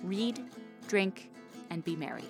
read, 0.00 0.38
drink, 0.86 1.28
and 1.70 1.84
be 1.84 1.96
merry. 1.96 2.24